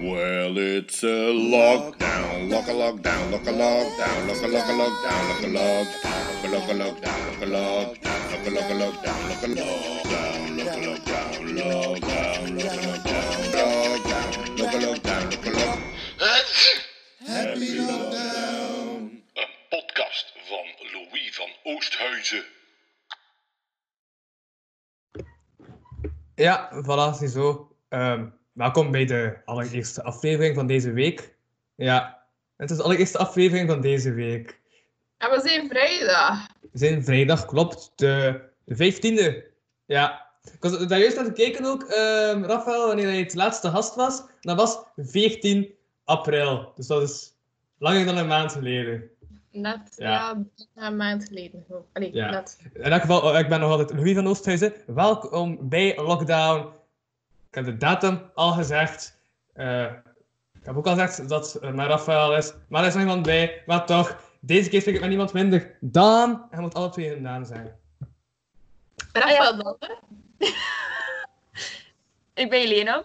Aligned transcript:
Well, 0.00 0.56
it's 0.56 1.02
a 1.02 1.06
lockdown, 1.06 2.50
lock 2.50 2.68
a 2.68 2.72
lockdown, 2.72 3.30
lock 3.32 3.46
a 3.46 3.52
lockdown, 3.52 4.28
lock 4.28 4.42
a 4.42 4.48
lock 4.48 4.64
a 4.64 4.72
lockdown, 4.72 5.28
lock 5.28 5.42
a 5.42 5.46
lockdown, 5.46 6.40
lock 6.50 6.68
a 6.68 6.74
lockdown, 6.74 7.30
lock 7.30 7.42
a 7.42 7.44
lockdown, 7.44 8.32
lock 8.32 8.46
a 8.46 8.50
lock 8.50 8.70
a 8.70 8.80
lockdown, 8.80 9.28
lock 9.28 9.42
a 9.42 9.48
lockdown, 9.48 9.96
lock 10.56 10.72
a 10.72 10.80
lockdown, 10.80 11.36
lockdown, 11.60 12.46
lock 12.56 12.72
a 12.72 12.80
lockdown, 12.80 13.28
lockdown, 13.60 14.58
lock 14.58 14.72
a 14.72 14.78
lockdown, 14.78 15.24
lock 15.30 15.46
a 15.46 15.50
lock. 15.50 15.78
Happy 17.26 17.70
lockdown. 17.76 19.22
Een 19.34 19.52
podcast 19.68 20.32
van 20.48 20.66
Louis 20.92 21.34
van 21.34 21.50
Oosthuizen. 21.62 22.44
Ja, 26.34 26.70
voilà, 26.84 27.12
ziezo. 27.14 27.76
Ehm 27.88 28.38
welkom 28.52 28.90
bij 28.90 29.04
de 29.04 29.36
allereerste 29.44 30.02
aflevering 30.02 30.54
van 30.54 30.66
deze 30.66 30.92
week. 30.92 31.34
Ja, 31.74 32.22
het 32.56 32.70
is 32.70 32.76
de 32.76 32.82
allereerste 32.82 33.18
aflevering 33.18 33.68
van 33.68 33.80
deze 33.80 34.12
week. 34.12 34.58
En 35.18 35.30
we 35.30 35.40
zijn 35.48 35.68
vrijdag. 35.68 36.46
We 36.60 36.78
zijn 36.78 37.04
vrijdag, 37.04 37.44
klopt, 37.44 37.92
de, 37.94 38.40
de 38.64 38.92
15e. 38.92 39.52
Ja. 39.84 40.28
Ik 40.52 40.62
was 40.62 40.86
daar 40.86 40.98
juist 40.98 41.16
aan 41.18 41.24
het 41.24 41.34
kijken 41.34 41.64
ook, 41.64 41.82
ehm 41.82 42.44
Rafael, 42.44 42.86
wanneer 42.86 43.06
hij 43.06 43.18
het 43.18 43.34
laatste 43.34 43.68
gast 43.70 43.94
was. 43.94 44.22
Dat 44.40 44.56
was 44.56 44.78
14 44.96 45.74
april. 46.04 46.72
Dus 46.76 46.86
dat 46.86 47.02
is 47.02 47.32
langer 47.78 48.04
dan 48.06 48.16
een 48.16 48.26
maand 48.26 48.52
geleden. 48.52 49.10
Net 49.52 49.94
Ja. 49.96 50.10
ja. 50.74 50.86
een 50.86 50.96
maand 50.96 51.24
geleden. 51.24 51.64
Oh, 51.68 51.76
Allee, 51.92 52.14
Ja. 52.14 52.30
net. 52.30 52.58
In 52.72 52.82
elk 52.82 53.00
geval, 53.00 53.34
eh, 53.34 53.40
ik 53.40 53.48
ben 53.48 53.60
nog 53.60 53.70
altijd 53.70 53.92
Louis 53.92 54.14
van 54.14 54.26
Oosthuizen. 54.26 54.72
Welkom 54.86 55.68
bij 55.68 55.96
Lockdown. 55.96 56.68
Ik 57.50 57.56
heb 57.56 57.64
de 57.64 57.76
datum 57.76 58.30
al 58.34 58.52
gezegd. 58.52 59.18
Eh, 59.52 59.84
ik 60.52 60.64
heb 60.64 60.76
ook 60.76 60.86
al 60.86 60.92
gezegd 60.92 61.28
dat 61.28 61.52
het 61.52 61.62
Rafael 61.62 62.36
is. 62.36 62.52
Maar 62.68 62.82
er 62.82 62.88
is 62.88 62.94
nog 62.94 63.02
iemand 63.02 63.22
bij. 63.22 63.62
Maar 63.66 63.86
toch, 63.86 64.20
deze 64.40 64.68
keer 64.68 64.80
spreek 64.80 64.94
ik 64.94 65.00
met 65.00 65.08
niemand 65.08 65.32
minder 65.32 65.76
dan... 65.80 66.46
Hij 66.50 66.60
moet 66.60 66.74
alle 66.74 66.90
twee 66.90 67.08
hun 67.08 67.22
naam 67.22 67.44
zijn. 67.44 67.78
Rafael 69.12 69.56
dan, 69.56 69.76
hè? 69.78 69.94
Ik 72.42 72.50
ben 72.50 72.60
Jelena. 72.60 73.04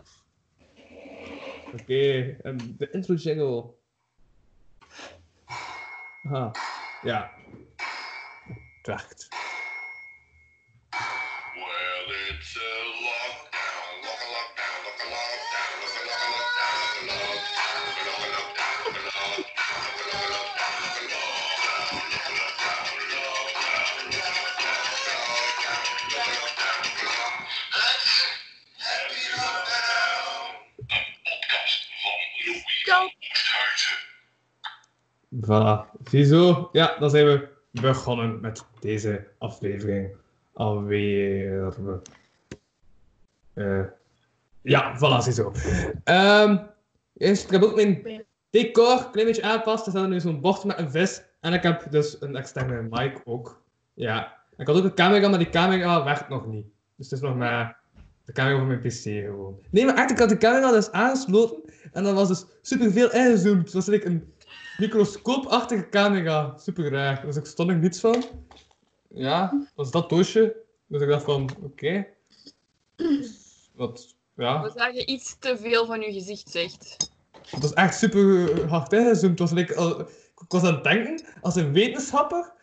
Oké, 1.74 2.36
en 2.42 2.76
de 2.78 2.90
intro 2.92 3.14
jingle. 3.14 3.74
Aha, 6.24 6.52
ja. 7.02 7.32
Het 8.78 8.88
werkt. 8.88 9.28
Well, 11.54 12.16
it's 12.30 12.58
a 12.58 12.75
Voilà, 35.46 36.00
ziezo. 36.04 36.70
Ja, 36.72 36.96
dan 37.00 37.10
zijn 37.10 37.26
we 37.26 37.48
begonnen 37.72 38.40
met 38.42 38.66
deze 38.80 39.28
aflevering. 39.38 40.16
Alweer. 40.54 41.74
Eh 43.54 43.82
ja, 44.62 44.98
voilà, 44.98 45.24
ziezo. 45.24 45.52
Ehm 46.04 46.58
eerst, 47.18 47.44
ik 47.44 47.52
heb 47.52 47.64
ook 47.64 47.76
mijn 47.76 48.24
decor 48.50 48.92
een 48.92 49.12
klein 49.12 49.28
beetje 49.28 49.44
aangepast. 49.44 49.86
Er 49.86 49.92
staat 49.92 50.10
nu 50.10 50.20
zo'n 50.20 50.42
bord 50.42 50.64
met 50.64 50.78
een 50.78 50.92
vis. 50.92 51.22
En 51.40 51.54
ik 51.54 51.64
heb 51.64 51.92
dus 51.92 52.22
een 52.22 52.36
externe 52.36 52.88
mic 52.90 53.22
ook. 53.26 53.62
Ja. 53.94 54.34
Ik 54.58 54.68
had 54.68 54.78
ook 54.78 54.84
een 54.84 54.94
camera, 54.94 55.28
maar 55.28 55.40
die 55.40 55.50
camera 55.50 56.04
werkt 56.04 56.30
nog 56.30 56.46
niet. 56.46 56.66
Dus 56.96 57.10
het 57.10 57.20
is 57.20 57.28
nog 57.28 57.36
maar 57.36 57.78
de 58.26 58.32
camera 58.32 58.58
van 58.58 58.68
mijn 58.68 58.80
pc 58.80 59.02
gewoon. 59.04 59.60
Nee, 59.70 59.86
maar 59.86 59.96
echt, 59.96 60.12
ik 60.12 60.20
had 60.20 60.30
de 60.30 60.38
camera 60.38 60.72
dus 60.72 60.92
aangesloten. 60.92 61.58
En 61.92 62.04
dan 62.04 62.16
was 62.16 62.28
dus 62.28 62.46
superveel 62.62 63.12
ingezoomd. 63.12 63.72
Was 63.72 63.86
like 63.86 64.06
een 64.06 64.34
microscoopachtige 64.78 65.90
camera. 65.90 66.58
Super 66.58 66.92
raar. 66.92 67.26
Dus 67.26 67.36
ik 67.36 67.46
stond 67.46 67.70
er 67.70 67.76
niets 67.76 68.00
van. 68.00 68.24
Ja, 69.08 69.68
was 69.76 69.92
dat 69.92 70.10
doosje. 70.10 70.56
Dus 70.88 71.02
ik 71.02 71.08
dacht 71.08 71.24
van, 71.24 71.50
oké. 71.62 72.08
Wat, 73.76 74.16
ja. 74.36 74.62
We 74.64 74.72
zagen 74.76 75.10
iets 75.10 75.36
te 75.40 75.58
veel 75.58 75.86
van 75.86 76.04
uw 76.04 76.12
gezicht, 76.12 76.50
zegt. 76.50 77.12
Het 77.50 77.62
was 77.62 77.74
echt 77.74 77.98
super 77.98 78.68
hard 78.70 78.94
ingezoomd. 78.94 79.40
Was 79.40 79.52
like, 79.52 79.76
al- 79.76 80.00
ik 80.00 80.46
was 80.48 80.64
aan 80.64 80.74
het 80.74 80.84
denken, 80.84 81.26
als 81.42 81.56
een 81.56 81.74
wetenschapper 81.74 82.54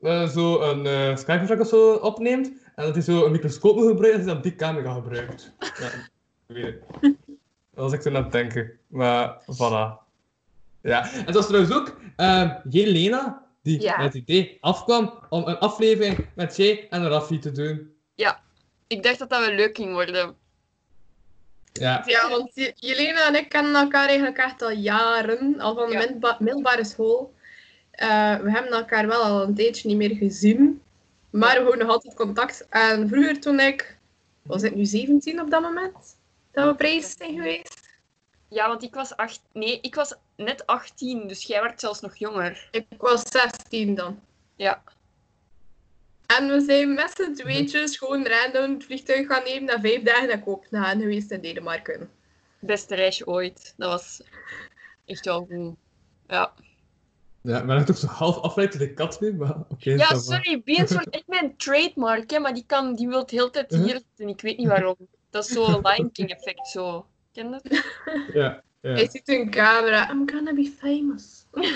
eh, 0.00 0.28
zo 0.28 0.60
een 0.60 0.84
uh, 1.26 1.60
of 1.60 1.68
zo 1.68 1.94
opneemt, 1.94 2.46
en 2.74 2.84
dat 2.84 2.94
hij 2.94 3.02
zo 3.02 3.24
een 3.24 3.32
microscoop 3.32 3.76
moet 3.76 3.86
gebruiken, 3.88 4.18
dat 4.18 4.26
hij 4.26 4.34
dan 4.34 4.42
die 4.42 4.54
camera 4.56 4.94
gebruikt. 4.94 5.52
Ja, 5.58 5.86
ik 6.46 6.54
weet 6.54 6.64
het. 6.64 7.16
Dat 7.70 7.84
was 7.84 7.92
ik 7.92 8.00
toen 8.00 8.16
aan 8.16 8.22
het 8.22 8.32
denken. 8.32 8.78
Maar, 8.86 9.42
voilà. 9.42 10.07
Ja, 10.88 11.12
en 11.12 11.24
het 11.24 11.34
was 11.34 11.46
trouwens 11.46 11.74
ook 11.74 11.96
eh, 12.16 12.54
Jelena 12.70 13.46
die 13.62 13.80
Ja. 13.80 13.96
met 13.96 14.04
het 14.06 14.14
idee 14.14 14.58
afkwam 14.60 15.18
om 15.28 15.46
een 15.46 15.58
aflevering 15.58 16.26
met 16.34 16.56
Jay 16.56 16.86
en 16.90 17.08
Raffi 17.08 17.38
te 17.38 17.52
doen. 17.52 17.92
Ik 18.86 19.02
dacht 19.02 19.18
dat 19.18 19.30
dat 19.30 19.40
wel 19.46 19.54
leuk 19.54 19.76
ging 19.76 19.92
worden. 19.92 20.36
Ja, 21.72 22.02
Ja, 22.06 22.28
want 22.28 22.50
Je- 22.54 22.72
Jelena 22.76 23.26
en 23.26 23.34
ik 23.34 23.48
kennen 23.48 23.74
elkaar 23.74 24.06
eigenlijk 24.06 24.38
echt 24.38 24.62
al 24.62 24.70
jaren. 24.70 25.60
Al 25.60 25.74
van 25.74 25.86
de 25.86 25.92
Ja. 25.92 25.98
middelba- 25.98 26.36
middelbare 26.40 26.84
school. 26.84 27.34
Eh, 27.90 28.36
we 28.36 28.50
hebben 28.50 28.72
elkaar 28.72 29.06
wel 29.06 29.22
al 29.22 29.42
een 29.42 29.54
tijdje 29.54 29.88
niet 29.88 29.96
meer 29.96 30.16
gezien. 30.16 30.82
Maar 31.30 31.54
we 31.54 31.60
houden 31.60 31.78
nog 31.78 31.88
altijd 31.94 32.14
contact. 32.14 32.66
En 32.70 33.08
vroeger 33.08 33.40
toen 33.40 33.60
ik... 33.60 33.98
Was 34.42 34.62
ik 34.62 34.74
nu 34.74 34.84
17 34.84 35.40
op 35.40 35.50
dat 35.50 35.62
moment? 35.62 35.94
Dat 36.52 36.64
we 36.64 36.70
op 36.70 36.80
reis 36.80 37.14
zijn 37.16 37.34
geweest? 37.34 37.88
Ja, 38.48 38.68
want 38.68 38.82
ik 38.82 38.94
was 38.94 39.16
acht... 39.16 39.40
Nee, 39.52 39.78
ik 39.80 39.94
was 39.94 40.14
net 40.44 40.66
18, 40.66 41.26
dus 41.28 41.42
jij 41.44 41.62
werd 41.62 41.80
zelfs 41.80 42.00
nog 42.00 42.16
jonger. 42.16 42.68
Ik 42.70 42.86
was 42.98 43.22
16 43.28 43.94
dan. 43.94 44.20
Ja. 44.56 44.82
En 46.26 46.48
we 46.48 46.60
zijn 46.60 46.94
met 46.94 47.12
z'n 47.16 47.32
tweetjes 47.32 47.96
gewoon 47.96 48.26
random 48.26 48.74
het 48.74 48.84
vliegtuig 48.84 49.26
gaan 49.26 49.44
nemen 49.44 49.64
na 49.64 49.80
vijf 49.80 50.02
dagen 50.02 50.28
naar 50.28 50.40
Kopenhagen 50.42 51.00
geweest 51.00 51.30
in 51.30 51.40
Denemarken. 51.40 52.10
Beste 52.58 52.94
reisje 52.94 53.26
ooit. 53.26 53.74
Dat 53.76 53.90
was 53.90 54.20
echt 55.04 55.24
wel 55.24 55.46
goed. 55.50 55.74
Ja. 56.26 56.52
ja 57.42 57.62
maar 57.62 57.76
dat 57.76 57.86
toch 57.86 57.96
zo 57.98 58.06
half 58.06 58.36
afleid 58.38 58.78
de 58.78 58.92
kat 58.94 59.20
nu, 59.20 59.34
maar 59.34 59.56
oké. 59.68 59.90
Ja, 59.90 60.14
sorry, 60.18 60.62
Beans 60.64 60.92
wordt 60.92 61.10
echt 61.10 61.26
mijn 61.26 61.56
trademark, 61.56 62.30
hè, 62.30 62.38
maar 62.38 62.54
die, 62.54 62.64
kan, 62.66 62.94
die 62.94 63.08
wil 63.08 63.26
de 63.26 63.36
hele 63.36 63.50
tijd 63.50 63.70
hier 63.70 63.80
Mhm. 63.80 63.88
zitten. 63.88 64.28
Ik 64.28 64.40
weet 64.40 64.56
niet 64.58 64.68
waarom. 64.68 64.96
Dat 65.30 65.44
is 65.44 65.52
zo'n 65.52 65.80
Lion 65.82 66.12
King 66.12 66.30
effect, 66.30 66.66
zo. 66.68 67.06
Ken 67.32 67.50
je 67.50 67.50
dat? 67.62 67.84
Ja, 68.34 68.62
ja. 68.80 68.90
Hij 68.90 69.08
ziet 69.10 69.28
een 69.28 69.50
camera. 69.50 70.10
I'm 70.10 70.30
gonna 70.30 70.54
be 70.54 70.72
famous. 70.78 71.46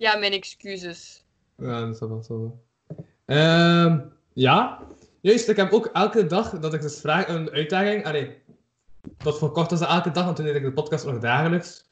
Ja, 0.00 0.16
mijn 0.16 0.32
excuses. 0.32 1.24
Ja, 1.56 1.80
dat 1.80 1.94
is 1.94 2.00
wel 2.00 2.22
zo. 2.22 2.58
Ehm 3.26 3.98
ja, 4.32 4.78
juist. 5.20 5.48
Ik 5.48 5.56
heb 5.56 5.72
ook 5.72 5.86
elke 5.86 6.26
dag 6.26 6.58
dat 6.58 6.74
ik 6.74 6.80
dus 6.80 7.00
vraag 7.00 7.28
een 7.28 7.50
uitdaging. 7.50 8.04
Allee, 8.04 8.36
voor 9.18 9.52
kort 9.52 9.70
was 9.70 9.80
dat 9.80 9.88
elke 9.88 10.10
dag, 10.10 10.24
want 10.24 10.36
toen 10.36 10.44
deed 10.44 10.54
ik 10.54 10.62
de 10.62 10.72
podcast 10.72 11.06
nog 11.06 11.18
dagelijks. 11.18 11.84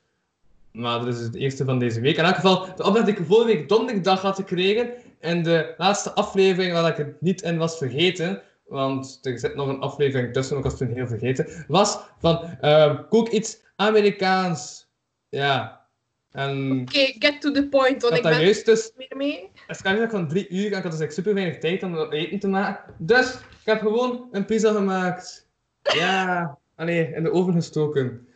Maar 0.72 0.98
dat 0.98 1.14
is 1.14 1.20
het 1.20 1.34
eerste 1.34 1.64
van 1.64 1.78
deze 1.78 2.00
week. 2.00 2.16
In 2.16 2.24
elk 2.24 2.34
geval, 2.34 2.64
de 2.76 2.84
opdracht 2.84 3.06
die 3.06 3.16
ik 3.16 3.26
vorige 3.26 3.46
week 3.46 3.68
donderdag 3.68 4.22
had 4.22 4.36
gekregen. 4.36 4.90
En 5.20 5.42
de 5.42 5.74
laatste 5.76 6.12
aflevering 6.12 6.72
waar 6.72 6.90
ik 6.90 6.96
het 6.96 7.20
niet 7.20 7.42
in 7.42 7.58
was 7.58 7.78
vergeten. 7.78 8.42
Want 8.68 9.18
er 9.22 9.38
zit 9.38 9.54
nog 9.54 9.68
een 9.68 9.80
aflevering 9.80 10.32
tussen, 10.32 10.56
ook 10.56 10.64
als 10.64 10.76
toen 10.76 10.92
heel 10.92 11.06
vergeten. 11.06 11.64
Was 11.68 11.98
van 12.18 12.56
ehm, 12.60 13.08
kook 13.08 13.28
iets 13.28 13.58
Amerikaans. 13.76 14.88
Ja. 15.28 15.86
En 16.32 16.80
Oké, 16.80 16.98
get 17.18 17.40
to 17.40 17.52
the 17.52 17.68
point, 17.68 18.02
want 18.02 18.02
dat 18.02 18.16
ik 18.16 18.22
dat 18.22 18.32
ben 18.32 18.42
juist 18.42 18.66
dus 18.66 18.86
er 18.86 18.92
meer 18.96 19.16
mee. 19.16 19.50
het 19.66 19.82
kan 19.82 20.00
niet 20.00 20.10
van 20.10 20.28
drie 20.28 20.48
uur 20.48 20.72
en 20.72 20.76
ik 20.76 20.82
had 20.82 20.92
dus 20.92 21.00
echt 21.00 21.14
super 21.14 21.34
weinig 21.34 21.58
tijd 21.58 21.82
om 21.82 22.12
eten 22.12 22.38
te 22.38 22.48
maken. 22.48 22.94
Dus 22.98 23.34
ik 23.34 23.64
heb 23.64 23.80
gewoon 23.80 24.28
een 24.32 24.44
pizza 24.44 24.72
gemaakt. 24.72 25.48
Ja, 25.82 26.58
allee, 26.74 27.12
in 27.14 27.22
de 27.22 27.32
oven 27.32 27.52
gestoken. 27.52 28.28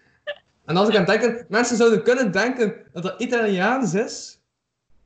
En 0.65 0.77
als 0.77 0.89
ik 0.89 0.97
aan 0.97 1.05
het 1.05 1.21
denken, 1.21 1.47
mensen 1.49 1.77
zouden 1.77 2.03
kunnen 2.03 2.33
denken 2.33 2.75
dat 2.93 3.03
dat 3.03 3.21
Italiaans 3.21 3.95
is, 3.95 4.41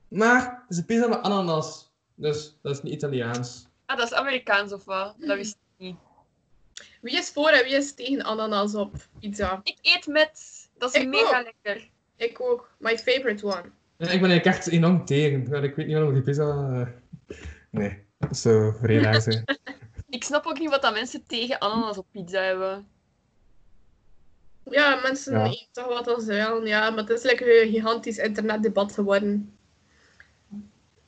maar 0.09 0.41
het 0.43 0.71
is 0.71 0.77
een 0.77 0.85
pizza 0.85 1.09
met 1.09 1.23
ananas. 1.23 1.93
Dus 2.15 2.59
dat 2.63 2.75
is 2.75 2.83
niet 2.83 2.93
Italiaans. 2.93 3.69
Ah, 3.87 3.97
dat 3.97 4.07
is 4.07 4.15
Amerikaans 4.15 4.73
of 4.73 4.85
wat? 4.85 5.15
Dat 5.19 5.37
wist 5.37 5.53
ik 5.55 5.85
niet. 5.85 5.97
Wie 7.01 7.17
is 7.17 7.31
voor 7.31 7.49
en 7.49 7.65
wie 7.65 7.75
is 7.75 7.95
tegen 7.95 8.23
ananas 8.25 8.75
op 8.75 8.95
pizza? 9.21 9.61
Ik 9.63 9.79
eet 9.83 10.07
met. 10.07 10.55
Dat 10.79 10.95
is 10.95 11.03
Ik 11.03 11.09
mega 11.09 11.39
ook. 11.39 11.45
lekker. 11.63 11.89
Ik 12.17 12.41
ook. 12.41 12.71
My 12.79 12.99
favorite 12.99 13.47
one. 13.47 13.63
Ik 13.63 13.73
ben 13.99 14.09
eigenlijk 14.09 14.45
echt 14.45 14.67
enorm 14.67 15.05
tegen. 15.05 15.63
Ik 15.65 15.75
weet 15.75 15.87
niet 15.87 15.95
waarom 15.97 16.13
die 16.15 16.23
pizza... 16.23 16.71
eh, 17.29 17.37
Nee, 17.71 18.05
dat 18.19 18.41
vrij 18.81 18.97
raar 18.97 19.21
zijn. 19.21 19.45
Ik 20.09 20.25
snap 20.25 20.47
ook 20.47 20.59
niet 20.59 20.71
wat 20.71 20.83
dat 20.83 20.93
mensen 20.93 21.27
tegen 21.27 21.59
ananas 21.59 21.99
op 21.99 22.07
pizza 22.11 22.41
hebben. 22.41 22.89
Ja, 24.71 25.01
mensen 25.03 25.33
Ja. 25.39 25.45
eten 25.47 25.67
toch 25.73 25.87
wat 25.87 26.09
als 26.09 26.25
willen. 26.25 26.67
Ja, 26.67 26.91
maar 26.91 26.99
het 26.99 27.11
is 27.11 27.23
lekker 27.23 27.63
een 27.63 27.71
gigantisch 27.71 28.19
internetdebat 28.19 28.93
geworden. 28.93 29.57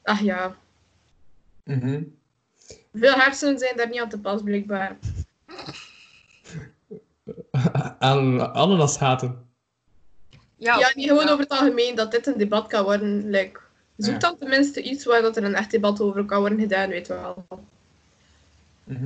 Ach 0.03 0.21
ja, 0.21 0.57
Mhm. 1.65 2.03
Veel 2.99 3.13
hersenen 3.15 3.59
zijn 3.59 3.77
daar 3.77 3.89
niet 3.89 4.01
aan 4.01 4.09
te 4.09 4.19
pas, 4.21 4.43
blijkbaar. 4.43 4.97
Aan 7.99 8.53
ananas 8.55 8.99
haten. 8.99 9.47
Ja, 10.57 10.79
Ja, 10.79 10.91
niet 10.95 11.09
gewoon 11.09 11.25
ja. 11.27 11.31
over 11.33 11.43
het 11.45 11.53
algemeen 11.53 11.95
dat 11.95 12.11
dit 12.11 12.27
een 12.27 12.39
debat 12.39 12.67
kan 12.67 12.85
worden. 12.85 13.31
Like, 13.31 13.61
zoek 13.97 14.13
Ja. 14.13 14.19
dan 14.19 14.39
tenminste 14.39 14.83
iets 14.83 15.05
waar 15.05 15.23
dat 15.23 15.37
er 15.37 15.45
een 15.45 15.55
echt 15.55 15.71
debat 15.71 16.01
over 16.01 16.25
kan 16.25 16.41
worden 16.41 16.59
gedaan, 16.61 16.89
weet 16.89 17.07
je 17.07 17.13
wel. 17.15 17.47
Mhm. 18.85 19.05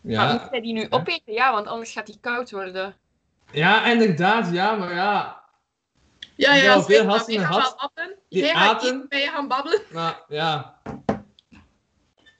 Maar 0.00 0.12
Ja, 0.12 0.32
moet 0.32 0.50
hij 0.50 0.60
die 0.60 0.72
nu 0.72 0.86
opeten? 0.90 1.32
Ja, 1.32 1.52
want 1.52 1.66
anders 1.66 1.92
gaat 1.92 2.06
die 2.06 2.18
koud 2.20 2.50
worden. 2.50 2.94
ja, 3.52 3.86
inderdaad, 3.86 4.52
ja, 4.52 4.74
maar 4.74 4.94
ja. 4.94 5.38
Ja, 6.34 6.54
Ja, 6.54 6.82
veel 6.82 7.26
die 7.26 7.38
Jij 7.38 7.44
gaat 7.46 7.74
aten. 7.76 8.16
eten, 8.88 9.06
wij 9.08 9.26
gaan 9.26 9.48
babbelen. 9.48 9.80
Maar 9.92 10.20
ja. 10.28 10.78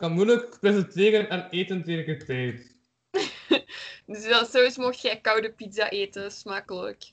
Ik 0.00 0.06
kan 0.06 0.14
moeilijk 0.14 0.58
presenteren 0.60 1.28
en 1.28 1.48
eten 1.50 1.82
tegelijkertijd. 1.82 2.76
Dus 4.06 4.26
ja, 4.26 4.44
sowieso 4.44 4.82
mocht 4.82 5.00
jij 5.00 5.20
koude 5.20 5.52
pizza 5.52 5.90
eten. 5.90 6.32
Smakelijk. 6.32 7.02
Ik 7.02 7.12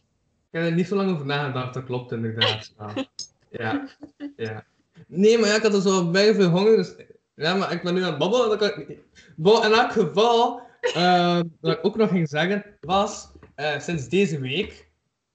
heb 0.51 0.63
er 0.63 0.71
niet 0.71 0.87
zo 0.87 0.95
lang 0.95 1.11
over 1.11 1.25
nagedacht, 1.25 1.73
dat 1.73 1.83
klopt 1.83 2.11
inderdaad. 2.11 2.73
Ja. 2.77 3.07
Ja. 3.49 3.87
ja. 4.35 4.65
Nee, 5.07 5.37
maar 5.37 5.49
ja, 5.49 5.55
ik 5.55 5.61
had 5.61 5.73
er 5.73 5.81
zo 5.81 6.11
bij 6.11 6.33
veel 6.33 6.49
honger, 6.49 6.75
dus... 6.75 6.95
Ja, 7.35 7.55
maar 7.55 7.71
ik 7.71 7.83
ben 7.83 7.93
nu 7.93 8.03
aan 8.03 8.09
het 8.09 8.17
babbelen, 8.17 8.49
dan 8.49 8.57
kan 8.57 8.81
ik. 8.81 8.99
Bon, 9.35 9.63
in 9.63 9.71
elk 9.71 9.91
geval, 9.91 10.61
eh, 10.81 11.39
wat 11.61 11.77
ik 11.77 11.85
ook 11.85 11.95
nog 11.95 12.09
ging 12.09 12.29
zeggen, 12.29 12.77
was... 12.81 13.31
eh, 13.55 13.79
sinds 13.79 14.09
deze 14.09 14.39
week 14.39 14.89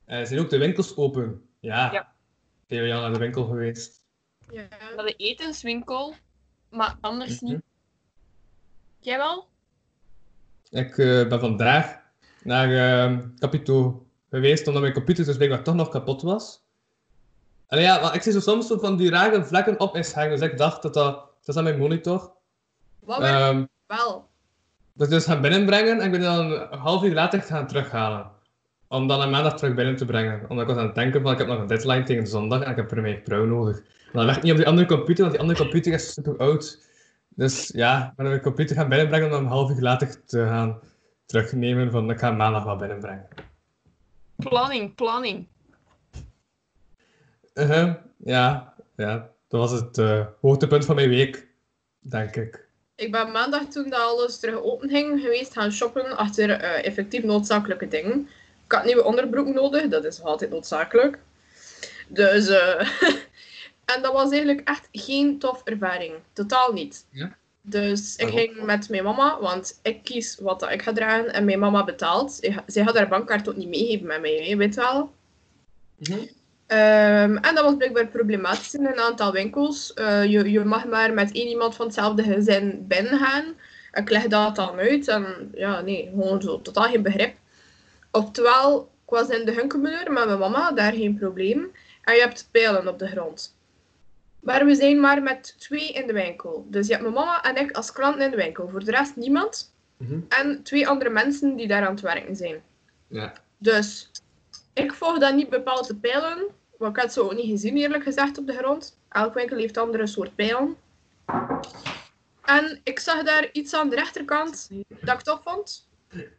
eh, 0.04 0.25
zijn 0.25 0.40
ook 0.40 0.50
de 0.50 0.58
winkels 0.58 0.96
open. 0.96 1.49
Ja. 1.60 1.93
Ja. 1.93 2.12
Veel 2.69 2.84
jaar 2.84 3.00
naar 3.00 3.12
de 3.12 3.19
winkel 3.19 3.44
geweest. 3.44 4.02
Ja. 4.50 4.69
Naar 4.96 5.06
de 5.06 5.14
etenswinkel, 5.16 6.14
maar 6.73 6.97
anders 7.01 7.41
Mhm. 7.41 7.53
niet. 7.53 7.63
Jij 9.01 9.17
wel? 9.17 9.49
Ik 10.71 10.99
eh, 10.99 11.29
ben 11.29 11.41
vandaag 11.41 12.01
naar 12.43 12.71
eh, 13.09 13.19
Capito 13.39 14.07
geweest 14.31 14.67
omdat 14.67 14.83
mijn 14.83 14.95
computer 14.95 15.25
dus 15.25 15.37
blijkbaar 15.37 15.63
toch 15.63 15.75
nog 15.75 15.89
kapot 15.89 16.23
was. 16.23 16.63
En 17.67 17.81
ja, 17.81 18.01
maar 18.01 18.15
ik 18.15 18.23
zie 18.23 18.33
zo 18.33 18.41
soms 18.41 18.67
zo 18.67 18.79
van 18.79 18.97
die 18.97 19.11
rare 19.11 19.45
vlekken 19.45 19.81
op 19.81 19.93
mijn 19.93 20.05
scherm, 20.05 20.31
dus 20.31 20.41
ik 20.41 20.59
dacht 20.59 20.83
dat 20.83 20.95
dat... 20.95 21.15
Dat 21.45 21.49
is 21.55 21.57
aan 21.57 21.65
mijn 21.65 21.79
monitor. 21.79 22.33
Wat 23.01 23.21
Ehm 23.21 23.65
wel? 23.87 24.29
dat 24.95 25.07
ik 25.07 25.13
dus 25.13 25.25
gaan 25.25 25.41
binnenbrengen 25.41 25.99
en 26.01 26.05
ik 26.05 26.11
ben 26.11 26.21
dan 26.21 26.51
een 26.53 26.79
half 26.79 27.03
uur 27.03 27.15
later 27.15 27.43
gaan 27.43 27.67
terughalen. 27.67 28.31
Om 28.93 29.06
dan 29.06 29.21
een 29.21 29.31
maandag 29.31 29.56
terug 29.56 29.75
binnen 29.75 29.97
te 29.97 30.05
brengen. 30.05 30.41
Omdat 30.49 30.69
ik 30.69 30.75
was 30.75 30.81
aan 30.81 30.87
het 30.87 30.94
denken 30.94 31.23
van 31.23 31.33
ik 31.33 31.39
heb 31.39 31.47
nog 31.47 31.59
een 31.59 31.67
deadline 31.67 32.03
tegen 32.03 32.27
zondag 32.27 32.62
en 32.62 32.71
ik 32.71 32.77
heb 32.77 32.91
er 32.91 33.00
mijn 33.00 33.23
pro 33.23 33.47
nodig. 33.47 33.81
Maar 33.81 34.12
dat 34.12 34.25
werkt 34.25 34.43
niet 34.43 34.53
op 34.53 34.59
die 34.59 34.67
andere 34.67 34.87
computer, 34.87 35.23
want 35.25 35.31
die 35.31 35.41
andere 35.41 35.59
computer 35.59 35.93
is 35.93 36.12
super 36.12 36.37
oud. 36.37 36.87
Dus 37.29 37.71
ja, 37.75 38.09
ik 38.09 38.17
ben 38.17 38.27
mijn 38.27 38.41
computer 38.41 38.77
gaan 38.77 38.89
binnenbrengen 38.89 39.27
om 39.27 39.33
dan 39.33 39.43
een 39.43 39.50
half 39.50 39.71
uur 39.71 39.81
later 39.81 40.25
te 40.25 40.47
gaan 40.47 40.81
terugnemen 41.27 41.91
van 41.91 42.11
ik 42.11 42.19
ga 42.19 42.31
maandag 42.31 42.65
wel 42.65 42.77
binnenbrengen. 42.77 43.27
Planning, 44.37 44.95
planning. 44.95 45.47
Uh 47.55 47.95
ja, 48.17 48.75
ja, 48.97 49.31
dat 49.49 49.61
was 49.61 49.73
het 49.73 49.99
eh, 49.99 50.27
hoogtepunt 50.41 50.85
van 50.85 50.95
mijn 50.95 51.09
week, 51.09 51.49
denk 51.99 52.37
ik. 52.37 52.69
Ik 52.95 53.12
ben 53.12 53.31
maandag 53.31 53.65
toen 53.65 53.91
dat 53.91 54.00
alles 54.00 54.38
terug 54.38 54.62
open 54.62 54.88
ging 54.88 55.21
geweest 55.21 55.53
gaan 55.53 55.73
shoppen 55.73 56.17
achter 56.17 56.50
eh, 56.50 56.87
effectief 56.87 57.23
noodzakelijke 57.23 57.88
dingen. 57.88 58.29
Ik 58.73 58.79
had 58.79 58.87
nieuwe 58.87 59.05
onderbroek 59.05 59.47
nodig, 59.47 59.89
dat 59.89 60.05
is 60.05 60.23
altijd 60.23 60.51
noodzakelijk. 60.51 61.19
Dus, 62.09 62.49
eh, 62.49 62.81
en 63.95 64.03
dat 64.03 64.13
was 64.13 64.31
eigenlijk 64.31 64.69
echt 64.69 64.89
geen 64.93 65.39
tof 65.39 65.63
ervaring. 65.65 66.15
Totaal 66.33 66.73
niet. 66.73 67.07
Ja? 67.11 67.37
Dus 67.63 68.17
ik 68.17 68.29
ging 68.29 68.63
met 68.63 68.89
mijn 68.89 69.05
mama, 69.05 69.39
want 69.41 69.79
ik 69.83 70.03
kies 70.05 70.39
wat 70.41 70.61
dat 70.61 70.71
ik 70.71 70.83
ga 70.83 70.93
dragen 70.93 71.33
en 71.33 71.45
mijn 71.45 71.59
mama 71.59 71.85
betaalt. 71.85 72.33
Zij- 72.67 72.85
gaat 72.85 72.97
haar 72.97 73.09
bankkaart 73.09 73.49
ook 73.49 73.57
niet 73.57 73.69
meegeven 73.69 74.07
met 74.07 74.21
mij, 74.21 74.47
hè, 74.49 74.57
weet 74.57 74.75
je 74.75 74.81
wel. 74.81 75.13
Ehm, 76.67 77.37
en 77.37 77.55
dat 77.55 77.65
was 77.65 77.77
blijkbaar 77.77 78.07
problematisch 78.07 78.75
in 78.75 78.87
een 78.87 79.01
aantal 79.01 79.33
winkels. 79.33 79.95
Eh, 79.95 80.25
je, 80.25 80.51
je 80.51 80.65
mag 80.65 80.87
maar 80.87 81.13
met 81.13 81.33
één 81.33 81.49
iemand 81.49 81.75
van 81.75 81.87
hetzelfde 81.87 82.23
gezin 82.23 82.85
binnengaan. 82.89 83.45
Ik 83.93 84.11
leg 84.11 84.27
dat 84.27 84.57
dan 84.57 84.79
uit 84.79 85.09
en 85.09 85.51
ja, 85.55 85.81
nee, 85.81 86.11
gewoon 86.15 86.43
zo 86.43 86.63
totaal 86.63 86.91
geen 86.91 87.03
begrip. 87.03 87.41
Oftewel, 88.12 88.91
ik 89.05 89.11
was 89.11 89.29
in 89.29 89.44
de 89.44 89.53
Hunkemuller 89.53 90.12
met 90.12 90.26
mijn 90.26 90.38
mama, 90.38 90.73
daar 90.73 90.93
geen 90.93 91.19
probleem. 91.19 91.73
En 92.03 92.14
je 92.14 92.20
hebt 92.20 92.49
pijlen 92.50 92.88
op 92.88 92.99
de 92.99 93.06
grond. 93.06 93.56
Maar 94.41 94.64
we 94.64 94.75
zijn 94.75 95.00
maar 95.00 95.23
met 95.23 95.55
twee 95.59 95.93
in 95.93 96.06
de 96.06 96.12
winkel. 96.12 96.67
Dus 96.69 96.87
je 96.87 96.93
hebt 96.93 97.05
mijn 97.05 97.14
mama 97.14 97.43
en 97.43 97.56
ik 97.56 97.70
als 97.70 97.93
klanten 97.93 98.25
in 98.25 98.31
de 98.31 98.37
winkel. 98.37 98.69
Voor 98.69 98.85
de 98.85 98.91
rest 98.91 99.17
niemand. 99.17 99.75
Mhm. 99.97 100.20
En 100.29 100.62
twee 100.62 100.88
andere 100.88 101.11
mensen 101.11 101.56
die 101.56 101.67
daar 101.67 101.87
aan 101.87 101.93
het 101.93 102.00
werken 102.00 102.37
zijn. 102.37 102.62
Ja. 103.06 103.32
Dus 103.59 104.11
ik 104.73 104.93
volg 104.93 105.19
dan 105.19 105.37
niet 105.37 105.49
bepaalde 105.49 105.94
pijlen. 105.94 106.47
Want 106.79 106.97
ik 106.97 107.03
had 107.03 107.12
ze 107.12 107.23
ook 107.23 107.35
niet 107.35 107.50
gezien, 107.50 107.76
eerlijk 107.76 108.03
gezegd, 108.03 108.38
op 108.38 108.47
de 108.47 108.56
grond. 108.56 108.99
Elk 109.09 109.35
winkel 109.35 109.56
heeft 109.56 109.76
andere 109.76 110.06
soort 110.06 110.35
pijlen. 110.35 110.76
En 112.44 112.81
ik 112.82 112.99
zag 112.99 113.23
daar 113.23 113.49
iets 113.53 113.75
aan 113.75 113.88
de 113.88 113.97
rechterkant 113.97 114.69
dat 115.00 115.14
ik 115.14 115.20
tof 115.20 115.41
vond. 115.44 115.88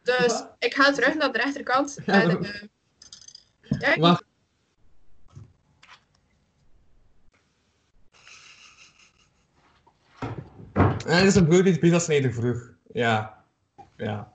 Dus 0.02 0.44
ik 0.58 0.74
ga 0.74 0.92
terug 0.92 1.14
naar 1.14 1.32
de 1.32 1.38
rechterkant. 1.38 1.98
Ja, 2.06 2.22
en, 2.22 2.28
ja, 3.78 3.94
ik- 3.94 4.00
Wacht. 4.00 4.24
Dit 11.04 11.22
is 11.22 11.34
een 11.34 11.46
broer 11.46 11.62
die 11.64 11.78
pizza 11.78 11.98
snijden 11.98 12.34
vroeg. 12.34 12.70
Ja. 12.92 13.44
Ja. 13.96 14.32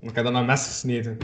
Ik 0.00 0.14
heb 0.14 0.24
dan 0.24 0.34
een 0.34 0.46
mes 0.46 0.64
gesneden. 0.66 1.18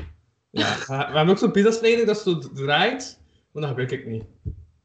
Ja. 0.50 0.76
We 0.86 0.94
hebben 0.94 1.28
ook 1.28 1.38
zo'n 1.38 1.50
pizza 1.52 2.04
dat 2.04 2.19
zo 2.20 2.38
draait, 2.38 3.19
maar 3.52 3.62
dat 3.62 3.70
gebruik 3.70 3.90
ik 3.90 4.06
niet. 4.06 4.24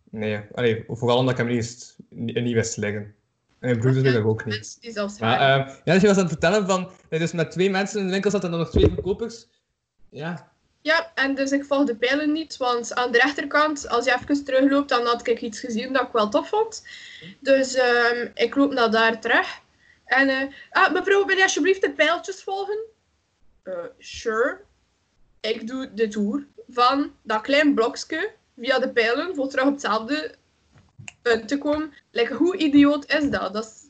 Nee, 0.09 0.41
allee, 0.53 0.83
vooral 0.87 1.17
omdat 1.17 1.39
ik 1.39 1.45
hem 1.45 1.55
niet, 1.55 1.95
niet 2.09 2.53
wist 2.53 2.77
liggen. 2.77 3.15
En 3.59 3.67
mijn 3.67 3.79
broer 3.79 3.93
doet 3.93 4.03
dat 4.03 4.23
ook 4.23 4.45
niet. 4.45 4.55
mensen 4.55 4.81
die 4.81 4.91
zelfs 4.91 5.19
Maar 5.19 5.37
gaan. 5.37 5.59
eh, 5.67 5.75
ja, 5.83 5.93
dus 5.93 6.01
je 6.01 6.07
was 6.07 6.15
aan 6.17 6.23
het 6.23 6.31
vertellen 6.31 6.65
van, 6.67 6.89
dus 7.09 7.31
met 7.31 7.51
twee 7.51 7.69
mensen 7.69 7.99
in 7.99 8.05
de 8.05 8.11
winkel 8.11 8.31
zat 8.31 8.43
en 8.43 8.49
dan 8.51 8.59
nog 8.59 8.69
twee 8.69 8.89
verkopers. 8.93 9.47
Ja. 10.09 10.51
Ja, 10.81 11.11
en 11.15 11.35
dus 11.35 11.51
ik 11.51 11.65
volg 11.65 11.85
de 11.85 11.95
pijlen 11.95 12.31
niet, 12.31 12.57
want 12.57 12.95
aan 12.95 13.11
de 13.11 13.17
rechterkant, 13.17 13.87
als 13.89 14.05
je 14.05 14.13
even 14.13 14.43
terugloopt, 14.45 14.89
dan 14.89 15.05
had 15.05 15.27
ik 15.27 15.41
iets 15.41 15.59
gezien 15.59 15.93
dat 15.93 16.01
ik 16.01 16.11
wel 16.11 16.29
tof 16.29 16.49
vond. 16.49 16.83
Dus 17.39 17.75
ehm, 17.75 18.27
ik 18.33 18.55
loop 18.55 18.73
naar 18.73 18.91
daar 18.91 19.19
terug. 19.21 19.59
En, 20.05 20.29
eh, 20.29 20.41
ah, 20.69 20.93
mevrouw, 20.93 21.25
wil 21.25 21.37
je 21.37 21.43
alsjeblieft 21.43 21.81
de 21.81 21.91
pijltjes 21.91 22.43
volgen? 22.43 22.77
Eh, 23.63 23.73
sure. 23.97 24.59
Ik 25.41 25.67
doe 25.67 25.93
de 25.93 26.07
tour 26.07 26.45
van 26.69 27.11
dat 27.21 27.41
klein 27.41 27.73
blokje 27.73 28.31
via 28.59 28.79
de 28.79 28.89
pijlen 28.89 29.35
voor 29.35 29.47
terug 29.49 29.65
op 29.65 29.71
hetzelfde 29.71 30.35
te 31.45 31.57
komen. 31.57 31.93
Hoe 32.37 32.57
idioot 32.57 33.13
is 33.13 33.29
dat? 33.29 33.53
dat. 33.53 33.89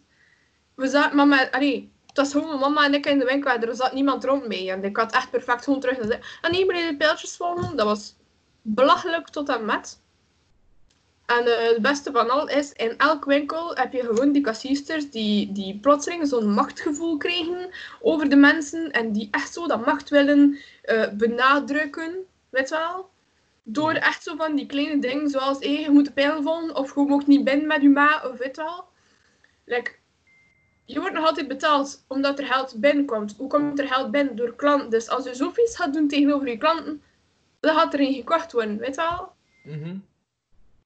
We 0.75 0.87
zaten, 0.87 1.15
mama, 1.15 1.51
allee, 1.51 1.91
het 2.05 2.17
was 2.17 2.31
gewoon 2.31 2.59
mama 2.59 2.85
en 2.85 2.93
ik 2.93 3.05
in 3.05 3.19
de 3.19 3.25
winkel 3.25 3.51
er 3.51 3.75
zat 3.75 3.93
niemand 3.93 4.23
rond 4.23 4.47
mee. 4.47 4.71
En 4.71 4.83
ik 4.83 4.97
had 4.97 5.13
echt 5.13 5.29
perfect 5.29 5.63
gewoon 5.63 5.79
terug 5.79 5.97
naar 5.97 6.07
de... 6.07 6.19
En 6.41 6.51
nee, 6.51 6.65
de 6.65 6.95
pijltjes 6.97 7.35
volgen. 7.35 7.75
Dat 7.75 7.85
was 7.85 8.15
belachelijk 8.61 9.29
tot 9.29 9.49
en 9.49 9.65
met. 9.65 9.99
En 11.27 11.45
eh, 11.45 11.69
het 11.69 11.81
beste 11.81 12.11
van 12.11 12.29
al 12.29 12.49
is, 12.49 12.73
in 12.73 12.97
elk 12.97 13.25
winkel 13.25 13.75
heb 13.75 13.93
je 13.93 14.05
gewoon 14.05 14.31
die 14.31 14.41
kassiersters 14.41 15.11
die, 15.11 15.51
die 15.51 15.79
plotseling 15.79 16.27
zo'n 16.27 16.53
machtgevoel 16.53 17.17
krijgen 17.17 17.69
over 18.01 18.29
de 18.29 18.35
mensen 18.35 18.91
en 18.91 19.11
die 19.11 19.27
echt 19.31 19.53
zo 19.53 19.67
dat 19.67 19.85
macht 19.85 20.09
willen 20.09 20.57
eh, 20.81 21.07
benadrukken, 21.13 22.15
weet 22.49 22.69
wel? 22.69 23.09
Door 23.69 23.91
echt 23.93 24.23
zo 24.23 24.35
van 24.35 24.55
die 24.55 24.65
kleine 24.65 24.99
dingen 25.01 25.29
zoals, 25.29 25.59
hé, 25.59 25.69
je 25.69 25.89
moet 25.89 26.15
de 26.15 26.39
volgen 26.43 26.75
of 26.75 26.95
je 26.95 27.01
mag 27.01 27.27
niet 27.27 27.43
binnen 27.43 27.67
met 27.67 27.81
je 27.81 27.89
ma, 27.89 28.21
of 28.29 28.37
weet 28.37 28.55
je 28.55 28.61
wel? 28.61 28.85
Like, 29.65 29.91
je 30.85 30.99
wordt 30.99 31.15
nog 31.15 31.25
altijd 31.25 31.47
betaald 31.47 32.05
omdat 32.07 32.39
er 32.39 32.45
geld 32.45 32.75
binnenkomt. 32.79 33.35
Hoe 33.37 33.47
komt 33.47 33.79
er 33.79 33.87
geld 33.87 34.11
binnen? 34.11 34.35
Door 34.35 34.55
klanten. 34.55 34.89
Dus 34.89 35.09
als 35.09 35.23
je 35.25 35.35
zo 35.35 35.49
vies 35.49 35.75
gaat 35.75 35.93
doen 35.93 36.07
tegenover 36.07 36.47
je 36.47 36.57
klanten, 36.57 37.01
dan 37.59 37.75
gaat 37.75 37.93
er 37.93 37.99
niet 37.99 38.15
gekocht 38.15 38.51
worden, 38.51 38.77
weet 38.77 38.95
je 38.95 39.01
wel? 39.01 39.31
Mhm. 39.75 39.97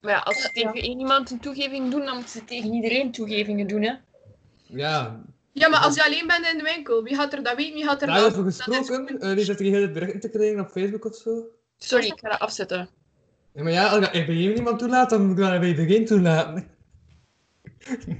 Maar 0.00 0.12
ja, 0.12 0.18
als 0.18 0.42
ze 0.42 0.50
tegen 0.52 0.74
één 0.74 0.98
iemand 0.98 1.30
een 1.30 1.40
toegeving 1.40 1.90
doen, 1.90 2.04
dan 2.04 2.14
moeten 2.14 2.32
ze 2.32 2.44
tegen 2.44 2.72
iedereen 2.72 3.12
toegevingen 3.12 3.66
doen, 3.66 3.82
hè. 3.82 3.94
Ja, 4.66 5.20
Ja, 5.52 5.68
maar 5.68 5.80
als 5.80 5.94
je 5.94 6.04
alleen 6.04 6.26
bent 6.26 6.46
in 6.52 6.58
de 6.58 6.64
winkel, 6.74 7.02
wie 7.02 7.14
gaat 7.14 7.32
er 7.32 7.42
dat 7.42 7.56
weten? 7.56 7.74
Wie 7.74 7.84
gaat 7.84 8.00
er 8.00 8.06
dat... 8.06 8.16
daarover 8.16 8.44
dat 8.44 8.68
is- 8.68 8.76
gesproken, 8.76 9.20
eh, 9.20 9.32
wie 9.34 9.44
zit 9.44 9.60
er 9.60 9.66
heel 9.66 9.82
het 9.82 9.92
berichten 9.92 10.20
te 10.20 10.28
krijgen 10.30 10.60
op 10.60 10.70
Facebook 10.70 11.04
of 11.04 11.14
zo? 11.16 11.44
Sorry, 11.82 12.06
ik 12.06 12.18
ga 12.20 12.28
dat 12.28 12.38
afzetten. 12.38 12.88
Ja, 13.52 13.62
maar 13.62 13.72
ja, 13.72 13.88
als 13.88 14.08
ik 14.10 14.26
bij 14.26 14.34
jou 14.34 14.54
niemand 14.54 14.78
toelaat, 14.78 15.10
dan 15.10 15.26
moet 15.26 15.38
ik 15.38 15.44
dat 15.44 15.60
bij 15.60 15.68
iedereen 15.68 16.06
toelaten. 16.06 16.66
Nee. 18.06 18.16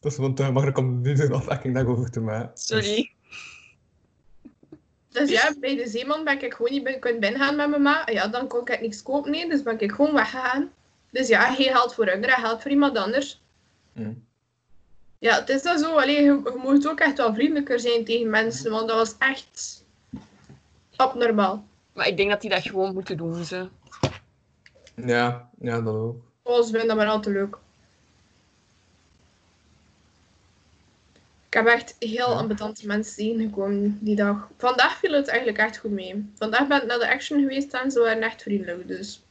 Dat 0.00 0.10
is 0.12 0.14
gewoon 0.14 0.34
te 0.34 0.42
makkelijk 0.42 0.78
om 0.78 1.00
nu 1.00 1.10
een 1.22 1.32
afwekking 1.32 1.74
daarover 1.74 2.10
te 2.10 2.20
maken. 2.20 2.50
Sorry. 2.54 3.12
Dus 5.08 5.30
ja, 5.30 5.54
bij 5.60 5.76
de 5.76 5.88
zeeman 5.88 6.24
ben 6.24 6.42
ik 6.42 6.54
gewoon 6.54 6.72
niet 6.72 6.84
bin- 6.84 6.98
kunnen 7.00 7.20
binnengaan 7.20 7.56
met 7.56 7.68
mijn 7.68 7.82
ma. 7.82 8.02
Ja, 8.10 8.28
dan 8.28 8.48
kon 8.48 8.60
ik 8.66 8.80
niks 8.80 9.02
kopen, 9.02 9.30
nee, 9.30 9.48
dus 9.48 9.62
ben 9.62 9.80
ik 9.80 9.92
gewoon 9.92 10.12
weggegaan. 10.14 10.70
Dus 11.10 11.28
ja, 11.28 11.54
geen 11.54 11.72
geld 11.72 11.94
voor 11.94 12.06
hun, 12.06 12.24
geld 12.24 12.62
voor 12.62 12.70
iemand 12.70 12.96
anders. 12.98 13.42
Hm. 13.92 14.12
Ja, 15.18 15.34
het 15.34 15.48
is 15.48 15.62
dan 15.62 15.78
zo. 15.78 15.96
Alleen, 15.98 16.24
je, 16.24 16.40
je 16.44 16.58
moet 16.62 16.88
ook 16.88 17.00
echt 17.00 17.16
wel 17.16 17.34
vriendelijker 17.34 17.80
zijn 17.80 18.04
tegen 18.04 18.30
mensen, 18.30 18.70
want 18.70 18.88
dat 18.88 18.96
was 18.96 19.14
echt 19.18 19.84
abnormaal. 20.96 21.67
Maar 21.98 22.08
ik 22.08 22.16
denk 22.16 22.30
dat 22.30 22.40
die 22.40 22.50
dat 22.50 22.62
gewoon 22.62 22.94
moeten 22.94 23.16
doen, 23.16 23.44
ze. 23.44 23.68
Ja, 24.94 25.48
ja, 25.60 25.80
dat 25.80 25.94
ook. 25.94 26.22
Oh, 26.42 26.56
ze 26.62 26.70
vinden 26.70 26.86
dat 26.88 26.96
maar 26.96 27.06
al 27.06 27.20
te 27.20 27.30
leuk. 27.30 27.56
Ik 31.46 31.54
heb 31.54 31.66
echt 31.66 31.96
heel 31.98 32.30
Ja. 32.30 32.34
ambetante 32.38 32.86
mensen 32.86 33.16
tegengekomen 33.16 33.98
die 34.00 34.16
dag. 34.16 34.48
Vandaag 34.56 34.98
viel 34.98 35.12
het 35.12 35.28
eigenlijk 35.28 35.58
echt 35.58 35.78
goed 35.78 35.90
mee. 35.90 36.30
Vandaag 36.34 36.66
ben 36.68 36.80
ik 36.82 36.86
naar 36.86 36.98
de 36.98 37.10
action 37.10 37.40
geweest 37.40 37.72
en 37.74 37.90
ze 37.90 38.00
waren 38.00 38.22
echt 38.22 38.42
vriendelijk. 38.42 38.88
Dus 38.88 39.22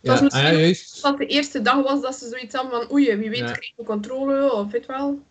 Ja, 0.00 0.10
was 0.10 0.18
ah, 0.18 0.24
misschien 0.24 0.44
ja, 0.52 0.58
juist. 0.58 1.02
dat 1.02 1.18
de 1.18 1.26
eerste 1.26 1.62
dag 1.62 1.82
was 1.82 2.00
dat 2.00 2.14
ze 2.14 2.28
zoiets 2.28 2.54
hadden 2.54 2.72
van 2.80 2.92
oei, 2.92 3.16
wie 3.16 3.30
weet 3.30 3.38
Ja. 3.38 3.44
krijg 3.44 3.72
je 3.76 3.84
controle 3.84 4.52
of 4.52 4.70
weet 4.70 4.86
wel. 4.86 5.22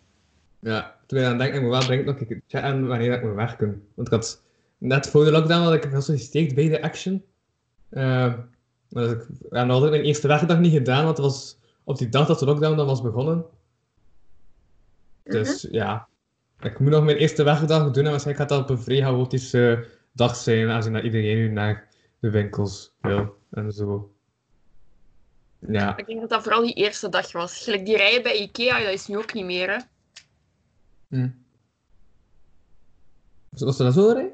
Ja, 0.58 0.96
toen 1.06 1.20
je 1.20 1.26
aan 1.26 1.38
denkt, 1.38 1.54
ik 1.56 1.62
moet 1.62 1.70
wel 1.70 1.86
denken 1.86 2.06
dat 2.06 2.20
ik 2.20 2.40
checken 2.48 2.86
wanneer 2.86 3.12
ik 3.12 3.22
moet 3.22 3.34
werken. 3.34 3.86
Want 3.94 4.08
ik 4.08 4.14
had 4.14 4.42
net 4.78 5.10
voor 5.10 5.24
de 5.24 5.30
lockdown 5.30 5.62
had 5.62 5.74
ik 5.74 5.84
gesolliciteerd 5.84 6.54
bij 6.54 6.68
de 6.68 6.82
Action. 6.82 7.24
Maar 7.88 8.48
dat 8.88 9.10
ik, 9.10 9.26
dat 9.50 9.68
had 9.68 9.84
ik 9.84 9.90
mijn 9.90 10.02
eerste 10.02 10.28
werkdag 10.28 10.58
niet 10.58 10.72
gedaan, 10.72 11.04
want 11.04 11.16
het 11.16 11.26
was 11.26 11.58
op 11.84 11.98
die 11.98 12.08
dag 12.08 12.26
dat 12.26 12.38
de 12.38 12.44
lockdown 12.44 12.76
dan 12.76 12.86
was 12.86 13.02
begonnen. 13.02 13.44
Dus 15.22 15.66
ja, 15.70 16.08
ik 16.60 16.78
moet 16.78 16.90
nog 16.90 17.04
mijn 17.04 17.16
eerste 17.16 17.42
werkdag 17.42 17.90
doen 17.90 18.04
en 18.04 18.10
waarschijnlijk 18.10 18.36
gaat 18.36 18.48
dat 18.48 18.70
op 18.70 18.76
een 18.76 18.82
vrij 18.82 19.00
chaotische 19.00 19.86
dag 20.12 20.36
zijn, 20.36 20.68
aangezien 20.68 20.92
dat 20.92 21.02
iedereen 21.02 21.36
nu 21.36 21.48
naar 21.48 21.88
de 22.18 22.30
winkels 22.30 22.94
wil 23.00 23.36
en 23.50 23.72
zo. 23.72 24.14
Ja, 25.58 25.96
Ik 25.96 26.06
denk 26.06 26.20
dat 26.20 26.28
dat 26.28 26.42
vooral 26.42 26.62
die 26.62 26.74
eerste 26.74 27.08
dag 27.08 27.32
was. 27.32 27.64
Gelijk 27.64 27.86
die 27.86 27.96
rijen 27.96 28.22
bij 28.22 28.36
Ikea, 28.36 28.78
dat 28.78 28.92
is 28.92 29.06
nu 29.06 29.16
ook 29.18 29.32
niet 29.34 29.44
meer, 29.44 29.70
hè. 29.70 29.78
hm. 31.08 31.28
Was 33.48 33.62
was 33.62 33.76
dat 33.76 33.94
zo? 33.94 34.32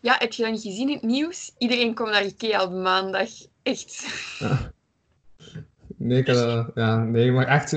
Ja, 0.00 0.16
heb 0.18 0.32
je 0.32 0.42
dat 0.42 0.52
niet 0.52 0.62
gezien 0.62 0.88
in 0.88 0.94
het 0.94 1.02
nieuws? 1.02 1.54
Iedereen 1.58 1.94
komt 1.94 2.10
naar 2.10 2.24
Ikea 2.24 2.62
op 2.64 2.72
maandag. 2.72 3.28
Echt. 3.62 4.06
Nee, 5.96 6.18
ik 6.18 6.26
had, 6.26 6.36
dat- 6.36 6.70
ja, 6.74 6.96
nee, 7.04 7.32
maar 7.32 7.46
echt, 7.46 7.70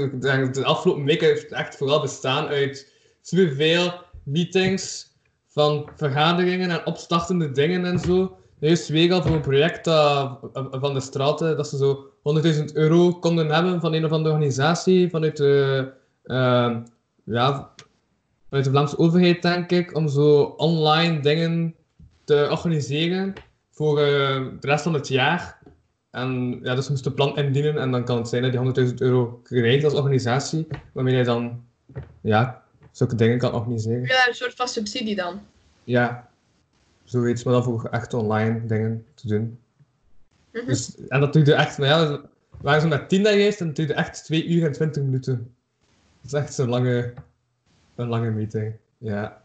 de 0.53 0.63
afgelopen 0.63 1.03
weken 1.03 1.27
heeft 1.27 1.51
echt 1.51 1.77
vooral 1.77 2.01
bestaan 2.01 2.47
uit 2.47 2.93
superveel 3.21 3.93
meetings, 4.23 5.09
van 5.47 5.89
vergaderingen 5.95 6.69
en 6.69 6.85
opstartende 6.85 7.51
dingen 7.51 7.85
en 7.85 7.99
zo. 7.99 8.37
Eerste 8.59 8.93
week 8.93 9.11
al 9.11 9.21
voor 9.21 9.35
een 9.35 9.41
project 9.41 9.85
dat, 9.85 10.39
van 10.71 10.93
de 10.93 10.99
straten, 10.99 11.57
dat 11.57 11.67
ze 11.67 11.77
zo 11.77 12.05
100.000 12.23 12.63
euro 12.73 13.13
konden 13.13 13.49
hebben 13.49 13.79
van 13.81 13.93
een 13.93 14.05
of 14.05 14.11
andere 14.11 14.33
organisatie, 14.35 15.09
vanuit 15.09 15.37
de, 15.37 15.91
eh, 16.23 16.77
ja, 17.23 17.73
vanuit 18.49 18.65
de 18.65 18.71
Vlaamse 18.71 18.97
overheid, 18.97 19.41
denk 19.41 19.71
ik, 19.71 19.95
om 19.95 20.07
zo 20.07 20.41
online 20.43 21.19
dingen 21.19 21.75
te 22.31 22.47
organiseren 22.49 23.33
voor 23.69 23.99
eh, 23.99 24.05
de 24.59 24.67
rest 24.67 24.83
van 24.83 24.93
het 24.93 25.07
jaar. 25.07 25.59
En 26.11 26.59
ja, 26.63 26.75
dus 26.75 26.85
je 26.85 26.91
moest 26.91 27.05
een 27.05 27.13
plan 27.13 27.37
indienen 27.37 27.77
en 27.77 27.91
dan 27.91 28.05
kan 28.05 28.17
het 28.17 28.27
zijn 28.27 28.41
dat 28.41 28.75
je 28.75 28.87
100.000 28.89 28.95
euro 28.95 29.39
krijgt 29.43 29.83
als 29.83 29.93
organisatie, 29.93 30.67
waarmee 30.91 31.15
je 31.15 31.23
dan 31.23 31.63
ja, 32.21 32.63
zulke 32.91 33.15
dingen 33.15 33.37
kan 33.37 33.53
organiseren. 33.53 34.05
Ja, 34.05 34.27
een 34.27 34.33
soort 34.33 34.53
van 34.53 34.67
subsidie 34.67 35.15
dan. 35.15 35.41
Ja, 35.83 36.29
zoiets, 37.03 37.43
maar 37.43 37.53
dan 37.53 37.63
voor 37.63 37.85
echt 37.85 38.13
online 38.13 38.65
dingen 38.65 39.05
te 39.13 39.27
doen. 39.27 39.59
Mhm. 40.51 40.65
Dus, 40.65 40.95
en 41.07 41.19
dat 41.19 41.33
duurde 41.33 41.53
echt, 41.53 41.77
maar 41.77 41.87
ja, 41.87 42.09
we 42.09 42.27
waren 42.61 42.81
zo 42.81 42.87
met 42.87 43.09
10 43.09 43.23
daar 43.23 43.33
geweest 43.33 43.59
en 43.59 43.65
dat 43.67 43.75
duurde 43.75 43.93
echt 43.93 44.23
2 44.23 44.47
uur 44.47 44.65
en 44.65 44.71
20 44.71 45.03
minuten. 45.03 45.55
Dat 46.21 46.33
is 46.33 46.39
echt 46.39 46.53
zo'n 46.53 46.69
lange, 46.69 47.13
een 47.95 48.07
lange 48.07 48.31
meeting. 48.31 48.73
Ja. 48.97 49.40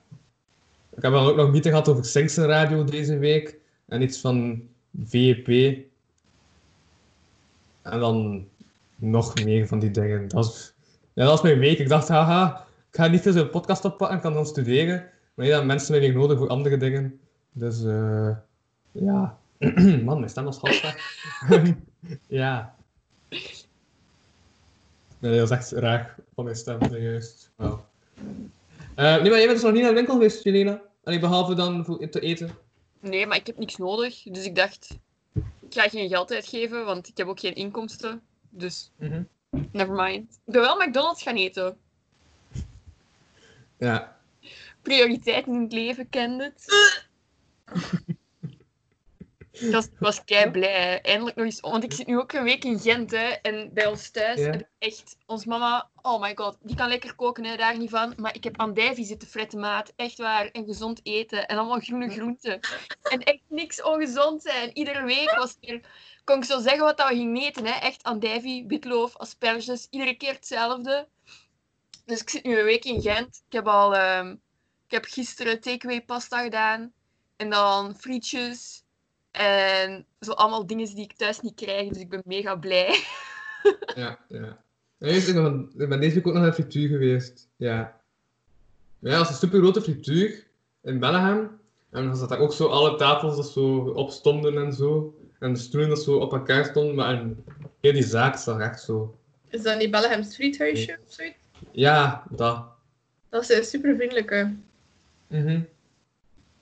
Ik 0.97 1.03
heb 1.03 1.13
dan 1.13 1.27
ook 1.27 1.37
nog 1.37 1.47
een 1.47 1.53
meeting 1.53 1.75
gehad 1.75 1.89
over 1.89 2.05
Singsen 2.05 2.47
Radio 2.47 2.85
deze 2.85 3.19
week 3.19 3.59
en 3.89 4.03
iets 4.03 4.21
van 4.21 4.63
VEP. 5.05 5.49
En 7.83 8.01
dan 8.01 8.49
nog 8.97 9.45
meer 9.45 9.67
van 9.67 9.79
die 9.79 9.91
dingen. 9.91 10.23
Dat 10.23 10.33
was, 10.33 10.75
ja, 11.13 11.23
dat 11.23 11.31
was 11.31 11.43
mijn 11.43 11.59
week. 11.59 11.79
Ik 11.79 11.89
dacht, 11.89 12.09
haha, 12.09 12.67
ik 12.91 12.97
ga 12.97 13.07
niet 13.07 13.23
te 13.23 13.33
veel 13.33 13.49
podcast 13.49 13.85
oppakken, 13.85 14.17
ik 14.17 14.23
kan 14.23 14.33
dan 14.33 14.47
studeren. 14.47 15.11
Maar 15.35 15.47
ja, 15.47 15.63
mensen 15.63 15.93
hebben 15.93 16.11
weer 16.11 16.21
nodig 16.21 16.39
voor 16.39 16.49
andere 16.49 16.77
dingen. 16.77 17.21
Dus 17.53 17.85
eh 17.85 18.37
ja. 18.93 19.39
Man, 20.05 20.19
mijn 20.19 20.31
stem 20.31 20.45
was 20.45 20.59
half 20.59 20.97
ja. 22.27 22.75
Nee, 25.19 25.39
dat 25.39 25.51
is 25.51 25.57
echt 25.57 25.71
raar 25.71 26.15
van 26.35 26.45
mijn 26.45 26.57
stem, 26.57 26.79
juist. 26.91 27.53
Eh, 28.97 29.05
nee, 29.05 29.31
maar 29.31 29.39
jij 29.39 29.47
bent 29.47 29.51
dus 29.51 29.63
nog 29.63 29.73
niet 29.73 29.81
naar 29.81 29.91
de 29.91 29.97
winkel 29.97 30.15
geweest, 30.15 30.45
Jelena? 30.45 30.83
Allee, 31.05 31.19
behalve 31.19 31.55
dan 31.55 31.85
voor 31.85 32.09
te 32.09 32.21
eten. 32.21 32.51
Nee, 33.01 33.27
maar 33.27 33.37
ik 33.37 33.47
heb 33.47 33.59
niks 33.59 33.77
nodig. 33.77 34.23
Dus 34.23 34.45
ik 34.45 34.55
dacht, 34.55 34.99
ik 35.35 35.73
ga 35.75 35.89
geen 35.89 36.09
geld 36.09 36.33
uitgeven, 36.33 36.85
want 36.85 37.09
ik 37.09 37.17
heb 37.17 37.27
ook 37.27 37.41
geen 37.41 37.55
inkomsten. 37.55 38.23
Dus, 38.51 38.91
never 39.51 39.95
mind. 39.95 40.33
Ik 40.47 40.53
ben 40.53 40.61
wel 40.61 40.77
McDonald's 40.77 41.23
gaan 41.23 41.37
eten. 41.37 41.77
Ja. 43.79 44.17
Prioriteiten 44.83 45.53
in 45.53 45.63
het 45.63 45.73
leven, 45.73 46.09
kende 46.09 46.45
het. 46.45 46.65
Ik 49.61 49.73
was, 49.73 49.85
ik 49.85 49.99
was 49.99 50.25
kei 50.25 50.51
blij. 50.51 51.01
Eindelijk 51.01 51.37
nog 51.37 51.45
eens. 51.45 51.61
Want 51.61 51.85
ik 51.85 51.93
zit 51.93 52.07
nu 52.07 52.19
ook 52.19 52.33
een 52.33 52.43
week 52.45 52.65
in 52.65 52.79
Gent. 52.79 53.11
Hè, 53.11 53.27
en 53.27 53.71
bij 53.73 53.87
ons 53.87 54.11
thuis 54.11 54.39
Ja. 54.41 54.45
heb 54.51 54.61
ik 54.61 54.69
echt. 54.79 55.17
Ons 55.27 55.45
mama, 55.45 55.91
oh 56.03 56.21
my 56.21 56.33
god, 56.37 56.57
die 56.63 56.77
kan 56.77 56.89
lekker 56.89 57.15
koken, 57.15 57.45
hè, 57.45 57.57
daar 57.57 57.79
niet 57.79 57.91
van. 57.91 58.13
Maar 58.17 58.35
ik 58.35 58.45
heb 58.45 58.59
andijvie 58.61 59.05
zitten 59.05 59.29
fretten, 59.29 59.61
maat. 59.61 59.93
Echt 59.97 60.19
waar. 60.19 60.47
En 60.47 60.65
gezond 60.65 61.01
eten. 61.03 61.47
En 61.47 61.57
allemaal 61.59 61.81
groene 61.81 62.09
groenten. 62.11 62.61
En 63.03 63.23
echt 63.23 63.43
niks 63.49 63.83
ongezond 63.83 64.43
zijn. 64.43 64.71
Iedere 64.77 65.05
week 65.05 65.35
was 65.35 65.57
er. 65.61 65.81
Kon 66.25 66.37
ik 66.37 66.45
zo 66.45 66.61
zeggen 66.61 66.85
wat 66.85 66.97
dat 66.97 67.09
we 67.09 67.15
gingen 67.15 67.43
eten. 67.43 67.65
Hè. 67.67 67.73
Echt 67.73 68.03
andijvie, 68.03 68.65
witloof, 68.67 69.17
asperges. 69.17 69.87
Iedere 69.91 70.15
keer 70.17 70.33
hetzelfde. 70.33 71.09
Dus 72.05 72.21
ik 72.21 72.31
zit 72.31 72.45
nu 72.45 72.59
een 72.59 72.65
week 72.65 72.85
in 72.85 73.01
Gent. 73.03 73.43
Ik 73.47 73.53
heb 73.53 73.67
al. 73.67 73.95
ehm, 73.97 74.31
ik 74.87 74.93
heb 74.93 75.05
gisteren 75.05 75.61
takeaway 75.61 76.03
pasta 76.05 76.43
gedaan. 76.43 76.93
En 77.37 77.51
dan 77.51 77.97
frietjes. 77.97 78.85
En 79.37 80.07
zo 80.21 80.31
allemaal 80.33 80.67
dingen 80.67 80.95
die 80.95 81.05
ik 81.05 81.13
thuis 81.13 81.41
niet 81.41 81.55
krijg. 81.55 81.89
Dus 81.89 82.03
ik 82.03 82.09
ben 82.09 82.23
mega 82.25 82.57
blij. 82.57 82.99
Ja, 83.95 84.19
ja. 84.29 84.63
En 84.99 85.15
ik, 85.15 85.35
ben, 85.35 85.71
ik 85.77 85.89
ben 85.89 86.01
deze 86.01 86.15
week 86.15 86.27
ook 86.27 86.33
nog 86.33 86.43
naar 86.43 86.51
de 86.51 86.63
frituur 86.63 86.89
geweest. 86.89 87.49
Ja. 87.57 88.01
Maar 88.99 89.13
ja, 89.13 89.17
dat 89.17 89.27
is 89.27 89.33
een 89.33 89.39
super 89.39 89.59
grote 89.59 89.83
frituur 89.83 90.47
in 90.83 90.99
Bellingham. 90.99 91.59
En 91.91 92.05
dan 92.05 92.17
zat 92.17 92.29
daar 92.29 92.39
ook 92.39 92.53
zo 92.53 92.67
alle 92.67 92.97
tafels 92.97 93.37
dat 93.37 93.49
zo 93.49 93.77
opstonden 93.79 94.59
en 94.59 94.73
zo. 94.73 95.19
En 95.39 95.53
de 95.53 95.59
stoelen 95.59 95.89
dat 95.89 96.03
zo 96.03 96.17
op 96.17 96.33
elkaar 96.33 96.65
stonden. 96.65 96.95
Maar 96.95 97.15
en 97.15 97.45
heel 97.81 97.93
die 97.93 98.05
zaak 98.05 98.37
zag 98.37 98.61
echt 98.61 98.81
zo. 98.81 99.19
Is 99.49 99.63
dat 99.63 99.79
niet 99.79 99.91
Belleham's 99.91 100.35
friethuisje 100.35 100.99
of 101.07 101.13
zoiets? 101.13 101.39
Ja, 101.71 102.25
dat. 102.31 102.65
Dat 103.29 103.43
is 103.43 103.57
een 103.57 103.65
super 103.65 103.97
vriendelijke. 103.97 104.55
Mhm. 105.27 105.61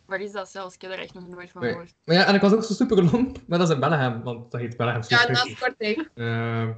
Waar 0.06 0.20
is 0.20 0.32
dat 0.32 0.48
zelfs? 0.50 0.74
Ik 0.74 0.82
heb 0.82 0.90
er 0.90 0.98
echt 0.98 1.14
nog 1.14 1.28
nooit 1.28 1.50
van 1.50 1.62
Nee. 1.62 1.70
gehoord. 1.70 1.94
Maar 2.04 2.16
ja, 2.16 2.26
en 2.26 2.34
ik 2.34 2.40
was 2.40 2.52
ook 2.52 2.64
zo 2.64 2.72
super 2.74 3.04
lomp. 3.04 3.38
Maar 3.46 3.58
dat 3.58 3.68
is 3.68 3.74
in 3.74 3.80
Bellingham, 3.80 4.22
want 4.22 4.50
dat 4.50 4.60
heet 4.60 4.76
Bellingham 4.76 5.02
Ja, 5.08 5.16
Sushi. 5.18 5.32
naast 5.32 5.58
Kortrijk. 5.58 6.10
Ehm, 6.14 6.70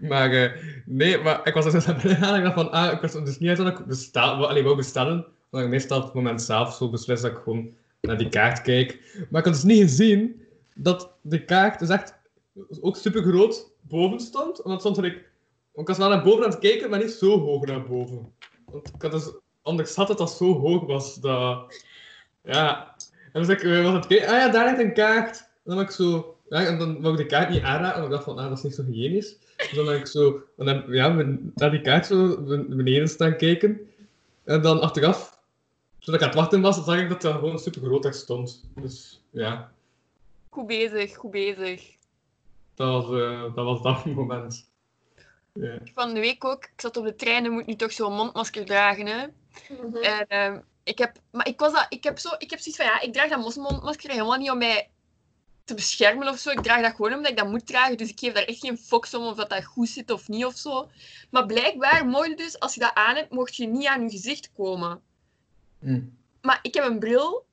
maar 0.10 0.30
eh, 0.32 0.62
nee, 0.84 1.18
maar 1.18 1.46
ik 1.46 1.54
was 1.54 1.72
dus 1.72 1.86
naar 1.86 1.96
binnen 1.96 2.16
gegaan 2.16 2.32
en 2.34 2.38
ik 2.38 2.42
dacht 2.42 2.54
van, 2.54 2.70
ah, 2.70 2.92
ik 2.92 3.00
wist 3.00 3.24
dus 3.24 3.38
niet 3.38 3.48
uit 3.48 3.58
dat 3.58 3.78
ik 3.78 3.86
bestel, 3.86 4.48
allee, 4.48 4.62
wou 4.62 4.76
bestellen. 4.76 5.26
Want 5.50 5.64
ik 5.64 5.70
meestal 5.70 5.98
op 5.98 6.04
het 6.04 6.14
moment 6.14 6.42
zelf 6.42 6.74
zo 6.74 6.90
beslis 6.90 7.20
dat 7.20 7.30
ik 7.30 7.38
gewoon 7.38 7.74
naar 8.00 8.18
die 8.18 8.28
kaart 8.28 8.62
kijk. 8.62 9.00
Maar 9.30 9.40
ik 9.40 9.46
had 9.46 9.54
dus 9.54 9.62
niet 9.62 9.82
gezien 9.82 10.42
dat 10.74 11.12
de 11.20 11.44
kaart 11.44 11.78
dus 11.78 11.88
echt 11.88 12.14
ook 12.80 12.96
super 12.96 13.22
groot 13.22 13.70
boven 13.80 14.20
stond. 14.20 14.60
Want 14.62 14.80
stond 14.80 15.02
ik, 15.02 15.24
ik 15.74 15.86
was 15.86 15.98
wel 15.98 16.08
naar 16.08 16.22
boven 16.22 16.44
aan 16.44 16.50
het 16.50 16.58
kijken, 16.58 16.90
maar 16.90 16.98
niet 16.98 17.10
zo 17.10 17.38
hoog 17.38 17.64
naar 17.64 17.86
boven. 17.86 18.32
Want 18.64 18.88
ik 18.94 19.02
had 19.02 19.10
dus 19.12 19.30
onderschat 19.62 20.08
dat 20.08 20.18
dat 20.18 20.30
zo 20.30 20.58
hoog 20.58 20.86
was. 20.86 21.14
Dat, 21.14 21.74
ja. 22.46 22.94
En 23.32 23.42
dus 23.42 23.48
ik 23.48 23.62
eh, 23.62 23.82
was 23.82 23.92
het 23.92 24.04
ah 24.04 24.28
ja, 24.28 24.48
daar 24.48 24.64
ligt 24.66 24.78
een 24.78 24.94
kaart. 24.94 25.38
En 25.38 25.46
dan 25.64 25.76
ben 25.76 25.84
ik 25.84 25.90
zo, 25.90 26.36
ja, 26.48 26.64
en 26.66 26.78
dan 26.78 27.00
wou 27.00 27.12
ik 27.14 27.18
de 27.20 27.26
kaart 27.26 27.50
niet 27.50 27.62
aanraken, 27.62 27.94
want 28.00 28.04
ik 28.04 28.10
dacht 28.10 28.24
van, 28.24 28.38
ah, 28.38 28.48
dat 28.48 28.58
is 28.58 28.64
niet 28.64 28.74
zo 28.74 28.84
hygiënisch. 28.84 29.36
Dus 29.56 29.72
dan 29.72 29.84
ben 29.84 29.96
ik 29.98 30.06
zo, 30.06 30.42
dan 30.56 30.66
heb, 30.66 30.88
ja, 30.88 31.08
naar 31.54 31.70
die 31.70 31.80
kaart 31.80 32.06
zo 32.06 32.42
ben- 32.42 32.76
beneden 32.76 33.08
staan 33.08 33.36
kijken. 33.36 33.90
En 34.44 34.62
dan 34.62 34.80
achteraf, 34.80 35.38
toen 35.98 36.14
ik 36.14 36.20
aan 36.20 36.26
het 36.28 36.36
wachten 36.36 36.60
was, 36.60 36.84
zag 36.84 37.00
ik 37.00 37.08
dat 37.08 37.24
er 37.24 37.32
gewoon 37.32 37.58
super 37.58 37.82
groot 37.82 38.14
stond. 38.14 38.64
Dus 38.74 39.20
ja, 39.30 39.72
Goed 40.50 40.66
bezig, 40.66 41.16
goed 41.16 41.30
bezig. 41.30 41.94
dat 42.74 42.88
was, 43.06 43.20
eh, 43.20 43.42
dat, 43.42 43.64
was 43.64 43.82
dat 43.82 44.04
moment. 44.14 44.68
Van 45.94 46.14
de 46.14 46.20
week 46.20 46.44
ook. 46.44 46.64
Ik 46.64 46.80
zat 46.80 46.96
op 46.96 47.04
de 47.04 47.14
trein 47.16 47.44
en 47.44 47.52
moet 47.52 47.66
nu 47.66 47.74
toch 47.74 47.92
zo'n 47.92 48.12
mondmasker 48.14 48.64
dragen. 48.64 49.06
Hè? 49.06 49.26
Mhm. 49.82 49.96
En 49.96 50.26
ehm, 50.28 50.58
Ik 50.86 50.98
heb, 50.98 51.16
maar 51.30 51.48
ik 51.48 51.58
was 51.58 51.72
dat, 51.72 51.86
ik 51.88 52.04
heb 52.04 52.18
zo, 52.18 52.28
ik 52.38 52.50
heb 52.50 52.58
zoiets 52.58 52.76
van, 52.76 52.86
ja, 52.86 53.00
ik 53.00 53.12
draag 53.12 53.28
dat 53.28 53.40
mosselmondmasker 53.40 54.10
helemaal 54.10 54.38
niet 54.38 54.50
om 54.50 54.58
mij 54.58 54.90
te 55.64 55.74
beschermen 55.74 56.28
of 56.28 56.38
zo. 56.38 56.50
Ik 56.50 56.62
draag 56.62 56.82
dat 56.82 56.94
gewoon 56.94 57.12
omdat 57.12 57.30
ik 57.30 57.36
dat 57.36 57.48
moet 57.48 57.66
dragen. 57.66 57.96
Dus 57.96 58.08
ik 58.08 58.18
geef 58.18 58.32
daar 58.32 58.44
echt 58.44 58.60
geen 58.60 58.78
fox 58.78 59.14
om 59.14 59.26
of 59.26 59.36
dat, 59.36 59.50
dat 59.50 59.64
goed 59.64 59.88
zit 59.88 60.10
of 60.10 60.28
niet 60.28 60.44
of 60.44 60.56
zo. 60.56 60.90
Maar 61.30 61.46
blijkbaar 61.46 62.06
mocht 62.06 62.26
je 62.26 62.36
dus, 62.36 62.60
als 62.60 62.74
je 62.74 62.80
dat 62.80 62.94
aan 62.94 63.16
hebt, 63.16 63.32
mocht 63.32 63.56
je 63.56 63.66
niet 63.66 63.86
aan 63.86 64.02
je 64.02 64.10
gezicht 64.10 64.50
komen. 64.56 65.02
Hm. 65.80 66.00
Maar 66.40 66.58
ik 66.62 66.74
heb 66.74 66.84
een 66.84 66.98
bril. 66.98 67.46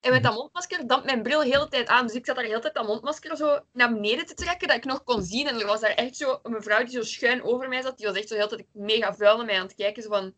En 0.00 0.10
met 0.10 0.22
dat 0.22 0.34
mondmasker 0.34 0.86
dampt 0.86 1.04
mijn 1.04 1.22
bril 1.22 1.38
de 1.38 1.48
hele 1.48 1.68
tijd 1.68 1.88
aan. 1.88 2.06
Dus 2.06 2.16
ik 2.16 2.26
zat 2.26 2.34
daar 2.34 2.44
de 2.44 2.50
hele 2.50 2.62
tijd 2.62 2.74
dat 2.74 2.86
mondmasker 2.86 3.36
zo 3.36 3.60
naar 3.72 3.92
beneden 3.92 4.26
te 4.26 4.34
trekken, 4.34 4.68
dat 4.68 4.76
ik 4.76 4.84
nog 4.84 5.04
kon 5.04 5.22
zien. 5.22 5.46
En 5.46 5.60
er 5.60 5.66
was 5.66 5.80
daar 5.80 5.94
echt 5.94 6.16
zo 6.16 6.38
een 6.42 6.52
mevrouw 6.52 6.84
die 6.84 6.94
zo 6.94 7.02
schuin 7.02 7.42
over 7.42 7.68
mij 7.68 7.82
zat. 7.82 7.96
Die 7.96 8.06
was 8.06 8.16
echt 8.16 8.28
zo 8.28 8.34
de 8.34 8.40
hele 8.42 8.56
tijd 8.56 8.68
mega 8.72 9.14
vuil 9.14 9.36
naar 9.36 9.46
mij 9.46 9.58
aan 9.58 9.66
het 9.66 9.74
kijken. 9.74 10.02
Zo 10.02 10.08
van, 10.08 10.34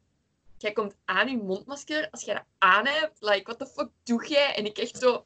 jij 0.58 0.72
komt 0.72 0.94
aan 1.04 1.28
je 1.28 1.36
mondmasker. 1.36 2.08
Als 2.10 2.22
jij 2.22 2.34
dat 2.34 2.44
aan 2.58 2.86
hebt, 2.86 3.16
like, 3.20 3.42
what 3.42 3.58
the 3.58 3.66
fuck 3.66 3.88
doe 4.02 4.28
jij? 4.28 4.54
En 4.54 4.64
ik 4.64 4.78
echt 4.78 4.98
zo... 4.98 5.24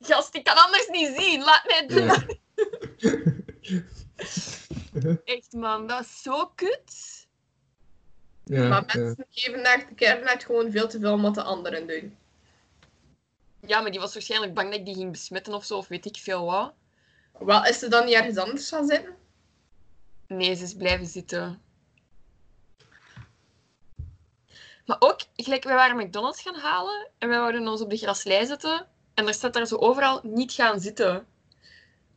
Gast, 0.00 0.34
ik 0.34 0.44
kan 0.44 0.56
anders 0.56 0.88
niet 0.88 1.16
zien. 1.18 1.42
Laat 1.42 1.64
mij 1.66 1.86
doen. 1.86 2.06
Ja. 2.06 2.26
Echt, 5.24 5.52
man. 5.52 5.86
Dat 5.86 5.98
was 5.98 6.22
zo 6.22 6.46
kut. 6.46 7.26
Ja, 8.44 8.68
maar 8.68 8.84
ja. 8.86 9.02
mensen 9.02 9.26
geven 9.30 9.62
daar 9.62 9.86
de 9.88 9.94
kernnet 9.94 10.44
gewoon 10.44 10.70
veel 10.70 10.88
te 10.88 11.00
veel 11.00 11.12
om 11.12 11.22
wat 11.22 11.34
de 11.34 11.42
anderen 11.42 11.86
doen. 11.86 12.16
Ja, 13.60 13.80
maar 13.80 13.90
die 13.90 14.00
was 14.00 14.12
waarschijnlijk 14.12 14.54
bang 14.54 14.70
dat 14.70 14.78
ik 14.78 14.84
die 14.84 14.94
ging 14.94 15.10
besmetten 15.10 15.54
of 15.54 15.64
zo. 15.64 15.76
Of 15.76 15.88
weet 15.88 16.06
ik 16.06 16.16
veel 16.16 16.44
wat. 16.44 16.74
Wel, 17.38 17.64
is 17.64 17.78
ze 17.78 17.88
dan 17.88 18.04
niet 18.04 18.14
ergens 18.14 18.36
anders 18.36 18.68
gaan 18.68 18.86
zitten? 18.86 19.16
Nee, 20.26 20.54
ze 20.54 20.62
is 20.62 20.74
blijven 20.74 21.06
zitten. 21.06 21.62
Maar 24.86 24.96
ook, 24.98 25.20
gelijk, 25.36 25.64
wij 25.64 25.74
waren 25.74 25.96
McDonald's 25.96 26.42
gaan 26.42 26.54
halen 26.54 27.08
en 27.18 27.28
wij 27.28 27.38
wouden 27.38 27.68
ons 27.68 27.80
op 27.80 27.90
de 27.90 27.96
graslei 27.96 28.46
zetten. 28.46 28.86
En 29.14 29.26
er 29.26 29.34
staat 29.34 29.52
daar 29.52 29.66
zo 29.66 29.76
overal 29.76 30.20
niet 30.22 30.52
gaan 30.52 30.80
zitten. 30.80 31.26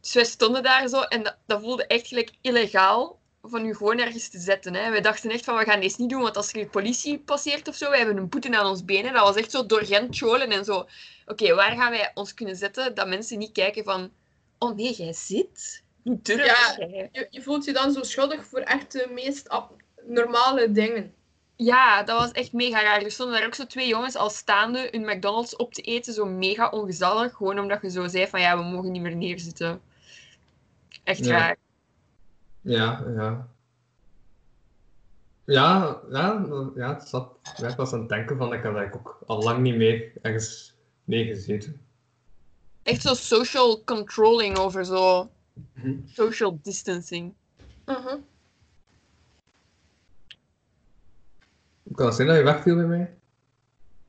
Dus 0.01 0.13
wij 0.13 0.25
stonden 0.25 0.63
daar 0.63 0.87
zo 0.87 1.01
en 1.01 1.23
dat, 1.23 1.37
dat 1.45 1.61
voelde 1.61 1.87
echt 1.87 2.07
gelijk 2.07 2.31
illegaal 2.41 3.19
van 3.41 3.65
u 3.65 3.75
gewoon 3.75 3.99
ergens 3.99 4.29
te 4.29 4.39
zetten. 4.39 4.73
Hè. 4.73 4.89
Wij 4.89 5.01
dachten 5.01 5.29
echt 5.31 5.43
van, 5.43 5.57
we 5.57 5.63
gaan 5.63 5.79
deze 5.79 6.01
niet 6.01 6.09
doen, 6.09 6.21
want 6.21 6.37
als 6.37 6.53
er 6.53 6.59
de 6.59 6.67
politie 6.67 7.19
passeert 7.19 7.67
of 7.67 7.75
zo, 7.75 7.89
wij 7.89 7.97
hebben 7.97 8.17
een 8.17 8.29
boete 8.29 8.57
aan 8.57 8.65
ons 8.65 8.85
benen. 8.85 9.13
Dat 9.13 9.23
was 9.23 9.35
echt 9.35 9.51
zo 9.51 9.65
door 9.65 9.85
Gent 9.85 10.17
cholen 10.17 10.51
en 10.51 10.65
zo. 10.65 10.87
Oké, 11.25 11.53
waar 11.55 11.75
gaan 11.75 11.91
wij 11.91 12.11
ons 12.13 12.33
kunnen 12.33 12.55
zetten 12.55 12.95
dat 12.95 13.07
mensen 13.07 13.37
niet 13.37 13.51
kijken 13.51 13.83
van, 13.83 14.11
oh 14.59 14.75
nee, 14.75 14.93
jij 14.93 15.13
zit? 15.13 15.83
Hoe 16.03 16.19
durf 16.21 16.45
Ja. 16.45 16.75
jij? 16.77 17.09
Je, 17.11 17.27
je 17.29 17.41
voelt 17.41 17.65
je 17.65 17.73
dan 17.73 17.91
zo 17.91 18.03
schuldig 18.03 18.45
voor 18.45 18.59
echt 18.59 18.91
de 18.91 19.07
meest 19.13 19.47
normale 20.05 20.71
dingen. 20.71 21.13
Ja, 21.61 22.03
dat 22.03 22.19
was 22.19 22.31
echt 22.31 22.53
mega 22.53 22.81
raar. 22.81 23.01
Er 23.01 23.11
stonden 23.11 23.35
daar 23.37 23.45
ook 23.45 23.53
zo 23.55 23.65
twee 23.65 23.87
jongens 23.87 24.15
al 24.15 24.29
staande 24.29 24.87
hun 24.91 25.05
McDonald's 25.05 25.55
op 25.55 25.73
te 25.73 25.81
eten, 25.81 26.13
zo 26.13 26.25
mega 26.25 26.69
ongezellig. 26.69 27.33
Gewoon 27.33 27.59
omdat 27.59 27.81
je 27.81 27.89
zo 27.89 28.07
zei 28.07 28.27
van 28.27 28.41
ja, 28.41 28.57
we 28.57 28.63
mogen 28.63 28.91
niet 28.91 29.01
meer 29.01 29.15
neerzitten. 29.15 29.81
Echt 31.03 31.25
Ja. 31.25 31.37
raar. 31.37 31.57
Ja, 32.61 33.03
ja. 33.15 33.47
Ja, 35.45 35.99
ja, 36.11 36.45
ja, 36.75 36.93
het 36.93 37.07
zat, 37.07 37.27
ja, 37.57 37.67
ik 37.67 37.75
was 37.75 37.93
aan 37.93 37.99
het 37.99 38.09
denken 38.09 38.37
van, 38.37 38.53
ik 38.53 38.63
had 38.63 38.75
eigenlijk 38.75 38.95
ook 39.07 39.19
al 39.25 39.43
lang 39.43 39.59
niet 39.59 39.75
meer 39.75 40.11
ergens 40.21 40.73
neergezeten. 41.03 41.81
Echt 42.83 43.01
zo 43.01 43.13
social 43.13 43.83
controlling 43.83 44.57
over 44.57 44.85
zo 44.85 45.29
Mhm. 45.73 45.93
social 46.13 46.59
distancing. 46.63 47.33
Mhm. 47.85 48.15
Het 52.05 52.15
zijn 52.15 52.27
dat 52.27 52.37
je 52.37 52.43
wegviel 52.43 52.75
bij 52.75 52.85
mij? 52.85 53.13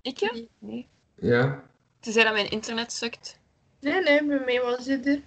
Ik 0.02 0.18
ja? 0.18 0.32
Nee. 0.58 0.88
Ja. 1.14 1.62
Ze 2.00 2.12
zei 2.12 2.24
dat 2.24 2.32
mijn 2.32 2.50
internet 2.50 2.92
sukt. 2.92 3.38
Nee, 3.80 4.02
nee, 4.02 4.24
bij 4.26 4.42
mij 4.44 4.60
was 4.60 4.86
het 4.86 5.06
er. 5.06 5.20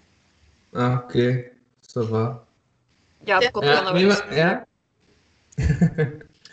Ah, 0.74 0.94
oké. 1.04 1.52
Ça 1.82 2.02
va. 2.10 2.44
Ja, 3.24 3.38
het 3.40 3.52
komt 3.52 3.66
wel 3.66 3.94
nee, 3.94 4.06
naar 4.06 4.18
maar, 4.28 4.36
ja. 4.36 4.66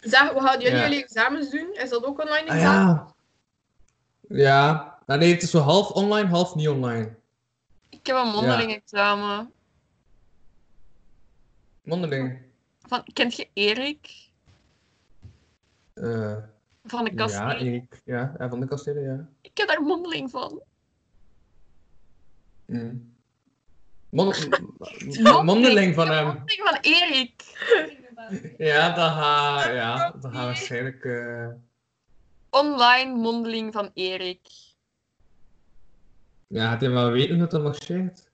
Zeg, 0.01 0.31
hoe 0.31 0.42
gaan 0.42 0.61
jullie 0.61 0.77
Ja. 0.77 0.83
jullie 0.83 1.03
examens 1.03 1.51
doen? 1.51 1.68
Is 1.75 1.90
dat 1.90 2.05
ook 2.05 2.20
online 2.20 2.49
Ah, 2.51 2.57
examen? 2.57 3.07
ja. 4.29 4.37
Ja. 4.37 4.99
Ah, 5.07 5.18
nee, 5.18 5.33
het 5.33 5.42
is 5.42 5.51
zo 5.51 5.59
half 5.59 5.90
online, 5.90 6.29
half 6.29 6.55
niet 6.55 6.68
online. 6.68 7.14
Ik 7.88 8.07
heb 8.07 8.16
een 8.16 8.27
mondeling 8.29 8.73
examen. 8.75 9.53
Mondeling. 11.83 12.38
Van, 12.88 13.05
kent 13.12 13.37
je 13.37 13.49
Erik? 13.53 14.30
Eh, 16.00 16.36
Van 16.84 17.04
de 17.04 17.14
kast. 17.14 17.34
ja, 17.34 17.56
Erik. 17.56 18.00
Ja, 18.04 18.34
van 18.38 18.60
de 18.60 18.66
kastelen, 18.66 19.02
ja. 19.02 19.28
Ik 19.40 19.56
heb 19.58 19.68
daar 19.68 19.82
mondeling 19.82 20.30
van. 20.30 20.60
Mm. 22.66 23.14
Mon 24.10 24.34
mondeling 25.44 25.94
van 25.94 26.08
hem. 26.10 26.24
Mondeling 26.26 26.62
van 26.68 26.78
Erik. 26.80 27.42
Ja, 28.58 28.88
dat 28.94 29.10
gaat, 29.10 29.64
ja, 29.64 30.10
dat 30.10 30.32
gaat 30.32 30.44
waarschijnlijk... 30.44 31.04
eh, 31.04 31.48
Online 32.50 33.14
mondeling 33.16 33.72
van 33.72 33.90
Erik. 33.94 34.40
Ja, 36.46 36.68
had 36.68 36.80
je 36.80 36.88
wel 36.88 37.10
weten 37.10 37.38
hoe 37.38 37.46
dat 37.46 37.62
marcheert? 37.62 38.30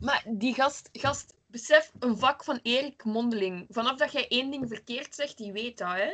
Maar 0.00 0.24
die 0.28 0.54
gast, 0.54 0.88
gast, 0.92 1.34
besef 1.46 1.92
een 1.98 2.18
vak 2.18 2.44
van 2.44 2.58
Erik 2.62 3.04
Mondeling. 3.04 3.66
Vanaf 3.70 3.96
dat 3.96 4.12
jij 4.12 4.28
één 4.28 4.50
ding 4.50 4.68
verkeerd 4.68 5.14
zegt, 5.14 5.36
die 5.36 5.52
weet 5.52 5.78
dat, 5.78 5.92
hè? 5.92 6.10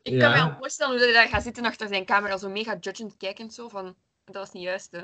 Ik 0.01 0.19
kan 0.19 0.31
me 0.31 0.39
al 0.41 0.55
voorstellen 0.57 0.95
hoe 0.95 1.03
hij 1.03 1.13
daar 1.13 1.27
gaat 1.27 1.43
zitten 1.43 1.65
achter 1.65 1.87
zijn 1.87 2.05
camera, 2.05 2.37
zo 2.37 2.49
mega 2.49 2.77
judgend 2.79 3.17
kijkend, 3.17 3.53
zo 3.53 3.67
van, 3.69 3.95
dat 4.25 4.35
was 4.35 4.51
niet 4.51 4.63
juist, 4.63 4.91
hè? 4.91 5.01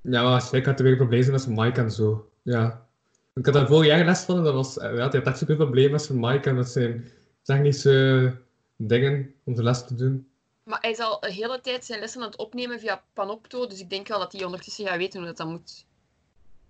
Ja, 0.00 0.22
maar 0.22 0.30
waarschijnlijk 0.30 0.66
had 0.66 0.78
hij 0.78 0.88
weer 0.88 0.96
problemen 0.96 1.30
met 1.30 1.40
zijn 1.42 1.54
mic 1.54 1.76
en 1.76 1.90
zo. 1.90 2.30
Ja. 2.42 2.86
Ik 3.34 3.44
had 3.44 3.54
daar 3.54 3.66
vorig 3.66 3.86
jaar 3.86 4.04
les 4.04 4.20
van 4.20 4.36
en 4.36 4.42
dat 4.44 4.54
was... 4.54 4.78
eh, 4.78 4.88
Ja, 4.88 4.94
hij 4.94 5.02
had 5.02 5.14
echt 5.14 5.38
super 5.38 5.56
problemen 5.56 5.90
met 5.90 6.02
zijn 6.02 6.20
mic 6.20 6.46
en 6.46 6.54
met 6.54 6.68
zijn 6.68 7.10
technische 7.42 8.36
dingen 8.76 9.34
om 9.44 9.54
de 9.54 9.62
les 9.62 9.86
te 9.86 9.94
doen. 9.94 10.30
Maar 10.62 10.80
hij 10.80 10.90
is 10.90 10.98
al 10.98 11.20
de 11.20 11.32
hele 11.32 11.60
tijd 11.60 11.84
zijn 11.84 12.00
lessen 12.00 12.20
aan 12.20 12.26
het 12.26 12.36
opnemen 12.36 12.80
via 12.80 13.04
Panopto, 13.12 13.66
dus 13.66 13.80
ik 13.80 13.90
denk 13.90 14.08
wel 14.08 14.18
dat 14.18 14.32
hij 14.32 14.44
ondertussen 14.44 14.86
gaat 14.86 14.96
weten 14.96 15.18
hoe 15.18 15.28
dat, 15.28 15.36
dat 15.36 15.46
moet. 15.46 15.86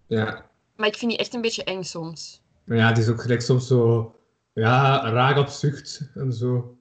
Ja. 0.07 0.51
Maar 0.77 0.87
ik 0.87 0.97
vind 0.97 1.11
die 1.11 1.21
echt 1.21 1.35
een 1.35 1.41
beetje 1.41 1.65
eng 1.65 1.83
soms. 1.83 2.43
Maar 2.65 2.77
ja, 2.77 2.89
het 2.89 2.99
is 2.99 3.09
ook 3.09 3.23
gelijk 3.23 3.41
soms 3.41 3.67
zo... 3.67 4.11
Ja, 4.53 5.11
raar 5.11 5.39
op 5.39 5.49
zucht 5.49 6.11
en 6.15 6.33
zo. 6.33 6.77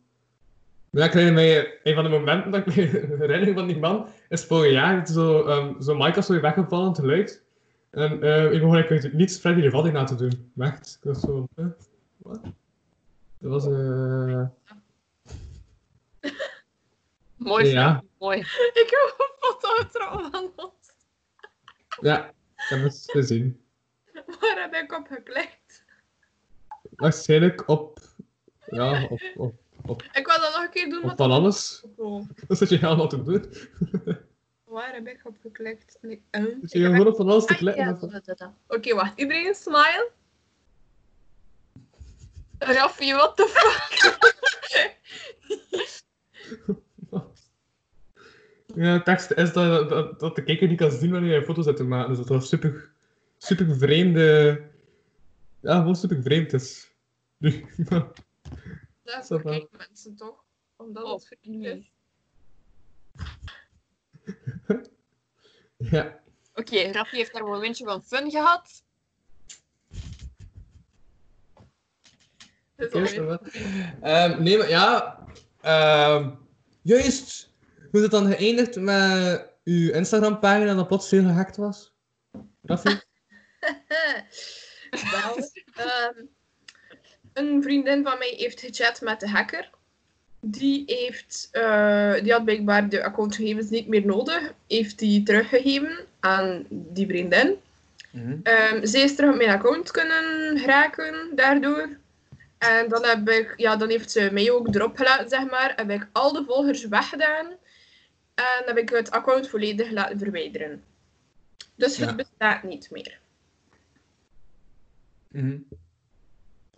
Maar 0.89 1.01
ja, 1.01 1.07
ik 1.07 1.13
herinner 1.13 1.43
mij... 1.43 1.79
Een 1.83 1.95
van 1.95 2.03
de 2.03 2.09
momenten 2.09 2.51
dat 2.51 2.59
ik 2.59 2.75
me 2.75 2.81
herinner 3.25 3.53
van 3.53 3.67
die 3.67 3.79
man 3.79 4.07
is 4.29 4.45
vorig 4.45 4.71
jaar. 4.71 4.97
dat 4.97 5.09
Zo, 5.09 5.47
um, 5.47 5.81
zo 5.81 5.95
mic 5.95 6.15
was 6.15 6.25
zo 6.25 6.31
weer 6.31 6.41
weggevallen, 6.41 6.93
te 6.93 7.05
luid. 7.05 7.43
En 7.91 8.23
eh 8.23 8.51
ik 8.51 8.61
begon 8.61 8.77
ik 8.77 9.13
niets 9.13 9.37
Freddy 9.37 9.61
de 9.61 9.69
Vadding 9.69 9.95
na 9.95 10.03
te 10.03 10.15
doen. 10.15 10.51
Echt. 10.57 10.97
Ik 11.01 11.03
was 11.03 11.19
zo... 11.19 11.47
eh, 11.55 11.65
wat? 12.17 12.41
Dat 13.39 13.51
was... 13.51 13.65
eh 13.65 14.45
Mooi, 17.35 17.65
Ja. 17.67 18.03
Mooi. 18.19 18.39
Ik 18.39 18.87
heb 18.89 19.15
een 19.17 19.35
foto 19.39 20.29
van 20.29 20.51
ons. 20.55 20.93
Ja, 22.01 22.27
ik 22.27 22.33
heb 22.55 22.83
het 22.83 23.03
gezien. 23.07 23.64
Waar 24.25 24.61
heb 24.61 24.73
ik 24.73 24.93
op 24.93 25.07
geklikt? 25.07 25.83
Waarschijnlijk 26.95 27.67
op... 27.69 27.99
Ja, 28.65 29.03
op, 29.03 29.21
op, 29.35 29.53
op, 29.85 30.01
Ik 30.01 30.25
wil 30.25 30.39
dat 30.39 30.53
nog 30.55 30.63
een 30.63 30.69
keer 30.69 30.89
doen. 30.89 31.03
op 31.03 31.17
van 31.17 31.29
dat 31.29 31.39
alles. 31.39 31.83
foto. 31.97 32.25
Dat 32.47 32.57
zit 32.57 32.69
je 32.69 32.85
allemaal 32.85 33.07
te 33.07 33.23
doen. 33.23 33.45
Waar 34.63 34.93
heb 34.93 35.07
ik 35.07 35.19
op 35.23 35.35
geklikt? 35.41 35.97
Eh, 36.01 36.09
Dus 36.43 36.71
ik 36.71 36.81
je 36.81 36.85
gewoon 36.85 37.07
op 37.07 37.15
van 37.15 37.29
alles 37.29 37.45
te 37.45 37.53
Ah, 37.53 37.59
klikken. 37.59 37.85
ja, 37.85 37.93
dat, 37.93 38.25
dat. 38.37 38.51
Oké, 38.67 38.95
wacht. 38.95 39.19
Iedereen 39.19 39.55
smile? 39.55 40.09
Raffi, 42.57 43.13
what 43.13 43.35
the 43.35 43.47
fuck? 43.47 44.17
Ja, 48.75 49.01
tekst 49.01 49.31
is 49.31 49.53
dat, 49.53 49.89
dat, 49.89 50.19
dat 50.19 50.35
de 50.35 50.43
kijker 50.43 50.67
niet 50.67 50.77
kan 50.79 50.91
zien 50.91 51.11
wanneer 51.11 51.31
je 51.31 51.37
een 51.37 51.43
foto 51.45 51.61
zet 51.61 51.75
te 51.77 51.83
maken. 51.83 52.09
Dus 52.09 52.17
dat 52.17 52.27
dat 52.27 52.47
super, 52.47 52.91
super 53.45 53.75
vreemde... 53.75 54.61
Ja, 55.59 55.77
gewoon 55.77 55.95
super 55.95 56.21
vreemd 56.21 56.53
is. 56.53 56.91
Dat 59.03 59.27
kijken 59.27 59.69
mensen 59.77 60.15
toch? 60.15 60.43
Omdat 60.75 61.03
Oh, 61.03 61.13
het 61.13 61.27
verkeerd 61.27 61.77
is. 61.77 61.91
ja. 65.91 66.19
Oké, 66.53 66.91
Raffi 66.91 67.17
heeft 67.17 67.33
daar 67.33 67.41
een 67.41 67.47
momentje 67.47 67.85
van 67.85 68.03
fun 68.03 68.31
gehad. 68.31 68.83
Oké. 72.77 73.39
Ehm, 74.01 74.43
nee, 74.43 74.57
maar 74.57 74.69
ja... 74.69 75.19
ehm, 75.61 76.35
juist! 76.81 77.53
Hoe 77.77 77.89
is 77.91 78.01
het 78.01 78.11
dan 78.11 78.31
geëindigd 78.31 78.79
met 78.79 79.49
uw 79.63 79.91
Instagram-pagina 79.91 80.73
dat 80.73 80.87
plots 80.87 81.07
veel 81.07 81.23
gehackt 81.23 81.57
was? 81.57 81.93
Raffi? 82.61 82.99
Wel, 85.11 85.49
ehm, 85.73 86.25
een 87.33 87.63
vriendin 87.63 88.03
van 88.03 88.17
mij 88.17 88.33
heeft 88.37 88.59
gechat 88.59 89.01
met 89.01 89.19
de 89.19 89.29
hacker. 89.29 89.69
Die, 90.39 90.83
heeft, 90.85 91.49
eh, 91.51 92.13
die 92.13 92.31
had 92.31 92.43
blijkbaar 92.43 92.89
de 92.89 93.03
accountgegevens 93.03 93.69
niet 93.69 93.87
meer 93.87 94.05
nodig. 94.05 94.53
Heeft 94.67 94.99
die 94.99 95.23
teruggegeven 95.23 96.05
aan 96.19 96.65
die 96.69 97.07
vriendin. 97.07 97.55
Mhm. 98.11 98.37
Ehm, 98.43 98.85
zij 98.85 99.01
is 99.01 99.15
terug 99.15 99.31
op 99.31 99.37
mijn 99.37 99.49
account 99.49 99.91
kunnen 99.91 100.57
geraken 100.59 101.31
daardoor. 101.35 101.89
En 102.57 102.89
dan, 102.89 103.05
heb 103.05 103.29
ik, 103.29 103.53
ja, 103.57 103.75
dan 103.75 103.89
heeft 103.89 104.11
ze 104.11 104.29
mij 104.31 104.51
ook 104.51 104.75
erop 104.75 104.97
gelaten, 104.97 105.29
zeg 105.29 105.49
maar. 105.49 105.73
Heb 105.75 105.89
ik 105.89 106.07
al 106.11 106.33
de 106.33 106.43
volgers 106.47 106.87
weggedaan. 106.87 107.45
En 108.35 108.63
heb 108.65 108.77
ik 108.77 108.89
het 108.89 109.11
account 109.11 109.49
volledig 109.49 109.91
laten 109.91 110.19
verwijderen. 110.19 110.83
Dus 111.75 111.97
het 111.97 112.15
bestaat 112.15 112.63
niet 112.63 112.91
meer. 112.91 113.19
Mhm. 115.35 115.57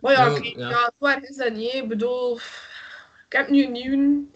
Maar 0.00 0.12
ja, 0.12 0.26
Ja, 0.26 0.32
kijk, 0.40 0.56
ja. 0.56 0.68
ja. 0.68 0.92
zo 0.98 1.06
erg 1.06 1.22
is 1.22 1.36
dat 1.36 1.52
niet. 1.52 1.74
Ik 1.74 1.88
bedoel, 1.88 2.36
ik 3.26 3.32
heb 3.36 3.48
nu 3.48 3.64
een 3.64 3.72
nieuw. 3.72 4.26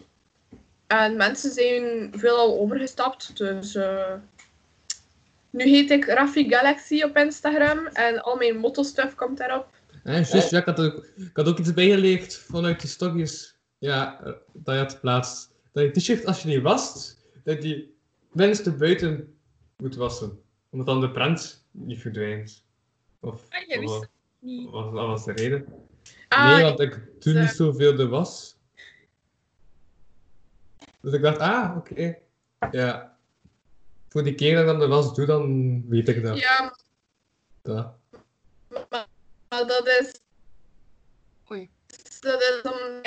En 0.87 1.17
mensen 1.17 1.51
zijn 1.51 2.11
veelal 2.15 2.59
overgestapt. 2.59 3.37
Dus 3.37 3.75
eh, 3.75 4.13
nu 5.49 5.63
heet 5.63 5.91
ik 5.91 6.05
Raffi 6.05 6.49
Galaxy 6.49 7.03
op 7.03 7.17
Instagram. 7.17 7.87
En 7.87 8.21
al 8.23 8.35
mijn 8.35 8.57
motto-stuff 8.57 9.15
komt 9.15 9.37
daarop. 9.37 9.67
Ja, 10.03 10.11
juist, 10.11 10.49
ja, 10.49 10.59
ik, 10.59 10.65
had 10.65 10.79
ook, 10.79 11.05
ik 11.15 11.29
had 11.33 11.47
ook 11.47 11.59
iets 11.59 11.73
bijgeleerd 11.73 12.35
vanuit 12.35 12.79
die 12.79 12.89
stokjes 12.89 13.57
ja, 13.77 14.19
eh, 14.23 14.31
dat 14.53 14.75
je 14.75 14.81
had 14.81 14.93
geplaatst. 14.93 15.53
Dat 15.71 15.83
je 15.83 15.91
t-shirt, 15.91 16.25
als 16.25 16.41
je 16.41 16.47
die 16.47 16.61
wast, 16.61 17.21
dat 17.43 17.61
die 17.61 17.95
binnenste 18.31 18.71
buiten 18.75 19.37
moet 19.77 19.95
wassen. 19.95 20.39
Omdat 20.69 20.87
dan 20.87 21.01
de 21.01 21.11
prent 21.11 21.65
niet 21.71 22.01
verdwijnt. 22.01 22.63
Of, 23.19 23.45
Ah, 23.49 23.69
of 23.69 23.79
wist 23.79 24.09
niet. 24.43 24.69
wat 24.69 24.91
wat 24.91 25.07
was 25.07 25.25
de 25.25 25.31
reden? 25.31 25.65
Ah, 26.27 26.55
nee, 26.55 26.63
want 26.63 26.79
ik 26.79 26.99
doe 27.19 27.33
eh, 27.33 27.41
niet 27.41 27.49
zoveel 27.49 27.95
de 27.95 28.07
was. 28.07 28.57
Dus 31.01 31.13
ik 31.13 31.21
dacht, 31.21 31.37
ah, 31.37 31.77
oké. 31.77 32.17
Ja. 32.71 33.17
Voor 34.09 34.23
die 34.23 34.35
keer 34.35 34.51
dat 34.53 34.61
ik 34.61 34.67
dan 34.67 34.79
de 34.79 34.87
was 34.87 35.15
doe, 35.15 35.25
dan 35.25 35.83
weet 35.89 36.09
ik 36.09 36.23
dat. 36.23 36.39
ja, 36.39 36.75
Ja. 37.63 37.95
maar, 38.69 39.07
maar 39.49 39.67
dat 39.67 39.87
is... 39.87 40.21
Oei. 41.51 41.69
Dat 42.19 42.41
is 42.41 42.61
om 42.61 43.01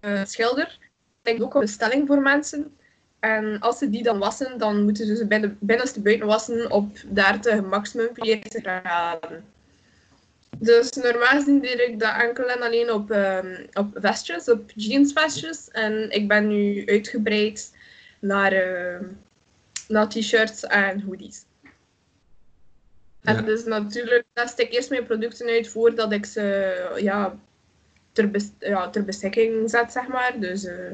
eh, 0.00 0.24
schilder. 0.24 0.78
Ik 0.80 0.88
denk 1.22 1.42
ook 1.42 1.54
een 1.54 1.60
bestelling 1.60 2.06
voor 2.06 2.20
mensen. 2.20 2.76
En 3.18 3.60
als 3.60 3.78
ze 3.78 3.90
die 3.90 4.02
dan 4.02 4.18
wassen, 4.18 4.58
dan 4.58 4.82
moeten 4.82 5.06
ze 5.06 5.16
ze 5.16 5.26
binnen, 5.26 5.56
binnenste 5.60 6.00
buiten 6.00 6.26
wassen 6.26 6.70
op 6.70 6.96
30 7.06 7.62
maximum 7.62 8.08
40 8.14 8.62
graden. 8.62 9.44
Dus 10.62 10.90
normaal 10.90 11.38
gezien 11.38 11.60
deed 11.60 11.78
ik 11.80 11.98
dat 11.98 12.14
enkel 12.16 12.48
en 12.48 12.62
alleen 12.62 12.92
op, 12.92 13.10
ehm, 13.10 13.66
op 13.72 13.88
vestjes, 13.94 14.48
op 14.48 14.70
jeansvestjes. 14.74 15.68
En 15.70 16.10
ik 16.10 16.28
ben 16.28 16.48
nu 16.48 16.86
uitgebreid 16.86 17.76
naar, 18.18 18.52
ehm, 18.52 19.04
naar 19.88 20.08
t-shirts 20.08 20.64
en 20.64 21.00
hoodies. 21.00 21.44
Ja. 23.22 23.36
En 23.36 23.44
dus 23.44 23.64
natuurlijk 23.64 24.24
test 24.32 24.58
ik 24.58 24.72
eerst 24.72 24.90
mijn 24.90 25.06
producten 25.06 25.48
uit 25.48 25.68
voordat 25.68 26.12
ik 26.12 26.26
ze 26.26 26.96
ja, 27.02 27.38
ter, 28.12 28.30
bes- 28.30 28.52
ja, 28.58 28.90
ter 28.90 29.04
beschikking 29.04 29.70
zet, 29.70 29.92
zeg 29.92 30.06
maar. 30.08 30.40
Dus 30.40 30.64
eh, 30.64 30.92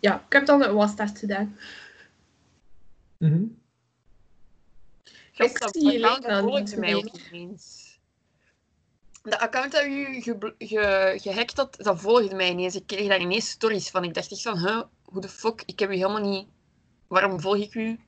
ja, 0.00 0.24
ik 0.26 0.32
heb 0.32 0.46
dan 0.46 0.62
een 0.62 0.74
wastest 0.74 1.18
gedaan. 1.18 1.56
Mhm. 3.18 3.42
Gast, 5.32 5.50
Ik 5.54 5.60
dat 5.60 5.72
zie 5.76 5.92
je 5.92 5.98
dan 6.00 6.44
niet 6.44 6.76
mij 6.76 6.94
ook 6.94 7.02
meer. 7.04 7.12
niet 7.12 7.28
eens. 7.32 7.98
De 9.24 9.38
account 9.40 9.72
dat 9.72 9.84
u 9.84 10.20
ge 10.20 10.54
ge 10.58 11.14
gehackt 11.22 11.56
had, 11.56 11.74
dat 11.78 12.00
volgde 12.00 12.34
mij 12.36 12.50
ineens. 12.50 12.74
Ik 12.74 12.86
kreeg 12.86 13.08
daar 13.08 13.20
ineens 13.20 13.48
stories 13.50 13.90
van. 13.90 14.04
Ik 14.04 14.14
dacht 14.14 14.30
echt 14.30 14.42
van, 14.42 14.58
huh, 14.58 14.80
hoe 15.04 15.20
de 15.20 15.28
fuck? 15.28 15.62
Ik 15.66 15.78
heb 15.78 15.90
u 15.90 15.94
helemaal 15.94 16.20
niet... 16.30 16.46
Waarom 17.08 17.40
volg 17.40 17.56
ik 17.56 17.74
u? 17.74 17.98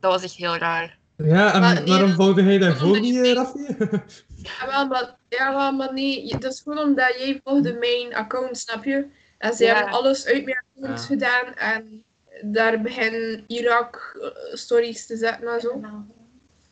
Dat 0.00 0.12
was 0.12 0.22
echt 0.22 0.34
heel 0.34 0.56
raar. 0.56 0.98
Ja, 1.16 1.54
en 1.54 1.60
Maar 1.60 1.74
nee, 1.74 1.84
waarom 1.84 2.10
volgde 2.12 2.42
hij 2.42 2.58
daarvoor 2.58 3.00
niet, 3.00 3.14
je- 3.14 3.20
eh, 3.22 3.32
Raffi? 3.32 3.76
Ja, 4.42 4.66
wel, 4.66 4.86
maar, 4.86 5.16
ja, 5.28 5.70
maar 5.70 5.92
nee, 5.92 6.36
dat 6.38 6.52
is 6.52 6.60
gewoon 6.60 6.78
omdat 6.78 7.14
jij 7.18 7.40
volgde 7.44 7.72
mijn 7.72 8.14
account, 8.14 8.58
snap 8.58 8.84
je? 8.84 9.06
En 9.38 9.54
ze 9.54 9.64
Ja. 9.64 9.74
hebben 9.74 9.92
alles 9.92 10.26
uit 10.26 10.44
mijn 10.44 10.64
account 10.76 11.00
Ja. 11.00 11.06
gedaan 11.06 11.54
en 11.54 12.04
daar 12.42 12.80
beginnen 12.82 13.44
Irak-stories 13.46 15.06
te 15.06 15.16
zetten 15.16 15.48
en 15.54 15.60
zo. 15.60 15.80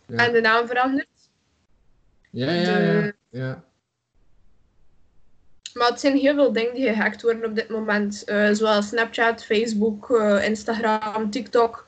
Ja. 0.06 0.16
En 0.26 0.32
de 0.32 0.40
naam 0.40 0.66
veranderd. 0.66 1.08
Ja, 2.30 2.50
ja, 2.50 2.60
ja. 2.78 2.78
de- 2.78 3.14
ja. 3.34 3.64
Maar 5.74 5.88
het 5.88 6.00
zijn 6.00 6.16
heel 6.16 6.34
veel 6.34 6.52
dingen 6.52 6.74
die 6.74 6.88
gehackt 6.88 7.22
worden 7.22 7.44
op 7.44 7.54
dit 7.54 7.68
moment. 7.68 8.24
eh, 8.24 8.48
zoals 8.52 8.88
Snapchat, 8.88 9.44
Facebook, 9.44 10.10
eh, 10.10 10.44
Instagram, 10.48 11.30
TikTok. 11.30 11.86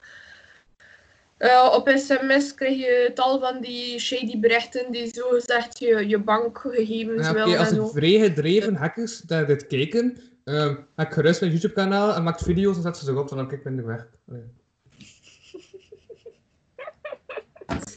Eh, 1.37 1.70
op 1.74 1.88
sms 1.94 2.54
krijg 2.54 2.76
je 2.76 3.11
tal 3.14 3.40
van 3.40 3.61
die 3.61 3.98
shady 4.00 4.40
berichten 4.40 4.92
die 4.92 5.06
zo 5.14 5.28
gezegd 5.28 5.78
je, 5.78 6.09
je 6.09 6.18
bankgegevens 6.18 7.26
Ja, 7.26 7.32
willen 7.32 7.59
als 7.59 7.68
en 7.68 7.74
zo. 7.74 7.87
vrij 7.87 8.18
gedreven 8.18 8.74
hackers 8.74 9.22
naar 9.26 9.46
dit 9.46 9.66
kijken, 9.66 10.16
uh, 10.44 10.74
hack 10.94 11.12
gerust 11.12 11.40
mijn 11.40 11.52
YouTube-kanaal 11.52 12.14
en 12.14 12.22
maakt 12.22 12.42
video's 12.42 12.76
en 12.76 12.82
zet 12.82 12.96
ze 12.96 13.04
ze 13.04 13.18
op, 13.18 13.28
dan 13.28 13.38
heb 13.38 13.52
ik 13.52 13.64
minder 13.64 13.87
weg. 13.87 14.06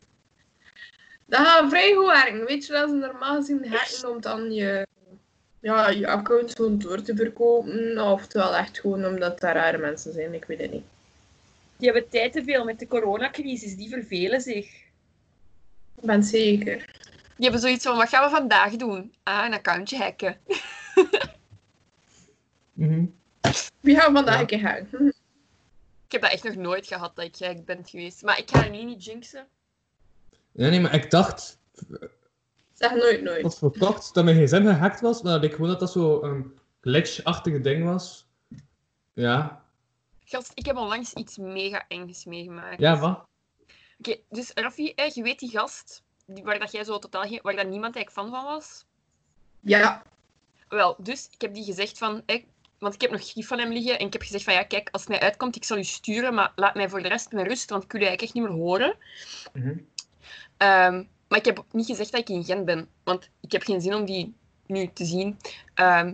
Dat 1.30 1.40
gaat 1.40 1.70
vrij 1.70 1.94
goed 1.94 2.06
werken. 2.06 2.46
Weet 2.46 2.66
je, 2.66 2.72
dat 2.74 2.90
is 2.90 2.96
normaal 2.96 3.36
gezien 3.36 3.68
hacken 3.68 4.10
om 4.10 4.22
dan 4.22 4.52
je, 4.52 4.88
ja, 5.60 5.90
je 5.90 6.08
account 6.08 6.56
gewoon 6.56 6.80
door 6.80 7.02
te 7.02 7.16
verkopen. 7.16 8.00
Oftewel 8.12 8.56
echt 8.56 8.80
gewoon 8.80 9.06
omdat 9.06 9.40
daar 9.40 9.56
rare 9.56 9.78
mensen 9.78 10.14
zijn. 10.14 10.34
Ik 10.34 10.46
weet 10.46 10.60
het 10.62 10.72
niet. 10.72 10.84
Die 11.78 11.92
hebben 11.92 12.10
tijd 12.10 12.32
te 12.32 12.44
veel 12.44 12.64
met 12.64 12.80
de 12.80 12.88
coronacrisis. 12.88 13.76
Die 13.76 13.90
vervelen 13.90 14.42
zich. 14.42 14.66
Ik 16.02 16.06
ben 16.06 16.24
zeker. 16.24 16.78
Die 17.36 17.50
hebben 17.50 17.60
zoiets 17.62 17.86
van, 17.86 17.98
wat 17.98 18.10
gaan 18.10 18.30
we 18.30 18.36
vandaag 18.36 18.76
doen? 18.76 19.14
Ah, 19.24 19.46
een 19.46 19.54
accountje 19.54 19.98
hacken. 19.98 20.38
Mhm. 22.74 23.06
Wie 23.80 24.00
gaan 24.00 24.14
vandaag 24.14 24.34
Ja. 24.36 24.40
een 24.42 24.46
keer 24.48 24.62
hacken? 24.62 25.08
Ik 26.06 26.12
heb 26.12 26.22
dat 26.22 26.32
echt 26.32 26.44
nog 26.44 26.56
nooit 26.56 26.88
gehad 26.88 27.16
dat 27.16 27.26
ik 27.26 27.36
gehackt 27.36 27.66
ben 27.66 27.86
geweest. 27.86 28.24
Maar 28.24 28.38
ik 28.40 28.50
ga 28.50 28.68
nu 28.68 28.84
niet 28.84 29.06
jinxen. 29.06 29.48
Ja, 30.60 30.70
nee, 30.70 30.80
maar 30.80 30.94
ik 30.94 31.12
dacht, 31.12 31.60
Zeg 32.74 32.96
nooit 32.96 33.22
nooit. 33.22 33.56
voor 33.56 33.78
kort, 33.78 34.14
dat 34.14 34.24
mijn 34.24 34.48
gsm 34.48 34.64
gehackt 34.64 35.02
was, 35.02 35.22
maar 35.22 35.34
dat 35.34 35.44
ik 35.44 35.52
gewoon 35.54 35.70
dat 35.70 35.80
dat 35.80 35.92
zo 35.92 36.24
een 36.24 36.60
glitch-achtige 36.82 37.62
ding 37.62 37.86
was. 37.86 38.28
Ja. 39.14 39.64
Gast, 40.24 40.52
ik 40.54 40.66
heb 40.66 40.76
onlangs 40.76 41.14
iets 41.14 41.38
mega 41.38 41.86
engs 41.88 42.26
meegemaakt. 42.26 42.80
Ja, 42.80 42.98
wat? 43.00 43.26
Oké, 44.00 44.18
dus 44.30 44.52
Raffi, 44.54 44.94
je 45.14 45.22
weet 45.22 45.40
die 45.40 45.50
gast 45.50 46.04
die, 46.26 46.44
waar 46.44 46.60
dat 46.60 46.72
jij 46.72 46.84
zo 46.84 47.00
totaal 47.00 47.28
geen, 47.28 47.40
waar 47.42 47.56
dat 47.56 47.68
niemand 47.68 47.96
eigenlijk 47.96 48.12
fan 48.12 48.42
van 48.42 48.54
was? 48.54 48.86
Ja. 49.60 50.04
Wel, 50.68 50.96
dus 50.98 51.28
ik 51.32 51.42
heb 51.42 51.54
die 51.54 51.64
gezegd 51.64 51.98
van, 51.98 52.24
eh, 52.26 52.44
want 52.80 52.94
ik 52.94 53.02
heb 53.02 53.12
nog 53.12 53.32
gif 53.32 53.48
van 53.48 53.60
hem 53.60 53.72
liggen 53.72 54.00
en 54.00 54.06
ik 54.06 54.14
heb 54.14 54.22
gezegd 54.22 54.44
van 54.44 54.54
ja, 54.54 54.64
kijk, 54.64 54.90
als 54.92 55.02
het 55.02 55.10
mij 55.10 55.20
uitkomt, 55.20 55.56
ik 55.56 55.64
zal 55.64 55.78
u 55.78 55.84
sturen, 55.84 56.34
maar 56.34 56.52
laat 56.56 56.76
mij 56.76 56.90
voor 56.90 57.02
de 57.02 57.08
rest 57.08 57.32
met 57.32 57.48
rust, 57.48 57.70
want 57.70 57.84
ik 57.84 57.92
wil 57.92 58.02
je 58.02 58.08
eigenlijk 58.08 58.36
echt 58.36 58.44
niet 58.46 58.54
meer 58.54 58.64
horen. 58.64 58.98
Mhm. 59.54 59.78
Ehm, 60.60 61.04
maar 61.28 61.40
ik 61.40 61.46
heb 61.46 61.66
niet 61.72 61.86
gezegd 61.86 62.12
dat 62.12 62.22
ik 62.22 62.30
in 62.30 62.44
Gent 62.44 62.66
ben, 62.66 62.90
want 63.04 63.30
ik 63.42 63.52
heb 63.52 63.64
geen 63.64 63.82
zin 63.82 63.94
om 63.94 64.06
die 64.06 64.34
nu 64.66 64.90
te 64.94 65.06
zien. 65.06 65.38
Ehm, 65.74 66.14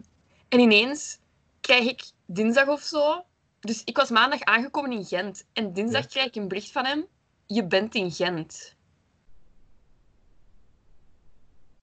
en 0.49 0.59
ineens 0.59 1.19
krijg 1.61 1.85
ik 1.85 2.03
dinsdag 2.25 2.67
of 2.67 2.81
zo. 2.81 3.25
Dus 3.59 3.81
ik 3.83 3.97
was 3.97 4.09
maandag 4.09 4.41
aangekomen 4.41 4.91
in 4.91 5.05
Gent. 5.05 5.45
En 5.53 5.73
dinsdag 5.73 6.01
Ja. 6.01 6.07
krijg 6.07 6.27
ik 6.27 6.35
een 6.35 6.47
bericht 6.47 6.71
van 6.71 6.85
hem: 6.85 7.05
Je 7.45 7.65
bent 7.67 7.95
in 7.95 8.11
Gent. 8.11 8.75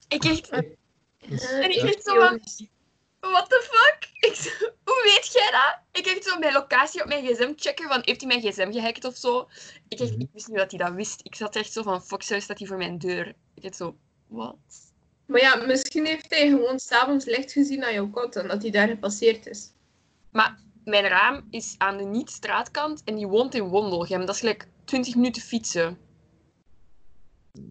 Ik 0.09 0.25
echt. 0.25 0.51
En 0.51 1.71
ik 1.71 1.77
echt 1.77 2.05
zo 2.05 2.39
what 3.31 3.49
the 3.49 3.69
fuck? 3.71 4.11
Ik 4.31 4.35
zo, 4.35 4.51
hoe 4.85 5.01
weet 5.05 5.33
jij 5.33 5.51
dat? 5.51 5.79
Ik 6.01 6.07
echt 6.07 6.25
zo 6.25 6.39
mijn 6.39 6.53
locatie 6.53 7.03
op 7.03 7.09
mijn 7.09 7.25
gsm 7.27 7.53
checken 7.57 7.89
van, 7.89 8.01
heeft 8.05 8.21
hij 8.21 8.29
mijn 8.29 8.41
gsm 8.53 8.73
gehackt 8.73 9.05
of 9.05 9.17
zo? 9.17 9.49
Ik, 9.89 10.01
echt, 10.01 10.11
Mhm. 10.11 10.21
ik 10.21 10.29
wist 10.33 10.49
niet 10.49 10.57
dat 10.57 10.71
hij 10.71 10.81
dat 10.81 10.93
wist. 10.95 11.21
Ik 11.23 11.35
zat 11.35 11.57
echt 11.57 11.73
zo 11.73 11.83
van, 11.83 12.03
fuck, 12.03 12.23
zo 12.23 12.41
staat 12.41 12.59
hij 12.59 12.67
voor 12.69 12.77
mijn 12.77 12.99
deur. 12.99 13.35
Ik 13.55 13.65
echt 13.65 13.77
zo, 13.77 13.97
wat? 14.27 14.57
Maar 15.27 15.41
ja, 15.41 15.57
misschien 15.57 16.07
heeft 16.07 16.31
hij 16.31 16.49
gewoon 16.49 16.79
s'avonds 16.79 17.25
licht 17.25 17.53
gezien 17.53 17.85
aan 17.85 17.93
jouw 17.93 18.11
kot 18.11 18.37
en 18.37 18.49
dat 18.49 18.63
hij 18.63 18.71
daar 18.71 18.89
gepasseerd 18.89 19.47
is. 19.47 19.71
Maar 20.31 20.59
mijn 20.85 21.05
raam 21.07 21.47
is 21.51 21.75
aan 21.79 21.97
de 21.97 22.05
niet-straatkant 22.05 23.03
en 23.05 23.15
die 23.15 23.27
woont 23.27 23.55
in 23.55 23.63
Wondelgem. 23.69 24.21
Dat 24.21 24.35
is 24.35 24.41
gelijk 24.41 24.69
20 24.85 25.15
minuten 25.15 25.43
fietsen. 25.43 25.99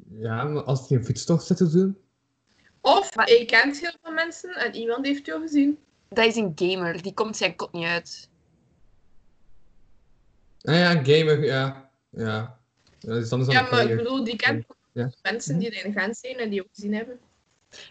Ja, 0.09 0.43
maar 0.43 0.63
als 0.63 0.89
hij 0.89 0.97
een 0.97 1.05
fietstocht 1.05 1.45
zit 1.45 1.57
te 1.57 1.69
doen. 1.69 1.97
Of 2.81 3.15
Maar- 3.15 3.25
hij 3.25 3.45
kent 3.45 3.79
heel 3.79 3.93
veel 4.01 4.13
mensen 4.13 4.55
en 4.55 4.75
iemand 4.75 5.05
heeft 5.05 5.25
jou 5.25 5.41
gezien. 5.41 5.79
Dat 6.09 6.25
is 6.25 6.35
een 6.35 6.51
gamer, 6.55 7.01
die 7.01 7.13
komt 7.13 7.37
zijn 7.37 7.55
kot 7.55 7.71
niet 7.71 7.85
uit. 7.85 8.29
Ah 10.61 10.75
ja, 10.75 10.91
een 10.91 11.05
gamer, 11.05 11.43
ja. 11.43 11.89
Ja. 12.09 12.59
dat 12.99 13.17
is 13.17 13.29
dan 13.29 13.45
Ja, 13.45 13.63
een 13.63 13.69
maar 13.71 13.89
ik 13.89 13.97
bedoel, 13.97 14.23
die 14.23 14.35
kent 14.35 14.65
Ja. 14.91 15.11
mensen 15.21 15.59
die 15.59 15.69
er 15.79 15.85
in 15.85 15.93
Gent 15.93 16.17
zijn 16.17 16.37
en 16.37 16.49
die 16.49 16.61
ook 16.61 16.67
gezien 16.73 16.93
hebben. 16.93 17.19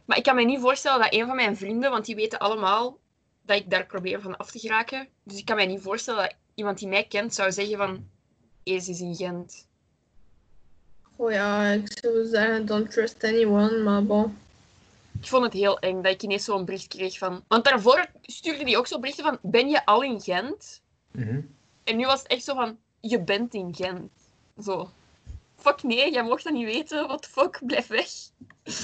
Maar 0.05 0.17
ik 0.17 0.23
kan 0.23 0.35
me 0.35 0.45
niet 0.45 0.61
voorstellen 0.61 1.01
dat 1.01 1.15
een 1.15 1.27
van 1.27 1.37
mijn 1.37 1.57
vrienden, 1.57 1.91
want 1.91 2.05
die 2.05 2.15
weten 2.15 2.39
allemaal 2.39 2.99
dat 3.43 3.57
ik 3.57 3.71
daar 3.71 3.87
probeer 3.87 4.21
van 4.21 4.37
af 4.37 4.51
te 4.51 4.59
geraken. 4.59 5.09
Dus 5.23 5.39
ik 5.39 5.45
kan 5.45 5.57
me 5.57 5.65
niet 5.65 5.81
voorstellen 5.83 6.23
dat 6.23 6.35
iemand 6.55 6.79
die 6.79 6.89
mij 6.89 7.05
kent 7.05 7.35
zou 7.35 7.53
zeggen 7.53 7.77
van... 7.77 8.09
Ees 8.63 8.89
is 8.89 9.01
in 9.01 9.15
Gent. 9.15 9.69
Oh 11.17 11.31
ja, 11.33 11.71
ik 11.73 11.99
zou 12.01 12.27
zeggen, 12.27 12.67
don't 12.67 12.91
trust 12.91 13.25
anyone, 13.25 13.79
maar 13.83 14.05
bon. 14.05 14.39
Ik 15.21 15.27
vond 15.29 15.45
het 15.45 15.53
heel 15.53 15.79
eng 15.79 16.03
dat 16.03 16.13
ik 16.13 16.23
ineens 16.23 16.45
zo'n 16.45 16.65
bericht 16.65 16.89
kreeg 16.89 17.19
van... 17.19 17.45
Want 17.49 17.65
daarvoor 17.65 18.07
stuurde 18.23 18.65
hij 18.65 18.77
ook 18.77 18.87
zo 18.87 18.99
berichten 18.99 19.25
van... 19.25 19.39
Ben 19.43 19.69
je 19.69 19.87
al 19.87 20.03
in 20.03 20.21
Gent? 20.21 20.83
Mhm. 21.13 21.41
En 21.85 21.97
nu 21.97 22.07
was 22.07 22.19
het 22.23 22.29
echt 22.31 22.45
zo 22.45 22.55
van... 22.55 22.79
Je 23.01 23.23
bent 23.23 23.55
in 23.55 23.75
Gent. 23.75 24.11
Zo. 24.63 24.91
Fuck 25.57 25.83
nee, 25.83 26.13
jij 26.13 26.23
mocht 26.23 26.45
dat 26.45 26.53
niet 26.53 26.65
weten. 26.65 27.07
What 27.07 27.23
the 27.23 27.29
fuck? 27.29 27.61
Blijf 27.67 27.87
weg. 27.87 28.09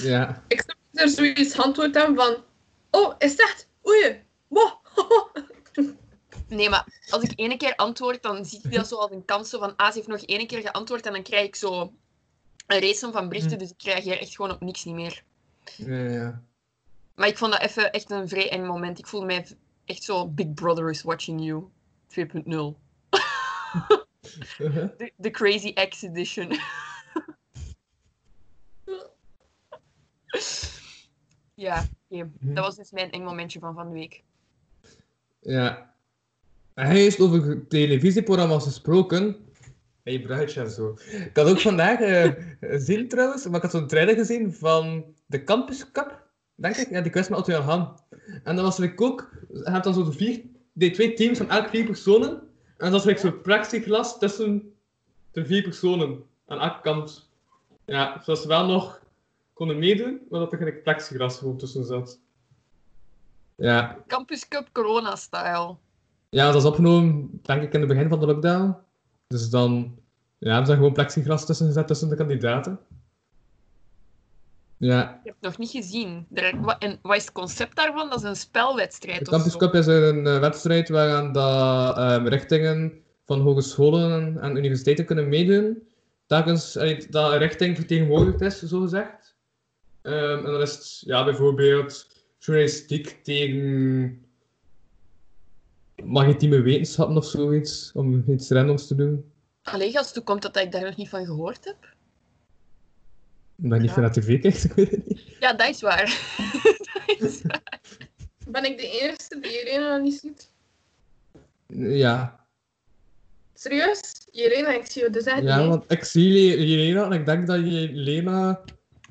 Ja. 0.03 0.43
Ik 0.49 0.63
zou 0.67 0.77
er 0.93 1.09
zoiets 1.09 1.59
antwoord 1.59 1.95
hebben 1.95 2.17
van... 2.17 2.37
Oh, 2.91 3.15
is 3.19 3.37
dat? 3.37 3.67
Oei, 3.87 4.23
wow. 4.49 4.73
Nee, 6.49 6.69
maar 6.69 6.85
als 7.11 7.23
ik 7.23 7.33
ene 7.37 7.57
keer 7.57 7.77
antwoord, 7.77 8.23
dan 8.23 8.45
zie 8.45 8.61
ik 8.63 8.73
dat 8.73 8.89
zo 8.89 8.97
als 8.97 9.11
een 9.11 9.25
kans 9.25 9.51
zo 9.51 9.59
van... 9.59 9.77
Ah, 9.77 9.89
ze 9.89 9.95
heeft 9.95 10.09
nog 10.09 10.27
ene 10.27 10.47
keer 10.47 10.61
geantwoord 10.61 11.07
en 11.07 11.13
dan 11.13 11.23
krijg 11.23 11.47
ik 11.47 11.57
zo... 11.57 11.93
Een 12.67 12.81
race 12.81 13.11
van 13.11 13.29
berichten, 13.29 13.53
Hm. 13.53 13.59
dus 13.59 13.71
ik 13.71 13.83
reageer 13.83 14.21
echt 14.21 14.35
gewoon 14.35 14.51
op 14.51 14.61
niks 14.61 14.85
niet 14.85 14.95
meer. 14.95 15.25
Ja, 15.77 15.97
ja. 15.97 16.43
Maar 17.15 17.29
ik 17.29 17.39
vond 17.39 17.53
dat 17.53 17.61
even 17.61 17.93
echt 17.93 18.11
een 18.11 18.29
vrij 18.29 18.51
eng 18.51 18.67
moment. 18.67 18.99
Ik 18.99 19.07
voelde 19.07 19.27
mij 19.27 19.47
echt 19.85 20.03
zo... 20.03 20.29
Big 20.29 20.55
Brother 20.55 20.91
is 20.91 21.03
watching 21.03 21.45
you. 21.45 21.65
2.0. 22.09 22.85
De, 24.59 25.13
de 25.17 25.31
Crazy 25.31 25.73
X 25.73 26.03
Edition. 26.03 26.53
ja. 31.55 31.87
Mhm. 32.09 32.27
Dat 32.41 32.65
was 32.65 32.77
dus 32.77 32.91
mijn 32.91 33.11
eng 33.11 33.25
momentje 33.25 33.59
van 33.59 33.75
van 33.75 33.87
de 33.87 33.93
week. 33.93 34.23
Ja. 35.41 35.95
Hij 36.75 36.97
heeft 36.97 37.21
over 37.21 37.67
televisieprogramma's 37.69 38.65
gesproken. 38.65 39.37
Hey, 40.03 40.21
bruidje 40.21 40.61
en 40.61 40.71
zo. 40.71 40.99
Ik 41.11 41.37
had 41.37 41.49
ook 41.49 41.61
vandaag 41.61 41.99
gezien 42.61 43.09
trouwens, 43.09 43.45
maar 43.47 43.57
ik 43.57 43.63
had 43.63 43.71
zo'n 43.71 43.87
trailer 43.87 44.15
gezien 44.15 44.53
van 44.53 45.05
de 45.27 45.45
Campus 45.45 45.91
Cup. 45.93 46.25
Denk 46.55 46.77
ik? 46.77 46.91
Ja, 46.91 47.01
die 47.01 47.11
kwestie 47.11 47.35
met 47.35 47.41
Otto 47.41 47.53
Jan 47.53 47.63
Han. 47.63 47.99
En 48.45 48.57
dan 48.57 48.65
was 48.65 48.79
er 48.79 48.93
ook, 48.97 49.31
je 49.53 49.71
hebt 49.71 49.85
dan 49.85 49.95
zo 49.95 50.05
de 50.05 50.13
vier, 50.13 50.43
die 50.73 50.91
twee 50.91 51.13
teams 51.13 51.39
van 51.39 51.51
elk 51.51 51.69
vier 51.69 51.85
personen. 51.85 52.31
En 52.31 52.43
dan 52.77 52.91
was 52.91 53.07
er 53.07 53.19
zo'n 53.19 53.41
plexiglas 53.41 54.19
tussen 54.19 54.73
de 55.31 55.47
vier 55.47 55.63
personen 55.63 56.25
aan 56.47 56.61
elke 56.61 56.81
kant. 56.81 57.29
Ja, 57.85 58.21
zodat 58.25 58.43
ze 58.43 58.49
wel 58.49 58.67
nog 58.67 59.01
konden 59.53 59.79
meedoen, 59.79 60.21
maar 60.31 60.41
dat 60.41 60.53
er 60.53 60.59
geen 60.59 60.83
plexiglas 60.83 61.39
gewoon 61.39 61.57
tussen 61.57 61.85
zat. 61.85 62.19
Ja, 63.55 63.97
Campus 64.07 64.49
Cup 64.49 64.69
Corona-style. 64.73 65.77
ja, 66.29 66.47
dat 66.47 66.63
is 66.63 66.69
opgenomen, 66.69 67.41
denk 67.43 67.63
ik, 67.63 67.73
in 67.73 67.81
het 67.81 67.89
begin 67.89 68.09
van 68.09 68.21
de 68.21 68.27
lockdown. 68.27 68.77
Dus 69.27 69.51
dan 69.51 69.99
ja, 70.39 70.49
hebben 70.49 70.67
ze 70.67 70.75
gewoon 70.75 70.93
plexiglas 70.93 71.47
tussen 71.47 71.67
gezet 71.67 71.87
tussen 71.87 72.09
de 72.09 72.17
kandidaten. 72.17 72.79
Ja, 74.79 75.11
Ik 75.11 75.21
heb 75.25 75.35
het 75.35 75.43
nog 75.43 75.59
niet 75.59 75.71
gezien. 75.71 76.27
En 76.79 76.99
wat 77.03 77.17
is 77.17 77.23
het 77.23 77.33
concept 77.33 77.77
daarvan? 77.77 78.11
Dat 78.11 78.19
is 78.19 78.29
een 78.29 78.37
spelwedstrijd 78.37 79.25
de 79.25 79.31
Campus. 79.31 79.57
Cup 79.57 79.75
is 79.75 79.87
een 79.87 80.27
eh, 80.27 80.39
wedstrijd 80.39 80.89
waaraan 80.89 81.33
dat, 81.33 81.97
ehm, 81.97 82.27
richtingen 82.27 82.93
van 83.27 83.41
hogescholen 83.41 84.41
en 84.41 84.57
universiteiten 84.57 85.05
kunnen 85.05 85.29
meedoen. 85.29 85.83
Telkens 86.27 86.73
dat 87.11 87.33
een 87.33 87.39
richting 87.39 87.77
vertegenwoordigd 87.77 88.41
is, 88.41 88.63
zo 88.63 88.81
gezegd. 88.81 89.37
Ehm, 90.03 90.45
en 90.47 90.53
dan 90.53 90.61
is 90.61 90.73
het 90.73 91.03
ja, 91.07 91.25
bijvoorbeeld 91.25 92.07
journalistiek 92.39 93.19
tegen 93.23 94.25
maritieme 96.05 96.61
wetenschappen 96.61 97.17
of 97.17 97.27
zoiets, 97.27 97.91
om 97.95 98.25
iets 98.29 98.51
randoms 98.51 98.87
te 98.87 98.95
doen. 98.95 99.31
Allee, 99.63 99.91
gast, 99.91 100.15
hoe 100.15 100.25
komt 100.25 100.43
het 100.43 100.55
dat 100.55 100.63
ik 100.63 100.73
daar 100.73 100.85
nog 100.85 100.97
niet 100.97 101.09
van 101.09 101.25
gehoord 101.25 101.65
heb? 101.65 101.96
Omdat 103.63 103.77
je 103.79 103.85
niet 103.87 103.89
Ja. 103.89 103.93
veel 103.93 104.03
naar 104.03 104.13
tv 104.13 104.41
kijkt, 104.41 104.65
ik 104.69 104.73
weet 104.73 104.91
het 104.91 105.07
niet. 105.09 105.37
Ja, 105.41 105.53
dat 105.53 105.69
is 105.69 105.81
waar. 105.81 106.05
dat 107.19 107.21
is 107.31 107.43
waar. 107.43 107.81
Ben 108.49 108.65
ik 108.65 108.77
de 108.77 109.01
eerste 109.01 109.41
die 109.41 109.63
Irene 109.63 109.89
nog 109.93 110.03
niet 110.03 110.21
ziet? 110.21 110.51
Ja, 111.99 112.45
Serieus? 113.55 114.27
Irene, 114.31 114.75
ik 114.75 114.87
zie 114.87 115.03
je 115.03 115.11
dus 115.11 115.25
echt 115.25 115.43
ja 115.43 115.59
niet. 115.59 115.69
want 115.69 115.85
ik 115.93 116.05
zie 116.05 116.33
Le- 116.33 116.63
Jelena 116.65 117.05
en 117.05 117.13
ik 117.13 117.27
denk 117.27 117.47
dat 117.47 117.57
je 117.59 117.89
Lena 117.93 118.61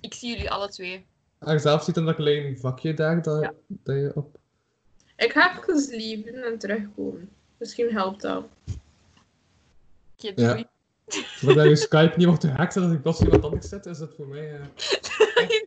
Ik 0.01 0.13
zie 0.13 0.29
jullie 0.29 0.51
alle 0.51 0.69
twee. 0.69 1.05
haarzelf 1.39 1.84
ziet 1.84 1.97
in 1.97 2.05
dat 2.05 2.15
klein 2.15 2.58
vakje 2.58 2.93
daar 2.93 3.21
dat, 3.21 3.41
Ja. 3.41 3.53
dat 3.67 3.95
je 3.95 4.12
op... 4.15 4.38
Ik 5.17 5.31
ga 5.31 5.60
even 5.60 5.97
lieven 5.97 6.43
en 6.43 6.58
terugkomen. 6.58 7.29
Misschien 7.58 7.91
helpt 7.91 8.21
dat. 8.21 8.45
Oké, 10.17 10.31
Ja. 10.41 10.63
Doei. 11.06 11.26
Zodat 11.36 11.65
je 11.65 11.76
Skype 11.76 12.13
niet 12.18 12.28
wordt 12.28 12.44
gehackt 12.44 12.76
en 12.76 12.84
als 12.84 12.91
ik 12.91 13.02
plots 13.02 13.22
iemand 13.22 13.44
anders 13.44 13.70
zet, 13.70 13.86
is 13.86 13.98
dat 13.98 14.13
voor 14.15 14.28
mij... 14.28 14.60
eh, 14.60 14.65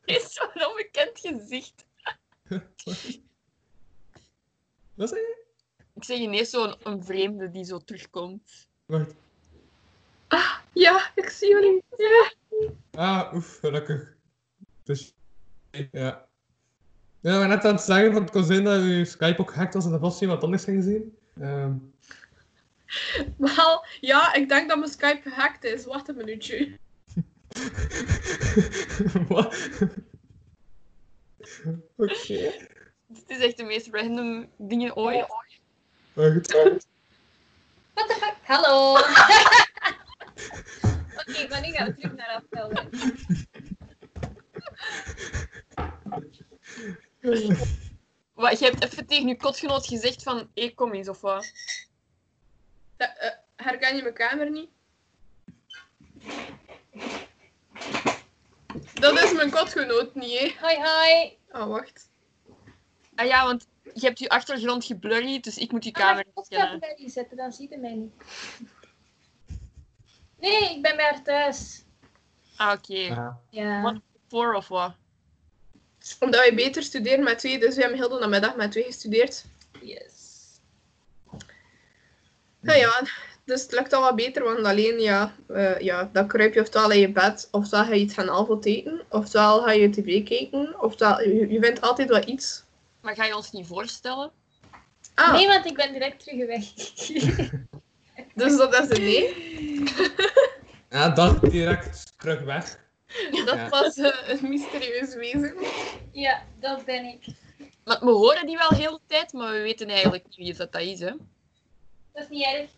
is 0.16 0.32
zo'n 0.32 0.66
onbekend 0.68 1.18
gezicht. 1.20 1.86
Wat 4.94 5.08
zei 5.08 5.20
je? 5.20 5.46
Ik 5.94 6.04
zeg 6.04 6.18
ineens 6.18 6.50
zo'n 6.50 6.74
een 6.82 7.04
vreemde 7.04 7.50
die 7.50 7.64
zo 7.64 7.78
terugkomt. 7.78 8.68
Wacht. 8.86 9.14
Ja, 10.72 11.10
ik 11.14 11.28
zie 11.28 11.48
jullie. 11.48 11.84
Ja. 11.96 12.32
Ah, 12.90 13.34
oef, 13.34 13.58
gelukkig. 13.58 14.16
Dus, 14.82 15.14
ja. 15.70 16.28
Ja, 17.20 17.38
maar 17.38 17.48
net 17.48 17.64
aan 17.64 17.74
het 17.74 17.82
zeggen 17.82 18.12
van 18.12 18.22
het 18.22 18.30
kon 18.30 18.44
zijn 18.44 18.64
dat 18.64 18.82
je 18.82 19.04
Skype 19.04 19.40
ook 19.40 19.50
gehackt 19.50 19.74
was 19.74 19.84
en 19.84 19.90
dat 19.90 20.00
vast 20.00 20.20
iemand 20.20 20.42
anders 20.42 20.64
ging 20.64 20.82
zien. 20.82 21.16
Ehm, 21.40 21.72
Wel, 23.56 23.86
ja, 24.00 24.34
ik 24.34 24.48
denk 24.48 24.68
dat 24.68 24.78
mijn 24.78 24.90
Skype 24.90 25.30
gehackt 25.30 25.64
is. 25.64 25.84
Wacht 25.84 26.08
een 26.08 26.16
minuutje. 26.16 26.78
Wat? 29.28 29.68
Oké. 31.96 32.52
Het 33.08 33.24
is 33.26 33.38
echt 33.38 33.56
de 33.56 33.62
meest 33.62 33.88
random 33.90 34.50
dingen 34.56 34.96
ooit. 34.96 35.26
What 36.14 38.08
the 38.08 38.16
fuck? 38.20 38.36
Hallo! 38.42 38.92
Oké, 41.20 41.48
maar 41.48 41.60
nu 41.60 41.72
gaan 41.72 41.86
we 41.86 41.94
terug 41.94 42.14
naar 42.14 42.42
aftelden. 42.42 42.88
Wat, 48.34 48.58
je 48.58 48.64
hebt 48.64 48.84
even 48.84 49.06
tegen 49.06 49.28
je 49.28 49.36
kotgenoot 49.36 49.86
gezegd 49.86 50.22
van, 50.22 50.50
hé, 50.54 50.68
kom 50.74 50.94
eens, 50.94 51.08
of 51.08 51.20
wat? 51.20 51.52
Eh, 52.98 53.30
herken 53.56 53.96
je 53.96 54.02
mijn 54.02 54.14
kamer 54.14 54.50
niet? 54.50 54.70
Dat 58.94 59.18
is 59.22 59.32
mijn 59.32 59.50
kotgenoot 59.50 60.14
niet, 60.14 60.38
hè? 60.38 60.54
Hoi, 60.60 60.76
hoi! 60.76 61.38
Oh, 61.52 61.66
wacht. 61.66 62.10
Ah 63.14 63.26
ja, 63.26 63.44
want 63.44 63.66
je 63.94 64.06
hebt 64.06 64.18
je 64.18 64.28
achtergrond 64.28 64.84
geblurry, 64.84 65.40
dus 65.40 65.56
ik 65.58 65.72
moet 65.72 65.84
je 65.84 65.92
Ah, 65.92 66.00
kamer 66.00 66.20
ik 66.20 66.30
moet 66.34 66.48
het 66.48 66.58
kennen. 66.58 66.80
bij 66.80 66.94
je 66.98 67.08
zetten, 67.08 67.36
dan 67.36 67.52
ziet 67.52 67.70
hij 67.70 67.78
mij 67.78 67.94
niet. 67.94 68.12
Nee, 70.40 70.74
ik 70.76 70.82
ben 70.82 70.96
bij 70.96 71.04
haar 71.04 71.22
thuis. 71.22 71.84
Ah, 72.56 72.72
oké. 72.72 73.14
Ah. 73.14 73.34
Ja. 73.50 73.82
Wat? 73.82 73.94
Voor 74.28 74.54
of 74.54 74.68
wat? 74.68 74.94
Omdat 76.20 76.40
wij 76.40 76.54
beter 76.54 76.82
studeren 76.82 77.24
met 77.24 77.38
twee, 77.38 77.58
dus 77.58 77.74
we 77.74 77.80
hebben 77.80 77.98
heel 77.98 78.08
de 78.08 78.18
namiddag 78.18 78.56
met 78.56 78.70
twee 78.70 78.84
gestudeerd. 78.84 79.44
Yes. 79.82 80.17
Nou 82.68 82.78
ja, 82.78 83.02
dus 83.44 83.62
het 83.62 83.72
lukt 83.72 83.92
al 83.92 84.00
wat 84.02 84.16
beter, 84.16 84.44
want 84.44 84.64
alleen 84.64 85.00
ja, 85.00 85.34
eh, 85.48 85.78
ja, 85.80 86.10
dan 86.12 86.26
kruip 86.28 86.54
je 86.54 86.60
ofwel 86.60 86.90
in 86.90 87.00
je 87.00 87.12
bed, 87.12 87.48
ofwel 87.50 87.84
ga 87.84 87.92
je 87.94 88.00
iets 88.00 88.14
gaan 88.14 88.30
avond 88.30 88.64
eten, 88.66 89.04
ofwel 89.08 89.62
ga 89.62 89.72
je 89.72 89.90
tv 89.90 90.24
kijken, 90.24 90.80
ofwel 90.82 91.20
je, 91.20 91.48
je 91.52 91.60
vindt 91.60 91.80
altijd 91.80 92.08
wel 92.08 92.22
iets. 92.28 92.62
Maar 93.00 93.14
ga 93.14 93.24
je 93.24 93.36
ons 93.36 93.50
niet 93.50 93.66
voorstellen? 93.66 94.30
Ah, 95.14 95.32
Nee, 95.32 95.46
want 95.46 95.66
ik 95.66 95.74
ben 95.76 95.92
direct 95.92 96.24
terug 96.24 96.46
weg. 96.46 96.64
dus 98.34 98.56
dat 98.56 98.74
is 98.74 98.98
een 98.98 99.04
nee. 99.04 99.32
Ja, 100.90 101.08
dan 101.08 101.38
direct 101.42 102.12
terug 102.18 102.40
weg. 102.42 102.78
Dat 103.44 103.54
Ja. 103.54 103.68
was 103.68 103.96
eh, 103.96 104.28
een 104.28 104.48
mysterieus 104.48 105.14
wezen. 105.14 105.54
ja, 106.12 106.42
dat 106.60 106.84
ben 106.84 107.04
ik. 107.04 107.26
Maar 107.84 107.98
we 108.00 108.10
horen 108.10 108.46
die 108.46 108.56
wel 108.56 108.70
heel 108.70 108.92
de 108.92 109.00
tijd, 109.06 109.32
maar 109.32 109.52
we 109.52 109.60
weten 109.60 109.88
eigenlijk 109.88 110.24
niet 110.24 110.36
wie 110.36 110.54
dat, 110.54 110.72
dat 110.72 110.82
is, 110.82 111.00
hè? 111.00 111.12
Dat 112.18 112.30
is 112.30 112.36
niet 112.36 112.44
erg. 112.44 112.70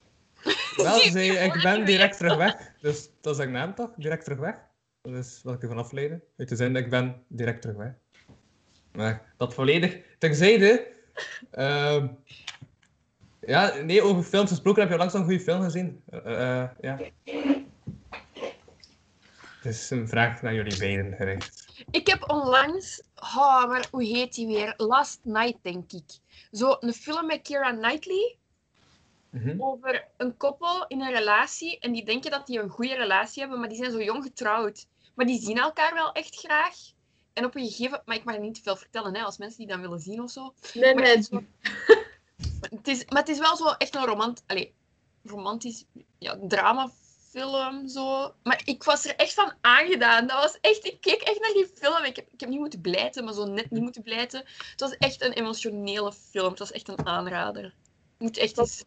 Wel, 0.77 0.99
zei, 0.99 1.31
ik 1.31 1.63
ben 1.63 1.85
direct 1.85 2.17
terug 2.17 2.37
weg. 2.37 2.73
Dus 2.81 3.11
dat 3.21 3.39
is 3.39 3.45
ik 3.45 3.51
naam 3.51 3.75
toch? 3.75 3.91
Direct 3.97 4.25
terug 4.25 4.39
weg. 4.39 4.55
Dat 5.03 5.15
is 5.15 5.41
wat 5.43 5.55
ik 5.55 5.63
ervan 5.63 5.79
afleiden. 5.79 6.23
Uit 6.37 6.49
te 6.49 6.57
zijn 6.57 6.73
dat 6.73 6.83
ik 6.83 6.91
ben 6.91 7.23
direct 7.29 7.63
terug 7.63 7.77
weg. 7.77 7.93
Maar 8.93 9.33
dat 9.37 9.55
volledig. 9.55 9.99
Terzijde. 10.19 10.87
ehm 11.51 12.07
ja, 13.41 13.75
nee, 13.75 14.03
over 14.03 14.23
films 14.23 14.51
gesproken. 14.51 14.83
Heb 14.83 14.91
je 14.91 14.97
langs 14.97 15.15
een 15.15 15.25
goede 15.25 15.41
film 15.41 15.63
gezien? 15.63 16.03
Eh, 16.09 16.61
eh, 16.61 16.69
ja. 16.81 16.99
Het 19.57 19.75
is 19.75 19.91
een 19.91 20.09
vraag 20.09 20.43
naar 20.43 20.55
jullie 20.55 20.79
beiden 20.79 21.17
gericht. 21.17 21.85
Ik 21.91 22.07
heb 22.07 22.31
onlangs, 22.31 23.03
oh, 23.15 23.67
maar 23.69 23.89
hoe 23.91 24.05
heet 24.05 24.35
die 24.35 24.47
weer? 24.47 24.75
Last 24.77 25.21
Night, 25.23 25.59
denk 25.63 25.93
ik. 25.93 26.19
Zo 26.51 26.77
een 26.81 26.93
film 26.93 27.27
met 27.27 27.43
Keira 27.43 27.73
Knightley 27.73 28.39
Mhm. 29.31 29.63
over 29.63 30.09
een 30.17 30.37
koppel 30.37 30.85
in 30.87 31.01
een 31.01 31.13
relatie. 31.13 31.79
En 31.79 31.93
die 31.93 32.05
denken 32.05 32.31
dat 32.31 32.47
die 32.47 32.59
een 32.61 32.69
goede 32.69 32.95
relatie 32.95 33.41
hebben, 33.41 33.59
maar 33.61 33.69
die 33.69 33.79
zijn 33.79 33.91
zo 33.91 34.03
jong 34.03 34.23
getrouwd. 34.25 34.87
Maar 35.15 35.27
die 35.27 35.41
zien 35.43 35.59
elkaar 35.59 35.95
wel 35.95 36.13
echt 36.13 36.37
graag. 36.37 36.75
En 37.33 37.45
op 37.45 37.57
een 37.57 37.67
gegeven 37.69 38.03
maar 38.05 38.17
ik 38.17 38.25
mag 38.25 38.39
niet 38.39 38.55
te 38.55 38.63
veel 38.63 38.77
vertellen 38.77 39.15
hè, 39.15 39.23
als 39.23 39.39
mensen 39.39 39.59
die 39.59 39.67
dan 39.67 39.81
willen 39.81 40.01
zien 40.01 40.23
of 40.23 40.31
zo. 40.31 40.55
Nee, 40.75 40.95
Maar 40.95 41.03
nee. 41.03 41.11
het 41.17 41.21
is 41.21 41.27
zo- 41.29 41.45
Het 42.77 42.89
is, 42.89 43.05
maar 43.05 43.19
het 43.19 43.29
is 43.29 43.39
wel 43.39 43.57
zo 43.57 43.67
echt 43.69 43.95
een 43.95 44.05
romant, 44.05 44.43
allez, 44.47 44.69
romantisch 45.25 45.85
ja, 46.19 46.39
dramafilm. 46.43 47.89
Zo. 47.89 48.35
Maar 48.43 48.63
ik 48.65 48.83
was 48.85 49.05
er 49.07 49.17
echt 49.17 49.35
van 49.35 49.53
aangedaan. 49.61 50.27
Dat 50.27 50.43
was 50.43 50.59
echt, 50.61 50.87
ik 50.87 51.01
keek 51.01 51.21
echt 51.23 51.41
naar 51.41 51.53
die 51.53 51.71
film. 51.75 52.05
Ik 52.05 52.17
heb, 52.17 52.29
ik 52.33 52.41
heb 52.41 52.49
niet 52.49 52.59
moeten 52.59 52.81
blijten, 52.81 53.25
maar 53.25 53.35
zo 53.35 53.45
net 53.45 53.71
niet 53.71 53.83
moeten 53.83 54.03
blijten. 54.03 54.45
Het 54.71 54.81
was 54.81 54.97
echt 54.97 55.23
een 55.23 55.33
emotionele 55.33 56.13
film. 56.13 56.51
Het 56.51 56.59
was 56.59 56.73
echt 56.73 56.89
een 56.89 57.07
aanrader. 57.07 57.75
Moet 58.21 58.37
echt 58.37 58.59
eens... 58.59 58.83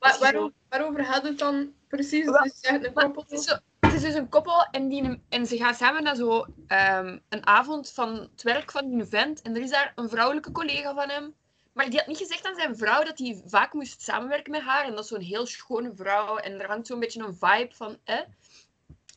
Waarover 0.69 1.06
gaat 1.06 1.24
het 1.24 1.39
dan 1.39 1.74
precies? 1.88 2.26
Wel, 2.26 2.43
Dus 2.43 2.60
een 2.62 2.93
koppel. 2.93 3.22
het, 3.22 3.32
is 3.32 3.43
zo- 3.46 3.58
het 3.80 3.93
is 3.93 4.02
dus 4.02 4.13
een 4.13 4.30
koppel 4.30 4.63
en, 4.72 4.88
die, 4.88 5.22
en 5.30 5.46
ze 5.46 5.58
gaan 5.58 5.74
samen 5.74 6.04
naar 6.04 6.15
zo, 6.15 6.46
ehm, 6.67 7.17
een 7.30 7.46
avond 7.48 7.91
van 7.91 8.13
het 8.13 8.43
werk 8.43 8.72
van 8.72 8.89
die 8.89 9.06
vent. 9.06 9.41
En 9.41 9.56
er 9.56 9.62
is 9.62 9.69
daar 9.69 9.91
een 9.96 10.10
vrouwelijke 10.10 10.52
collega 10.52 10.93
van 10.93 11.10
hem. 11.10 11.34
Maar 11.74 11.89
die 11.89 11.98
had 12.00 12.08
niet 12.08 12.17
gezegd 12.17 12.46
aan 12.46 12.56
zijn 12.56 12.78
vrouw 12.78 13.04
dat 13.04 13.17
hij 13.17 13.41
vaak 13.46 13.74
moest 13.74 14.02
samenwerken 14.02 14.52
met 14.52 14.62
haar. 14.62 14.86
En 14.86 14.91
dat 14.96 15.04
is 15.04 15.10
zo'n 15.10 15.22
heel 15.22 15.46
schone 15.46 15.91
vrouw. 15.96 16.38
En 16.38 16.60
er 16.60 16.67
hangt 16.67 16.88
zo'n 16.88 17.00
beetje 17.00 17.24
een 17.24 17.38
vibe 17.39 17.76
van... 17.76 17.98
Eh. 18.04 18.19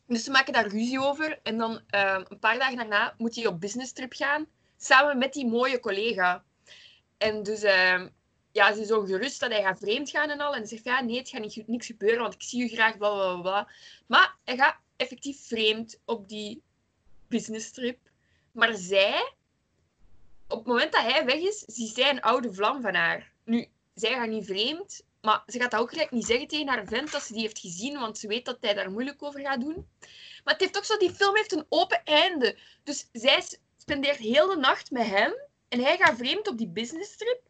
Dus 0.07 0.25
ze 0.25 0.31
maken 0.31 0.53
daar 0.53 0.67
ruzie 0.67 1.01
over. 1.01 1.39
En 1.43 1.59
dan 1.59 1.81
ehm, 1.91 2.25
een 2.29 2.39
paar 2.39 2.59
dagen 2.59 2.77
daarna 2.77 3.15
moet 3.19 3.35
hij 3.35 3.47
op 3.47 3.61
business 3.61 3.93
trip 3.93 4.13
gaan. 4.13 4.47
Samen 4.77 5.19
met 5.19 5.33
die 5.33 5.47
mooie 5.47 5.81
collega. 5.81 6.45
En 7.19 7.43
dus... 7.43 7.63
ehm, 7.63 8.09
ja, 8.57 8.75
ze 8.75 8.81
is 8.81 8.89
zo 8.89 9.05
gerust 9.05 9.41
dat 9.41 9.51
hij 9.51 9.63
gaat 9.63 9.79
vreemd 9.79 10.11
gaan 10.11 10.31
en 10.31 10.41
al. 10.41 10.53
En 10.53 10.59
hij 10.59 10.69
zegt, 10.69 10.85
ja, 10.85 11.01
nee, 11.01 11.19
het 11.19 11.29
gaat 11.29 11.41
niet, 11.41 11.67
niks 11.67 11.87
gebeuren, 11.87 12.21
want 12.21 12.35
ik 12.35 12.43
zie 12.43 12.63
u 12.63 12.69
graag, 12.69 12.97
bla. 12.97 13.69
Maar 14.07 14.37
hij 14.45 14.57
gaat 14.57 14.77
effectief 14.97 15.47
vreemd 15.47 16.01
op 16.05 16.29
die 16.29 16.63
business 17.29 17.71
trip. 17.71 17.99
Maar 18.53 18.75
zij, 18.75 19.33
op 20.49 20.59
het 20.59 20.67
moment 20.67 20.93
dat 20.93 21.03
hij 21.03 21.25
weg 21.25 21.41
is, 21.41 21.59
ziet 21.59 21.95
zij 21.95 22.11
een 22.11 22.21
oude 22.21 22.53
vlam 22.53 22.81
van 22.83 22.95
haar. 22.95 23.33
Nu, 23.45 23.67
zij 23.95 24.13
gaat 24.13 24.29
niet 24.29 24.47
vreemd, 24.47 25.03
maar 25.21 25.43
ze 25.47 25.61
gaat 25.61 25.71
dat 25.71 25.81
ook 25.81 25.91
gelijk 25.91 26.11
niet 26.11 26.27
zeggen 26.27 26.49
tegen 26.49 26.69
haar 26.69 26.87
vent 26.87 27.13
dat 27.13 27.23
ze 27.23 27.33
die 27.33 27.43
heeft 27.43 27.59
gezien, 27.59 27.99
want 27.99 28.19
ze 28.19 28.29
weet 28.29 28.45
dat 28.45 28.59
hij 28.61 28.75
daar 28.75 28.91
moeilijk 28.91 29.23
over 29.23 29.41
gaat 29.41 29.61
doen. 29.61 29.89
Maar 30.45 30.55
het 30.55 30.61
heeft 30.63 30.77
ook 30.77 30.85
zo, 30.85 30.97
die 30.97 31.15
film 31.15 31.37
heeft 31.37 31.53
een 31.53 31.67
open 31.69 32.05
einde. 32.05 32.59
Dus 32.83 33.09
zij 33.13 33.45
spendeert 33.77 34.17
heel 34.17 34.49
de 34.49 34.57
nacht 34.57 34.91
met 34.91 35.07
hem 35.07 35.35
en 35.69 35.81
hij 35.81 35.97
gaat 35.97 36.17
vreemd 36.17 36.49
op 36.49 36.59
die 36.59 36.69
business 36.69 37.17
trip. 37.17 37.41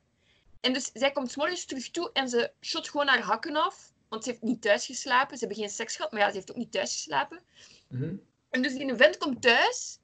En 0.67 0.73
dus 0.73 0.91
zij 0.93 1.13
komt 1.13 1.31
's 1.31 1.37
morgens 1.37 1.65
terug 1.65 1.91
toe 1.91 2.11
en 2.13 2.29
ze 2.29 2.51
shot 2.61 2.89
gewoon 2.89 3.07
haar 3.07 3.21
hakken 3.21 3.57
af. 3.57 3.93
Want 4.09 4.25
ze 4.25 4.31
heeft 4.31 4.43
niet 4.43 4.63
thuis 4.63 4.87
geslapen. 4.87 5.39
Ze 5.39 5.45
hebben 5.45 5.63
geen 5.63 5.75
seks 5.75 5.97
gehad, 5.97 6.13
maar 6.13 6.21
ja, 6.21 6.29
ze 6.29 6.35
heeft 6.35 6.51
ook 6.51 6.57
niet 6.57 6.73
thuis 6.73 6.93
geslapen. 6.93 7.41
Mhm. 7.89 8.17
En 8.51 8.63
dus 8.63 8.75
die 8.75 8.95
vent 8.95 9.19
komt 9.19 9.43
thuis. 9.43 9.99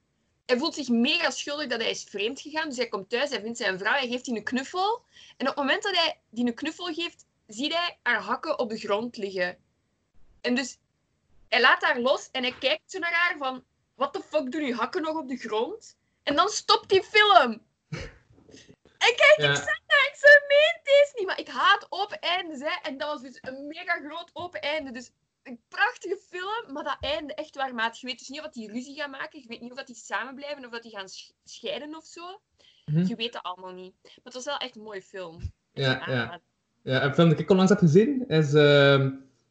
Hij 0.47 0.59
voelt 0.59 0.75
zich 0.75 0.89
mega 0.89 1.31
schuldig 1.31 1.67
dat 1.67 1.81
hij 1.81 1.91
is 1.91 2.05
vreemd 2.05 2.41
gegaan. 2.41 2.69
Dus 2.69 2.77
hij 2.77 2.89
komt 2.89 3.11
thuis, 3.11 3.31
hij 3.31 3.41
vindt 3.41 3.59
zijn 3.59 3.79
vrouw, 3.79 3.93
hij 3.93 4.09
geeft 4.09 4.25
die 4.25 4.37
een 4.37 4.45
knuffel. 4.45 5.05
En 5.37 5.49
op 5.49 5.55
het 5.55 5.57
moment 5.57 5.83
dat 5.83 5.97
hij 5.97 6.21
die 6.31 6.47
een 6.47 6.55
knuffel 6.55 6.95
geeft, 6.95 7.27
ziet 7.47 7.73
hij 7.73 7.99
haar 8.03 8.23
hakken 8.23 8.59
op 8.59 8.71
de 8.71 8.79
grond 8.79 9.17
liggen. 9.17 9.59
En 10.41 10.55
dus 10.55 10.79
hij 11.49 11.61
laat 11.61 11.83
haar 11.83 12.01
los 12.01 12.29
en 12.31 12.43
hij 12.43 12.55
kijkt 12.59 12.91
zo 12.91 12.99
naar 12.99 13.15
haar 13.15 13.37
van... 13.39 13.65
Wat 13.95 14.13
de 14.13 14.23
fuck 14.23 14.53
doen 14.53 14.65
je 14.65 14.75
hakken 14.75 15.03
nog 15.03 15.17
op 15.17 15.29
de 15.29 15.37
grond? 15.37 15.97
En 16.23 16.37
dan 16.37 16.49
stopt 16.49 16.89
die 16.89 17.03
film. 17.03 17.63
En 19.07 19.15
kijk, 19.17 19.37
ik 19.51 19.57
zeg 19.57 19.81
daar, 19.87 20.09
ik 20.13 20.17
zei, 20.25 20.35
meent 20.49 20.81
deze 20.85 21.13
niet. 21.17 21.27
Maar 21.27 21.39
ik 21.39 21.49
haat 21.49 21.87
open 21.89 22.21
eindes, 22.21 22.61
hè. 22.61 22.75
En 22.83 22.99
dat 22.99 23.09
was 23.09 23.23
dus 23.23 23.39
een 23.41 23.67
mega 23.67 24.01
groot 24.09 24.31
open 24.33 24.61
einde. 24.61 24.91
Dus 24.91 25.11
een 25.43 25.61
prachtige 25.69 26.19
film, 26.29 26.73
maar 26.73 26.85
dat 26.85 26.97
einde 27.01 27.35
echt 27.35 27.57
waar, 27.57 27.75
maat. 27.75 28.01
Je 28.01 28.07
weet 28.07 28.19
dus 28.19 28.29
niet 28.29 28.39
of 28.39 28.45
dat 28.45 28.55
die 28.55 28.73
ruzie 28.73 28.97
gaan 28.97 29.11
maken. 29.11 29.41
Je 29.41 29.49
weet 29.49 29.61
niet 29.61 29.71
of 29.71 29.77
dat 29.77 29.87
die 29.87 29.97
samen 29.97 30.35
blijven 30.35 30.65
of 30.65 30.71
dat 30.71 30.83
die 30.83 30.97
gaan 30.97 31.09
sch- 31.09 31.31
scheiden 31.45 31.97
of 31.97 32.05
zo. 32.05 32.41
Mhm. 32.85 33.07
Je 33.07 33.15
weet 33.15 33.35
het 33.35 33.43
allemaal 33.43 33.73
niet. 33.73 33.95
Maar 34.03 34.13
het 34.25 34.35
was 34.35 34.45
wel 34.45 34.57
echt 34.57 34.77
een 34.77 34.83
mooie 34.83 35.03
film. 35.03 35.53
Ja, 35.73 36.03
ja. 36.07 36.41
Ja, 36.83 37.03
een 37.03 37.15
film 37.15 37.29
die 37.29 37.39
ik 37.39 37.51
onlangs 37.51 37.71
heb 37.71 37.81
gezien 37.81 38.29
is... 38.29 38.51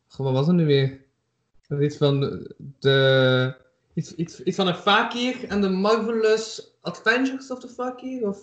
goh, 0.07 0.25
wat 0.25 0.33
was 0.33 0.47
het 0.47 0.55
nu 0.55 0.65
weer? 0.65 1.05
Dat 1.67 1.79
is 1.79 1.85
iets 1.85 1.97
van 1.97 2.19
de... 2.79 3.55
Iets, 3.93 4.15
iets, 4.15 4.43
iets 4.43 4.55
van 4.55 4.67
een 4.67 4.75
fakir 4.75 5.47
en 5.49 5.61
de 5.61 5.69
Marvelous 5.69 6.71
Adventures 6.81 7.51
of 7.51 7.59
the 7.59 7.67
Fakir, 7.67 8.27
of 8.27 8.39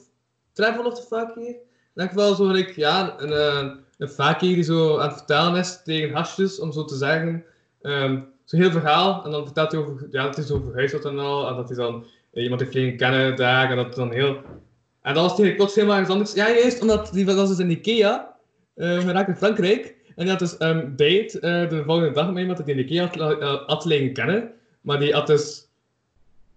Travel 0.58 0.86
of 0.86 0.94
the 0.94 1.06
Fakir. 1.06 1.56
Elk 1.94 2.08
geval 2.08 2.34
zo 2.34 2.46
gelijk, 2.46 2.76
ja, 2.76 3.14
een, 3.18 3.32
eh, 3.32 3.70
een 3.98 4.08
fakir 4.08 4.54
die 4.54 4.62
zo 4.62 4.98
aan 4.98 5.08
het 5.08 5.16
vertellen 5.16 5.56
is 5.56 5.82
tegen 5.84 6.14
hasjes, 6.14 6.60
om 6.60 6.72
zo 6.72 6.84
te 6.84 6.96
zeggen. 6.96 7.44
ehm 7.82 8.18
Zo'n 8.44 8.60
heel 8.60 8.70
verhaal, 8.70 9.24
en 9.24 9.30
dan 9.30 9.44
vertelt 9.44 9.72
hij 9.72 9.80
over, 9.80 10.06
ja, 10.10 10.42
zo 10.42 10.60
verhuisd 10.64 10.92
wordt 10.92 11.06
en 11.06 11.18
al, 11.18 11.48
en 11.48 11.56
dat 11.56 11.68
hij 11.68 11.76
dan 11.76 12.06
eh, 12.32 12.42
iemand 12.42 12.60
heeft 12.60 12.74
leren 12.74 12.96
kennen 12.96 13.36
daar, 13.36 13.70
en 13.70 13.76
dat 13.76 13.94
dan 13.94 14.12
heel... 14.12 14.36
En 15.02 15.14
dan 15.14 15.22
was 15.22 15.32
het 15.32 15.40
eigenlijk 15.40 15.56
plots 15.56 15.74
helemaal 15.74 15.96
ergens 15.96 16.14
anders. 16.14 16.32
Ja, 16.32 16.48
juist, 16.50 16.80
omdat 16.80 17.12
die 17.12 17.26
was 17.26 17.48
dus 17.48 17.58
in 17.58 17.70
Ikea, 17.70 18.36
eh 18.74 18.98
geraakt 18.98 19.28
in 19.28 19.36
Frankrijk. 19.36 19.96
En 20.16 20.24
die 20.24 20.28
had 20.28 20.38
dus 20.38 20.56
um, 20.58 20.96
date 20.96 21.38
de 21.70 21.82
volgende 21.84 22.10
dag 22.10 22.26
met 22.26 22.38
iemand 22.38 22.58
dat 22.58 22.68
in 22.68 22.78
Ikea 22.78 23.10
uh, 23.16 23.66
had 23.66 23.84
leren 23.84 24.12
kennen. 24.12 24.52
Maar 24.80 25.00
die 25.00 25.12
had 25.12 25.26
dus 25.26 25.68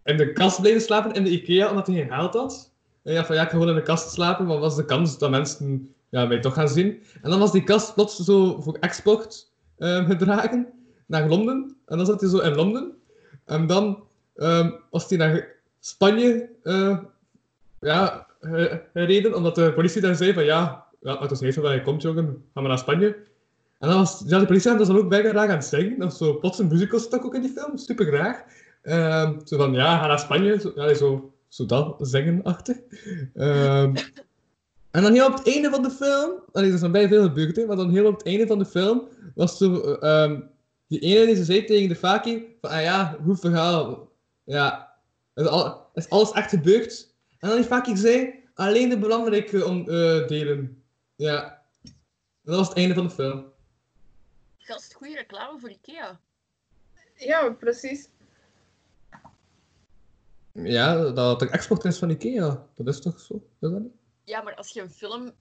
in 0.04 0.18
de 0.18 0.34
kast 0.34 0.60
blijven 0.62 0.82
slapen 0.82 1.14
in 1.14 1.24
de 1.24 1.30
Ikea, 1.30 1.70
omdat 1.70 1.88
hij 1.88 1.96
geen 1.96 2.10
geld 2.10 2.34
had. 2.34 2.71
En 3.04 3.14
ja, 3.14 3.26
van 3.26 3.36
ja, 3.36 3.42
ik 3.42 3.48
ga 3.48 3.54
gewoon 3.54 3.70
in 3.70 3.76
de 3.76 3.84
kast 3.84 4.12
slapen, 4.12 4.46
maar 4.46 4.60
was 4.60 4.76
de 4.76 4.86
kans 4.86 5.18
dat 5.18 5.30
mensen 5.30 5.94
ja, 6.10 6.26
mij 6.26 6.40
toch 6.40 6.54
gaan 6.54 6.70
zien. 6.70 7.04
En 7.22 7.30
dan 7.30 7.40
was 7.40 7.52
die 7.52 7.64
kast 7.64 7.94
plots 7.94 8.16
zo 8.16 8.62
voor 8.62 8.78
export 8.80 9.52
eh, 9.78 10.06
gedragen 10.06 10.68
naar 11.06 11.28
Londen. 11.28 11.76
En 11.86 11.98
dan 11.98 12.06
zat 12.06 12.22
hij 12.22 12.30
zo 12.30 12.38
in 12.38 12.56
Londen. 12.56 12.92
En 13.46 13.68
dan 13.68 14.04
um, 14.36 14.76
was 14.90 15.10
hij 15.10 15.18
naar 15.18 15.48
Spanje 15.80 16.50
uh, 16.64 16.98
ja, 17.80 18.28
gereden, 18.94 19.36
omdat 19.36 19.56
de 19.56 19.74
politie 19.74 20.02
daar 20.02 20.16
zei 20.16 20.34
van 20.34 20.44
ja, 20.44 20.86
ja 21.02 21.22
het 21.22 21.32
is 21.32 21.40
niet 21.40 21.54
van 21.54 21.64
waar 21.64 21.74
je 21.74 21.82
komt, 21.82 22.02
jongen, 22.02 22.44
gaan 22.54 22.64
we 22.64 22.70
naar 22.70 22.78
Spanje. 22.78 23.16
En 23.80 23.90
dan 23.90 23.98
was 23.98 24.24
ja, 24.26 24.40
de 24.40 24.46
politie 24.46 24.78
was 24.78 24.88
dan 24.88 24.98
ook 24.98 25.10
bijna 25.10 25.34
aan 25.34 25.50
het 25.50 25.66
zingen. 25.66 26.12
Zo 26.12 26.40
plots 26.40 26.60
een 26.60 26.68
musical 26.68 27.00
stuk 27.00 27.26
ook 27.26 27.36
in 27.36 27.42
die 27.42 27.52
film, 27.52 27.78
super 27.78 28.06
graag. 28.06 28.44
Um, 28.84 29.42
zo 29.46 29.58
van 29.58 29.74
ja, 29.74 29.98
ga 29.98 30.08
naar 30.08 30.20
Spanje, 30.20 30.72
ja, 30.76 30.94
zo, 30.94 31.31
zo 31.52 31.66
dat 31.66 31.96
zingen 32.00 32.44
achter. 32.44 32.76
Um, 33.34 33.96
en 34.92 35.02
dan 35.02 35.14
heel 35.14 35.28
op 35.28 35.34
het 35.34 35.48
einde 35.48 35.70
van 35.70 35.84
de 35.84 35.92
film, 35.92 36.32
er 36.54 36.64
is 36.64 36.82
nog 36.82 36.92
bij 36.92 37.08
veel 37.08 37.24
gebeurd, 37.24 37.56
hè, 37.56 37.66
maar 37.66 37.76
dan 37.76 37.90
heel 37.90 38.08
op 38.08 38.18
het 38.18 38.26
einde 38.26 38.48
van 38.48 38.60
de 38.60 38.66
film 38.66 39.08
was 39.36 39.58
zo, 39.58 39.98
um, 40.02 40.50
die 40.88 41.00
ene 41.00 41.26
die 41.26 41.36
ze 41.36 41.44
zei 41.44 41.66
tegen 41.66 41.90
de 41.90 41.96
Faki, 41.96 42.58
van 42.62 42.70
ah 42.70 42.82
ja, 42.82 43.18
goed 43.24 43.40
verhaal, 43.40 44.12
ja, 44.44 44.96
is, 45.36 45.46
al, 45.46 45.90
is 45.94 46.10
alles 46.10 46.32
echt 46.32 46.50
gebeurd? 46.50 47.14
En 47.40 47.48
dan 47.48 47.58
die 47.58 47.68
Faki 47.68 47.98
zei, 47.98 48.34
alleen 48.54 48.90
de 48.90 49.00
belangrijke 49.00 49.66
om, 49.66 49.80
uh, 49.80 50.28
delen. 50.28 50.84
Ja, 51.16 51.62
dat 52.42 52.56
was 52.56 52.68
het 52.68 52.78
einde 52.78 52.94
van 52.94 53.04
de 53.08 53.14
film. 53.14 53.46
Gast, 54.58 54.94
goede 54.94 55.16
reclame 55.16 55.60
voor 55.60 55.70
Ikea. 55.70 56.20
Ja, 57.16 57.50
precies. 57.50 58.10
Ja, 60.54 61.10
dat 61.12 61.40
de 61.40 61.50
export 61.50 61.86
is 61.86 61.98
van 61.98 62.10
Ikea. 62.10 62.66
Dat 62.76 62.88
is 62.88 63.02
toch 63.02 63.20
zo? 63.20 63.34
Is 63.34 63.42
dat 63.60 63.72
niet? 63.72 63.92
Ja, 64.24 64.42
maar 64.42 64.56
als 64.56 64.70
je 64.70 64.82
een 64.82 64.90
film 64.90 65.32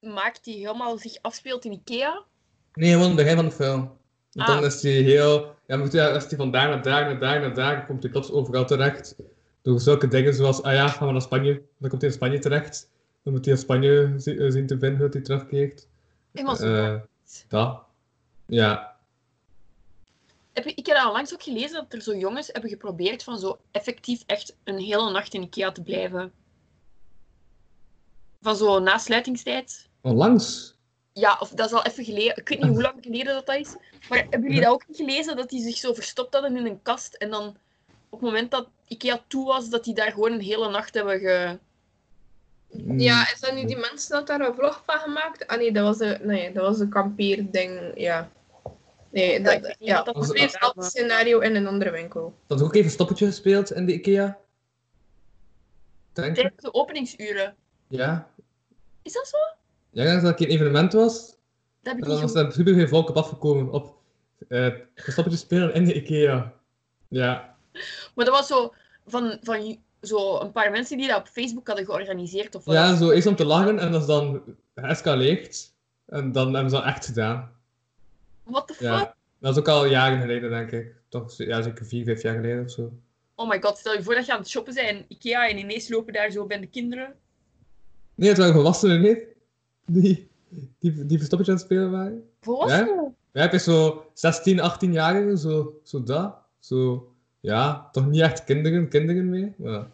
maakt 0.00 0.44
die 0.44 0.56
helemaal 0.56 0.98
zich 0.98 1.16
afspeelt 1.22 1.64
in 1.64 1.72
Ikea... 1.72 2.24
Nee, 2.72 2.92
gewoon 2.92 3.06
het 3.06 3.16
begin 3.16 3.36
van 3.36 3.44
de 3.44 3.50
film. 3.50 3.96
Ah. 4.32 4.46
Dan 4.46 4.64
is 4.64 4.80
die 4.80 5.02
heel... 5.02 5.54
Ja, 5.66 5.86
je, 5.90 6.10
als 6.12 6.28
die 6.28 6.38
van 6.38 6.50
daar 6.50 6.68
naar 6.68 6.82
daar, 6.82 7.04
naar 7.04 7.20
daar, 7.20 7.40
naar 7.40 7.54
daar, 7.54 7.86
komt 7.86 8.02
hij 8.02 8.12
plots 8.12 8.30
overal 8.30 8.64
terecht. 8.64 9.16
Door 9.62 9.80
zulke 9.80 10.08
dingen 10.08 10.34
zoals, 10.34 10.62
ah 10.62 10.72
ja, 10.72 10.88
gaan 10.88 11.06
we 11.06 11.12
naar 11.12 11.22
Spanje. 11.22 11.62
Dan 11.78 11.88
komt 11.90 12.00
hij 12.00 12.10
in 12.10 12.16
Spanje 12.16 12.38
terecht. 12.38 12.90
Dan 13.22 13.32
moet 13.32 13.44
hij 13.44 13.54
in 13.54 13.60
Spanje 13.60 14.14
zi- 14.16 14.50
zien 14.50 14.66
te 14.66 14.78
vinden 14.78 14.98
dat 14.98 15.12
hij 15.12 15.22
terugkeert. 15.22 15.88
Helemaal 16.32 16.56
zo. 16.56 16.66
Uh, 16.66 17.00
dat. 17.48 17.82
Ja. 18.46 18.95
Heb 20.56 20.66
ik 20.66 20.86
heb 20.86 20.96
al 20.96 21.12
langs 21.12 21.34
ook 21.34 21.42
gelezen 21.42 21.72
dat 21.72 21.92
er 21.92 22.02
zo 22.02 22.16
jongens 22.16 22.46
hebben 22.52 22.70
geprobeerd 22.70 23.22
van 23.22 23.38
zo 23.38 23.58
effectief 23.70 24.22
echt 24.26 24.56
een 24.64 24.78
hele 24.78 25.10
nacht 25.10 25.34
in 25.34 25.42
Ikea 25.42 25.72
te 25.72 25.82
blijven. 25.82 26.32
Van 28.40 28.56
zo 28.56 28.78
na 28.78 28.98
sluitingstijd. 28.98 29.88
Onlangs? 30.00 30.74
Ja, 31.12 31.36
of 31.40 31.48
dat 31.48 31.66
is 31.66 31.72
al 31.72 31.84
even 31.84 32.04
geleden. 32.04 32.36
Ik 32.36 32.48
weet 32.48 32.60
niet 32.60 32.68
hoe 32.68 32.82
lang 32.82 32.94
geleden 33.00 33.34
dat, 33.34 33.46
dat 33.46 33.56
is. 33.56 33.76
Maar 34.08 34.18
hebben 34.18 34.42
jullie 34.42 34.60
dat 34.60 34.72
ook 34.72 34.88
niet 34.88 34.96
gelezen? 34.96 35.36
Dat 35.36 35.48
die 35.48 35.62
zich 35.62 35.76
zo 35.76 35.92
verstopt 35.92 36.34
hadden 36.34 36.56
in 36.56 36.66
een 36.66 36.82
kast 36.82 37.14
en 37.14 37.30
dan 37.30 37.56
op 38.08 38.20
het 38.20 38.20
moment 38.20 38.50
dat 38.50 38.68
Ikea 38.88 39.24
toe 39.26 39.46
was, 39.46 39.68
dat 39.68 39.84
die 39.84 39.94
daar 39.94 40.12
gewoon 40.12 40.32
een 40.32 40.40
hele 40.40 40.70
nacht 40.70 40.94
hebben 40.94 41.18
ge... 41.18 41.58
Ja, 42.96 43.32
is 43.32 43.40
dat 43.40 43.54
niet 43.54 43.68
die 43.68 43.76
mensen 43.76 44.10
dat 44.10 44.26
daar 44.26 44.40
een 44.40 44.54
vlog 44.54 44.82
van 44.86 44.98
gemaakt? 44.98 45.46
Ah 45.46 45.58
nee, 45.58 45.72
dat 45.72 45.84
was 45.84 46.08
een, 46.08 46.26
nee, 46.26 46.52
dat 46.52 46.62
was 46.62 46.78
een 46.78 46.88
kampeerding, 46.88 47.92
ja. 47.94 48.30
Nee, 49.16 49.40
dat, 49.40 49.62
niet 49.62 49.76
ja, 49.78 50.02
dat 50.02 50.16
hetzelfde 50.16 50.82
scenario 50.82 51.38
in 51.38 51.54
een 51.54 51.66
andere 51.66 51.90
winkel. 51.90 52.34
Dat 52.46 52.60
is 52.60 52.66
ook 52.66 52.74
even 52.74 52.90
stoppetje 52.90 53.26
gespeeld 53.26 53.72
in 53.72 53.86
de 53.86 53.92
Ikea. 53.92 54.38
denk 56.12 56.28
ik. 56.28 56.34
Tijdens 56.34 56.62
de 56.62 56.74
openingsuren. 56.74 57.54
Ja. 57.88 58.30
Is 59.02 59.12
dat 59.12 59.28
zo? 59.28 59.36
Ja, 59.90 60.02
ik 60.02 60.08
denk 60.08 60.22
dat 60.22 60.38
het 60.38 60.40
een 60.40 60.54
evenement 60.54 60.92
was. 60.92 61.14
Dat 61.26 61.36
heb 61.80 61.92
En 61.92 61.98
ik 61.98 62.04
dan 62.04 62.20
niet 62.20 62.32
was 62.32 62.44
er 62.44 62.52
super 62.52 62.74
veel 62.74 62.88
volk 62.88 63.08
op 63.08 63.16
afgekomen 63.16 63.70
op 63.70 63.94
eh 64.48 64.68
verstoppertje 64.94 65.44
spelen 65.44 65.74
in 65.74 65.84
de 65.84 65.94
Ikea. 65.94 66.52
Ja. 67.08 67.56
Maar 68.14 68.24
dat 68.24 68.34
was 68.34 68.46
zo 68.46 68.74
van, 69.06 69.38
van 69.42 69.78
zo 70.00 70.40
een 70.40 70.52
paar 70.52 70.70
mensen 70.70 70.96
die 70.96 71.08
dat 71.08 71.18
op 71.18 71.28
Facebook 71.28 71.66
hadden 71.66 71.84
georganiseerd. 71.84 72.54
Of 72.54 72.64
wat. 72.64 72.74
Ja, 72.74 72.96
zo 72.96 73.10
eerst 73.10 73.26
om 73.26 73.36
te 73.36 73.44
lachen 73.44 73.78
en 73.78 73.92
dat 73.92 74.00
is 74.00 74.06
dan 74.06 74.42
geëscaleerd. 74.74 75.72
En 76.06 76.32
dan 76.32 76.54
hebben 76.54 76.70
ze 76.70 76.76
dat 76.76 76.86
echt 76.86 77.06
gedaan. 77.06 77.55
What 78.46 78.66
the 78.66 78.74
fuck? 78.74 78.86
Ja. 78.86 79.14
Dat 79.38 79.52
is 79.52 79.58
ook 79.58 79.68
al 79.68 79.86
jaren 79.86 80.20
geleden, 80.20 80.50
denk 80.50 80.70
ik. 80.70 80.94
Toch, 81.08 81.36
ja, 81.36 81.62
zeker 81.62 81.86
vier, 81.86 82.04
vijf 82.04 82.22
jaar 82.22 82.34
geleden 82.34 82.64
of 82.64 82.70
zo. 82.70 82.92
Oh 83.34 83.48
my 83.48 83.60
god, 83.60 83.78
stel 83.78 83.92
je 83.92 84.02
voor 84.02 84.14
dat 84.14 84.26
je 84.26 84.32
aan 84.32 84.38
het 84.38 84.48
shoppen 84.48 84.74
bent 84.74 84.88
in 84.88 85.04
Ikea 85.08 85.48
en 85.48 85.58
ineens 85.58 85.88
lopen 85.88 86.12
daar 86.12 86.30
zo 86.30 86.46
bij 86.46 86.60
de 86.60 86.66
kinderen. 86.66 87.14
Nee, 88.14 88.28
het 88.28 88.38
waren 88.38 88.54
volwassenen, 88.54 89.00
nee. 89.00 89.26
Die, 89.86 90.28
die, 90.78 91.06
die 91.06 91.18
verstoppertje 91.18 91.52
aan 91.52 91.58
het 91.58 91.66
spelen 91.66 91.90
waren. 91.90 92.28
Volwassenen? 92.40 93.14
Ja, 93.32 93.40
heb 93.40 93.52
je 93.52 93.58
zo 93.58 94.10
16, 94.14 94.58
18-jarigen, 94.58 95.38
zo, 95.38 95.80
zo 95.82 96.02
dat. 96.02 96.36
Zo, 96.58 97.12
ja, 97.40 97.88
toch 97.92 98.06
niet 98.06 98.20
echt 98.20 98.44
kinderen, 98.44 98.88
kinderen 98.88 99.28
mee. 99.28 99.54
Maar... 99.56 99.86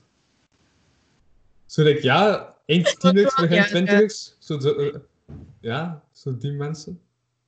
Zo, 1.67 1.83
like, 1.83 2.03
ja, 2.03 2.55
eind 2.67 3.01
tieners, 3.01 3.35
begin 3.35 3.63
twintigers. 3.63 4.37
Zo, 4.39 4.61
zo, 4.61 4.75
eh, 4.75 4.95
ja, 5.61 6.03
zo 6.13 6.37
die 6.37 6.53
mensen. 6.53 7.01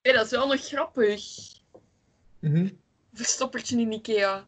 Nee, 0.04 0.12
dat 0.12 0.24
is 0.24 0.30
wel 0.30 0.46
nog 0.46 0.66
grappig. 0.66 1.22
Mhm. 2.38 2.68
Verstoppertje 3.12 3.80
in 3.80 3.92
Ikea. 3.92 4.44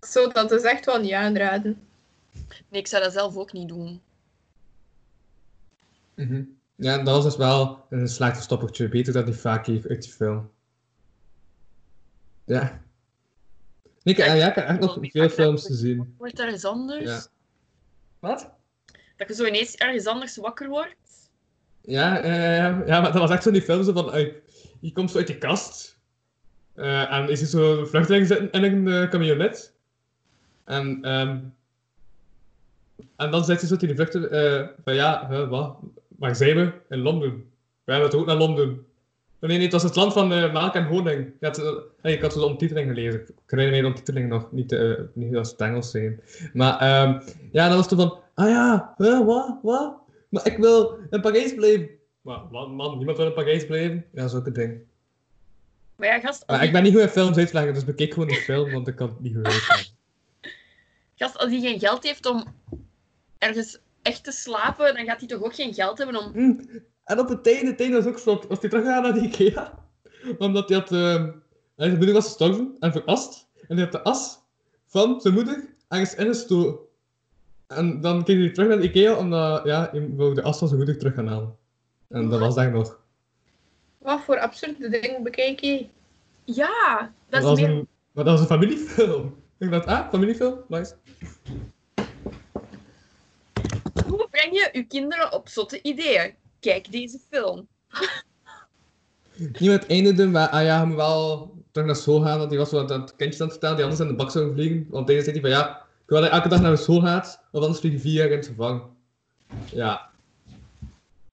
Zo, 0.00 0.28
dat 0.28 0.52
is 0.52 0.62
echt 0.62 0.84
wel 0.84 1.00
niet 1.00 1.12
aanraden. 1.12 1.86
Nee, 2.68 2.80
ik 2.80 2.86
zou 2.86 3.02
dat 3.02 3.12
zelf 3.12 3.36
ook 3.36 3.52
niet 3.52 3.68
doen. 3.68 4.00
Mhm. 6.14 6.42
Ja, 6.74 6.96
dat 6.96 7.14
was 7.14 7.24
dus 7.24 7.36
wel 7.36 7.86
een 7.90 8.08
slecht 8.08 8.34
verstoppertje. 8.34 8.88
Beter 8.88 9.12
dat 9.12 9.26
die 9.26 9.34
vaak 9.34 9.66
heeft 9.66 9.88
uit 9.88 10.02
die 10.02 10.12
film. 10.12 10.50
Ja. 12.44 12.82
Nee, 14.02 14.14
ik, 14.14 14.16
ja, 14.16 14.32
ja, 14.32 14.48
ik 14.48 14.54
heb 14.54 14.66
echt 14.66 14.80
nog 14.80 14.98
veel 15.00 15.28
films 15.28 15.66
gezien. 15.66 16.14
Wordt 16.18 16.40
ergens 16.40 16.64
anders? 16.64 17.04
Ja. 17.04 17.26
Wat? 18.18 18.50
Dat 19.16 19.28
je 19.28 19.34
zo 19.34 19.44
ineens 19.44 19.74
ergens 19.74 20.06
anders 20.06 20.36
wakker 20.36 20.68
wordt? 20.68 21.30
Ja, 21.80 22.20
eh, 22.20 22.86
ja, 22.86 23.00
maar 23.00 23.12
dat 23.12 23.20
was 23.20 23.30
echt 23.30 23.42
zo 23.42 23.50
die 23.50 23.62
film 23.62 23.84
zo 23.84 23.92
van, 23.92 24.12
je 24.80 24.92
komt 24.92 25.10
zo 25.10 25.18
uit 25.18 25.26
die 25.26 25.38
kast 25.38 25.98
eh, 26.76 27.12
en 27.12 27.28
is 27.28 27.40
er 27.40 27.46
zo 27.46 27.80
een 27.80 27.86
vluchteling 27.86 28.26
zitten 28.26 28.50
in 28.50 28.86
een 28.86 29.08
camionet. 29.08 29.72
En, 30.64 30.98
ehm, 31.02 31.38
en 33.16 33.30
dan 33.30 33.44
zegt 33.44 33.60
hij 33.60 33.68
zo 33.68 33.76
tegen 33.76 33.96
die 33.96 34.06
vluchteling 34.06 34.30
eh, 34.30 34.68
van 34.84 34.94
ja, 34.94 35.46
wat? 35.48 35.76
Waar 36.08 36.36
zijn 36.36 36.56
we? 36.56 36.72
In 36.88 36.98
Londen. 36.98 37.30
We 37.84 37.92
hebben 37.92 38.10
het 38.10 38.18
ook 38.18 38.26
naar 38.26 38.36
Londen. 38.36 38.86
Nee, 39.40 39.56
nee, 39.56 39.62
het 39.62 39.72
was 39.72 39.82
het 39.82 39.96
land 39.96 40.12
van 40.12 40.28
melk 40.28 40.74
en 40.74 40.86
honing. 40.86 41.32
Het, 41.40 41.58
eh, 41.58 41.72
hey, 42.00 42.12
ik 42.12 42.22
had 42.22 42.32
de 42.32 42.42
ondertiteling 42.42 42.88
gelezen. 42.88 43.20
Ik 43.20 43.56
me 43.56 43.70
de 43.70 43.76
ondertiteling 43.76 44.28
nog, 44.28 44.52
niet, 44.52 44.78
niet 45.12 45.36
als 45.36 45.50
het 45.50 45.60
Engels 45.60 45.90
zijn. 45.90 46.20
Maar 46.52 46.78
ehm, 46.78 47.20
ja, 47.52 47.68
dan 47.68 47.76
was 47.76 47.90
het 47.90 48.00
van, 48.00 48.18
ah 48.34 48.48
ja, 48.48 48.94
wat, 48.96 49.58
wat? 49.62 49.94
Maar 50.28 50.46
ik 50.46 50.56
wil 50.56 50.98
in 51.10 51.20
Parijs 51.20 51.54
blijven. 51.54 51.88
Maar 52.26 52.40
man, 52.50 52.74
man, 52.74 52.96
niemand 52.96 53.16
wil 53.16 53.26
in 53.26 53.32
Parijs 53.32 53.66
blijven. 53.66 54.04
Ja, 54.12 54.28
zulke 54.28 54.52
ding. 54.52 54.80
Maar 55.96 56.08
ja, 56.08 56.20
gast, 56.20 56.46
als, 56.46 56.62
ik 56.62 56.72
ben 56.72 56.82
niet 56.82 56.92
goed 56.92 57.02
in 57.02 57.08
films 57.08 57.36
uitleggen, 57.36 57.74
dus 57.74 57.84
bekijk 57.84 58.12
gewoon 58.12 58.28
de 58.28 58.34
film, 58.34 58.70
want 58.72 58.88
ik 58.88 58.96
kan 58.96 59.08
het 59.08 59.20
niet 59.20 59.34
goed 59.34 59.44
uitleggen. 59.44 59.86
gast, 61.20 61.38
als 61.38 61.50
hij 61.50 61.60
geen 61.60 61.78
geld 61.78 62.02
heeft 62.02 62.26
om 62.26 62.44
ergens 63.38 63.78
echt 64.02 64.24
te 64.24 64.32
slapen, 64.32 64.94
dan 64.94 65.04
gaat 65.04 65.18
hij 65.18 65.28
toch 65.28 65.42
ook 65.42 65.54
geen 65.54 65.74
geld 65.74 65.98
hebben 65.98 66.16
om... 66.16 66.32
Hm. 66.32 66.54
En 67.04 67.18
op 67.18 67.28
het 67.28 67.46
einde, 67.46 67.70
het 67.70 67.80
einde 67.80 67.96
was 67.96 68.06
ook 68.06 68.18
slot. 68.18 68.46
Was 68.46 68.60
hij 68.60 68.68
teruggegaan 68.70 69.02
naar 69.02 69.14
de 69.14 69.20
Ikea? 69.20 69.84
Omdat 70.38 70.68
hij 70.68 70.78
had... 70.78 70.92
ehm, 70.92 71.30
zijn 71.76 71.96
moeder 71.96 72.14
was 72.14 72.24
gestorven 72.24 72.76
en 72.78 72.92
verast. 72.92 73.48
En 73.68 73.76
hij 73.76 73.84
had 73.84 73.92
de 73.92 74.02
as 74.02 74.38
van 74.86 75.20
zijn 75.20 75.34
moeder 75.34 75.74
ergens 75.88 76.14
ingestoken. 76.14 76.78
En 77.66 78.00
dan 78.00 78.24
keek 78.24 78.38
hij 78.38 78.50
terug 78.50 78.68
naar 78.68 78.78
de 78.78 78.84
Ikea, 78.84 79.16
omdat 79.16 79.64
ja, 79.64 79.88
hij 79.90 80.14
wou 80.14 80.34
de 80.34 80.42
as 80.42 80.58
van 80.58 80.68
zijn 80.68 80.80
moeder 80.80 80.98
terug 80.98 81.14
gaan 81.14 81.28
halen. 81.28 81.56
En 82.08 82.28
dat 82.28 82.40
was 82.40 82.54
daar 82.54 82.70
nog. 82.70 82.98
Wat 83.98 84.20
voor 84.20 84.38
absurde 84.38 84.88
dingen 84.88 85.22
bekijk 85.22 85.60
je? 85.60 85.86
Ja, 86.44 87.12
Dat 87.28 87.40
dat 87.40 87.42
was 87.42 87.58
is 87.58 87.66
meer... 87.66 87.76
een, 87.76 87.88
maar 88.12 88.24
dat 88.24 88.32
was 88.32 88.42
een 88.42 88.58
familiefilm. 88.60 89.36
Ik 89.58 89.70
dacht, 89.70 89.86
ah, 89.86 90.08
familiefilm? 90.08 90.58
Nice. 90.68 90.94
Hoe 94.06 94.26
breng 94.30 94.52
je 94.52 94.68
je 94.72 94.84
kinderen 94.84 95.32
op 95.32 95.48
zotte 95.48 95.82
ideeën? 95.82 96.34
Kijk 96.60 96.92
deze 96.92 97.18
film. 97.30 97.68
Niet 99.36 99.60
met 99.60 99.80
het 99.82 99.86
einde 99.90 100.14
doen, 100.14 100.30
maar 100.30 100.48
ah 100.48 100.62
ja, 100.62 100.80
je 100.80 100.86
moet 100.86 100.96
wel 100.96 101.54
terug 101.70 101.86
naar 101.86 101.96
school 101.96 102.20
gaan. 102.20 102.38
Want 102.38 102.50
die 102.50 102.58
was 102.58 102.70
wel 102.70 102.90
aan 102.90 103.00
het 103.00 103.16
kindjes 103.16 103.40
aan 103.40 103.46
het 103.48 103.52
vertellen 103.56 103.76
die 103.76 103.84
anders 103.84 104.02
in 104.02 104.08
de 104.08 104.14
bak 104.22 104.30
zouden 104.30 104.54
vliegen. 104.54 104.86
Want 104.90 105.06
deze 105.06 105.22
zei 105.22 105.40
hij 105.40 105.50
van 105.50 105.50
ja, 105.58 105.76
ik 105.78 106.08
wil 106.08 106.20
dat 106.20 106.28
je 106.28 106.34
elke 106.34 106.48
dag 106.48 106.60
naar 106.60 106.78
school 106.78 107.00
gaat, 107.00 107.40
of 107.52 107.60
anders 107.60 107.80
vlieg 107.80 107.92
je 107.92 107.98
vier 107.98 108.12
jaar 108.12 108.30
in 108.30 108.36
het 108.36 108.46
gevangen. 108.46 108.82
Ja. 109.72 110.10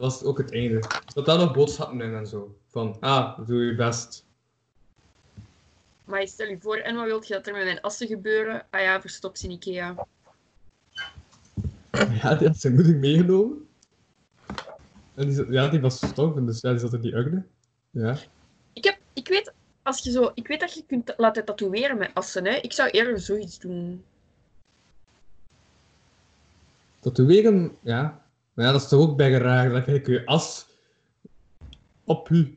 Dat 0.04 0.12
was 0.12 0.24
ook 0.24 0.38
het 0.38 0.52
einde. 0.52 0.76
Er 0.76 1.02
zat 1.14 1.26
daar 1.26 1.38
nog 1.38 1.54
boodschappen 1.54 2.02
in 2.02 2.16
en 2.16 2.28
zo. 2.28 2.56
Van, 2.68 2.98
ah, 3.00 3.48
doe 3.48 3.66
je 3.66 3.76
best. 3.76 4.26
Maar 6.06 6.28
stel 6.28 6.48
je 6.48 6.60
voor, 6.60 6.78
en 6.78 6.96
wat 6.96 7.06
wilt 7.06 7.28
je 7.28 7.34
dat 7.34 7.48
er 7.48 7.54
met 7.54 7.64
mijn 7.64 7.82
assen 7.82 8.08
gebeuren? 8.08 8.66
Ah 8.70 8.82
ja, 8.82 9.02
verstop 9.02 9.38
ze 9.38 9.46
in 9.46 9.52
Ikea. 9.52 9.96
Ja, 12.22 12.36
die 12.36 12.48
had 12.48 12.58
zijn 12.58 12.74
moeder 12.74 12.96
meegenomen. 12.96 13.68
En 15.14 15.30
die, 15.30 15.52
ja, 15.52 15.68
die 15.68 15.82
was 15.82 16.00
gestorven, 16.00 16.46
dus 16.46 16.62
ja, 16.62 16.70
die 16.70 16.80
zat 16.80 16.94
in 16.94 17.02
die 17.02 17.14
urne. 17.14 17.44
Ja. 17.90 18.18
Ik, 18.74 18.84
heb, 18.84 18.98
ik, 19.14 19.28
weet, 19.28 19.54
als 19.82 20.04
je 20.04 20.12
zo, 20.12 20.32
ik 20.34 20.48
weet 20.48 20.60
dat 20.60 20.74
je 20.74 20.84
kunt 20.88 21.14
laten 21.18 21.46
tatoeëren 21.46 21.98
met 21.98 22.12
assen. 22.14 22.46
Hè? 22.46 22.56
Ik 22.56 22.74
zou 22.74 22.90
eerder 22.90 23.20
zoiets 23.20 23.60
doen. 23.60 24.04
Tatoeëren, 27.00 27.78
ja. 27.82 28.23
Maar 28.54 28.66
ja, 28.66 28.72
dat 28.72 28.82
is 28.82 28.88
toch 28.88 29.00
ook 29.00 29.18
bij 29.18 29.32
raar. 29.32 29.70
Dat 29.70 29.86
je 29.86 30.12
je 30.12 30.26
as 30.26 30.66
op 32.04 32.28
je 32.28 32.54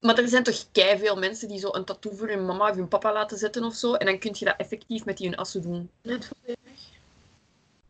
Maar 0.00 0.18
er 0.18 0.28
zijn 0.28 0.42
toch 0.42 0.64
veel 0.72 1.16
mensen 1.16 1.48
die 1.48 1.58
zo 1.58 1.68
een 1.72 1.84
tattoo 1.84 2.12
voor 2.12 2.28
hun 2.28 2.46
mama 2.46 2.70
of 2.70 2.76
hun 2.76 2.88
papa 2.88 3.12
laten 3.12 3.38
zetten 3.38 3.64
of 3.64 3.74
zo. 3.74 3.94
En 3.94 4.06
dan 4.06 4.18
kun 4.18 4.34
je 4.38 4.44
dat 4.44 4.56
effectief 4.56 5.04
met 5.04 5.16
die 5.16 5.28
hun 5.28 5.36
assen 5.36 5.62
doen. 5.62 5.90
Net 6.02 6.26
voor 6.26 6.54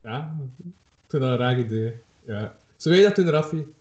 Ja, 0.01 0.37
ik 0.57 1.11
vind 1.11 1.23
dat 1.23 1.33
een 1.33 1.37
raar 1.37 1.59
idee. 1.59 1.97
Ja. 2.27 2.57
Zou 2.77 2.95
jij 2.95 3.05
dat 3.05 3.17
doen, 3.17 3.29
Raffi? 3.29 3.75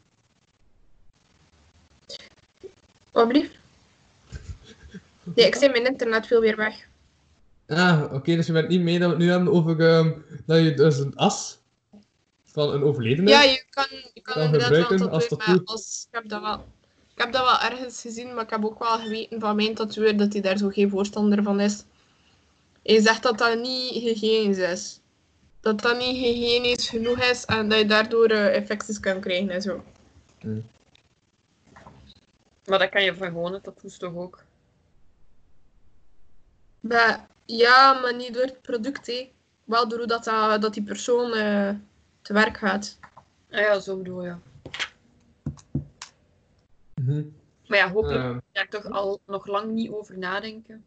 Wat 3.11 3.27
blief? 3.27 3.51
Nee, 5.23 5.45
ik 5.45 5.55
zie 5.55 5.69
mijn 5.69 5.85
internet 5.85 6.27
veel 6.27 6.41
weer 6.41 6.55
weg. 6.55 6.87
Ah, 7.67 8.13
oké, 8.13 8.35
dus 8.35 8.45
je 8.45 8.53
bent 8.53 8.67
niet 8.67 8.81
mee 8.81 8.99
dat 8.99 9.07
we 9.09 9.15
het 9.15 9.23
nu 9.23 9.29
hebben 9.29 9.53
over 9.53 9.89
ehm, 9.89 10.11
dat 10.45 10.63
je 10.63 10.73
dus 10.73 10.97
een 10.97 11.15
as 11.15 11.57
van 12.53 12.73
een 12.73 12.83
overledene... 12.83 13.29
Ja, 13.29 13.41
je 13.41 13.63
kan, 13.69 13.85
je 14.13 14.21
kan 14.21 14.33
Kan 14.33 14.43
inderdaad 14.43 14.69
wel 14.69 14.81
gebruiken 14.81 15.09
als 15.11 15.27
tatoeëren, 15.27 15.45
tattoo. 15.45 15.55
maar 15.55 15.65
als, 15.65 16.07
ik, 16.09 16.15
heb 16.15 16.29
dat 16.29 16.41
wel, 16.41 16.65
ik 17.15 17.21
heb 17.21 17.31
dat 17.31 17.41
wel 17.41 17.71
ergens 17.71 18.01
gezien, 18.01 18.33
maar 18.33 18.43
ik 18.43 18.49
heb 18.49 18.65
ook 18.65 18.79
wel 18.79 18.99
geweten 18.99 19.39
van 19.39 19.55
mijn 19.55 19.75
tatoeëer 19.75 20.17
dat 20.17 20.33
hij 20.33 20.41
daar 20.41 20.57
zo 20.57 20.69
geen 20.69 20.89
voorstander 20.89 21.43
van 21.43 21.59
is. 21.59 21.83
Hij 22.83 23.01
zegt 23.01 23.23
dat 23.23 23.37
dat 23.37 23.59
niet 23.59 23.91
hygiënisch 23.91 24.57
is. 24.57 24.99
Dat 25.61 25.81
dat 25.81 25.97
niet 25.97 26.17
hygiënisch 26.17 26.89
genoeg 26.89 27.19
is 27.19 27.45
en 27.45 27.69
dat 27.69 27.79
je 27.79 27.85
daardoor 27.85 28.27
eh, 28.27 28.55
infecties 28.55 28.99
kan 28.99 29.19
krijgen 29.19 29.49
en 29.49 29.61
zo. 29.61 29.83
Maar 32.65 32.79
dat 32.79 32.89
kan 32.89 33.03
je 33.03 33.15
van 33.15 33.27
gewone 33.27 33.61
tattoos 33.61 33.97
toch 33.97 34.15
ook? 34.15 34.43
Maar, 36.79 37.27
ja, 37.45 37.93
maar 37.93 38.15
niet 38.15 38.33
door 38.33 38.43
het 38.43 38.61
product, 38.61 39.07
hè. 39.07 39.31
Wel 39.63 39.87
door 39.87 39.97
hoe 39.97 40.07
dat, 40.07 40.23
dat, 40.23 40.61
dat 40.61 40.73
die 40.73 40.83
persoon 40.83 41.33
eh, 41.33 41.69
te 42.23 42.33
werk 42.33 42.57
gaat. 42.57 42.99
Ah 43.51 43.59
ja, 43.59 43.79
zo 43.79 43.97
bedoel 43.97 44.23
je. 44.23 44.35
Mhm. 46.93 47.23
Maar 47.67 47.77
ja, 47.77 47.91
hopelijk 47.91 48.41
ga 48.53 48.61
ik 48.61 48.69
toch 48.69 48.89
al 48.89 49.19
nog 49.25 49.47
lang 49.47 49.71
niet 49.71 49.91
over 49.91 50.17
nadenken. 50.17 50.83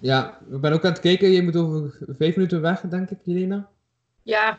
ja, 0.00 0.38
ik 0.50 0.60
ben 0.60 0.72
ook 0.72 0.84
aan 0.84 0.90
het 0.90 1.00
kijken. 1.00 1.30
Je 1.30 1.42
moet 1.42 1.56
over 1.56 1.98
vijf 2.08 2.36
minuten 2.36 2.60
weg, 2.60 2.80
denk 2.80 3.10
ik, 3.10 3.18
Jelena. 3.22 3.68
Ja. 4.22 4.58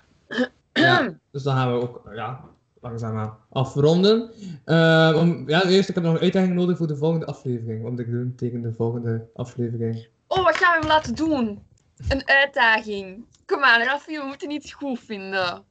Ja. 0.73 1.13
Dus 1.31 1.43
dan 1.43 1.55
gaan 1.55 1.73
we 1.73 1.81
ook 1.81 2.09
ja, 2.13 2.45
langzaamaan 2.81 3.37
afronden. 3.49 4.31
Eh, 4.65 5.13
om, 5.15 5.49
ja, 5.49 5.65
eerst, 5.65 5.89
ik 5.89 5.95
heb 5.95 6.03
nog 6.03 6.13
een 6.13 6.21
uitdaging 6.21 6.53
nodig 6.53 6.77
voor 6.77 6.87
de 6.87 6.95
volgende 6.95 7.25
aflevering. 7.25 7.81
Wat 7.81 7.91
moet 7.91 7.99
ik 7.99 8.11
doen 8.11 8.35
tegen 8.35 8.61
de 8.61 8.73
volgende 8.73 9.27
aflevering? 9.33 10.07
Oh, 10.27 10.43
wat 10.43 10.57
gaan 10.57 10.73
we 10.73 10.79
hem 10.79 10.95
laten 10.95 11.15
doen? 11.15 11.63
Een 12.07 12.27
uitdaging. 12.27 13.25
Kom 13.45 13.63
aan, 13.63 13.81
Raffi, 13.81 14.17
we 14.17 14.25
moeten 14.25 14.51
iets 14.51 14.73
goed 14.73 14.99
vinden. 14.99 15.65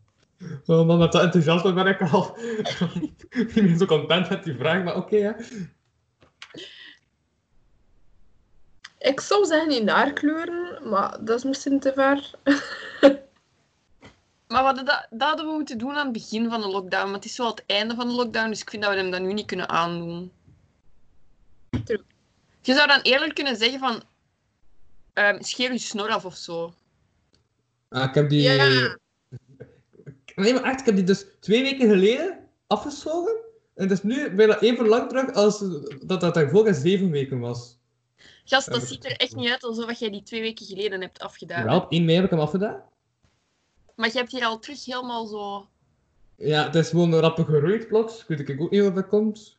Oh 0.67 0.87
man, 0.87 0.99
met 0.99 1.13
dat 1.13 1.23
enthousiasme 1.23 1.73
ben 1.73 1.87
ik 1.87 2.01
al 2.01 2.37
niet 3.01 3.55
meer 3.55 3.77
zo 3.77 3.87
content 3.87 4.29
met 4.29 4.45
die 4.45 4.57
vraag, 4.57 4.85
maar 4.85 4.97
oké, 4.97 5.17
hè. 5.17 5.33
Ik 8.99 9.21
zou 9.21 9.45
zeggen 9.45 9.71
in 9.71 9.85
naarkleuren, 9.85 10.89
maar 10.89 11.25
dat 11.25 11.39
is 11.39 11.45
misschien 11.45 11.81
te 11.81 11.93
ver. 11.93 12.31
Maar 14.49 14.63
hadden 14.63 14.85
dat, 14.85 15.07
dat 15.11 15.29
hadden 15.29 15.47
we 15.47 15.53
moeten 15.53 15.79
doen 15.79 15.97
aan 15.97 16.05
het 16.05 16.13
begin 16.13 16.51
van 16.51 16.61
de 16.61 16.69
lockdown. 16.69 17.05
Maar 17.05 17.15
het 17.15 17.25
is 17.25 17.37
wel 17.37 17.47
het 17.47 17.65
einde 17.67 17.95
van 17.95 18.09
de 18.09 18.15
lockdown, 18.15 18.49
dus 18.49 18.61
ik 18.61 18.71
vind 18.71 18.83
dat 18.83 18.93
we 18.93 18.99
hem 18.99 19.11
dat 19.11 19.21
nu 19.21 19.33
niet 19.33 19.47
kunnen 19.47 19.69
aandoen. 19.69 20.33
True. 21.85 22.03
Je 22.61 22.75
zou 22.75 22.87
dan 22.87 23.01
eerlijk 23.01 23.35
kunnen 23.35 23.57
zeggen 23.57 23.79
van... 23.79 24.03
ehm 25.19 25.43
scheer 25.43 25.73
je 25.73 25.79
snor 25.79 26.09
af 26.09 26.25
of 26.25 26.37
zo. 26.37 26.75
Ah, 27.89 28.05
ik 28.05 28.15
heb 28.15 28.29
die... 28.29 28.43
Ja. 28.43 28.99
Nee, 30.35 30.53
maar 30.53 30.63
echt, 30.63 30.81
ik 30.81 30.87
heb 30.87 30.95
die 30.95 31.05
dus 31.05 31.27
twee 31.41 31.63
weken 31.63 31.89
geleden 31.89 32.49
afgezogen. 32.67 33.37
En 33.75 33.89
het 33.89 33.91
is 33.91 34.03
nu 34.03 34.35
bijna 34.35 34.61
even 34.61 34.89
lang 34.89 35.09
terug 35.09 35.33
als 35.33 35.65
dat 36.03 36.21
dat 36.21 36.35
daarvoor 36.35 36.67
in 36.67 36.75
zeven 36.75 37.11
weken 37.11 37.41
was. 37.41 37.79
Gast, 38.45 38.73
dat 38.73 38.83
ziet 38.83 39.05
er 39.05 39.17
echt 39.17 39.35
niet 39.35 39.51
uit 39.51 39.65
alsof 39.65 39.99
jij 39.99 40.11
die 40.11 40.23
twee 40.23 40.41
weken 40.41 40.67
geleden 40.67 41.01
hebt 41.01 41.19
afgedaan. 41.19 41.65
Ja, 41.65 41.77
op 41.77 41.93
1 41.93 42.05
mei 42.05 42.17
heb 42.17 42.25
ik 42.25 42.31
hem 42.31 42.41
afgedaan. 42.41 42.83
Maar 43.95 44.09
je 44.09 44.19
hebt 44.19 44.33
hier 44.33 44.45
al 44.45 44.59
terug 44.59 44.85
helemaal 44.85 45.27
zo... 45.27 45.69
Ja, 46.37 46.65
het 46.65 46.75
is 46.75 46.89
gewoon 46.89 47.13
een 47.13 47.21
rappe 47.21 47.45
geroeid 47.45 47.89
plots. 47.89 48.21
Ik 48.21 48.47
weet 48.47 48.61
ook 48.61 48.71
niet 48.71 48.83
wat 48.83 48.95
dat 48.95 49.09
komt. 49.09 49.59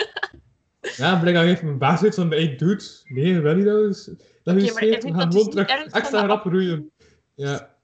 ja, 0.96 1.20
blijkbaar 1.20 1.44
heeft 1.44 1.62
mijn 1.62 1.78
baas 1.78 1.98
zoiets 1.98 2.16
van, 2.16 2.30
hey 2.30 2.56
dude, 2.56 2.84
nee, 3.04 3.34
dat 3.34 3.42
wil 3.42 3.54
niet 3.54 3.64
dat. 3.64 4.10
Dat 4.42 4.54
je 4.60 4.66
scheef, 4.66 4.94
we 4.94 5.00
vindt 5.00 5.04
gaan 5.04 5.30
dat 5.30 5.32
gewoon 5.32 5.44
dus 5.54 5.66
terug 5.66 5.92
extra 5.92 6.20
de 6.20 6.26
rap 6.26 6.44
roeien. 6.44 6.90
Ja, 7.34 7.74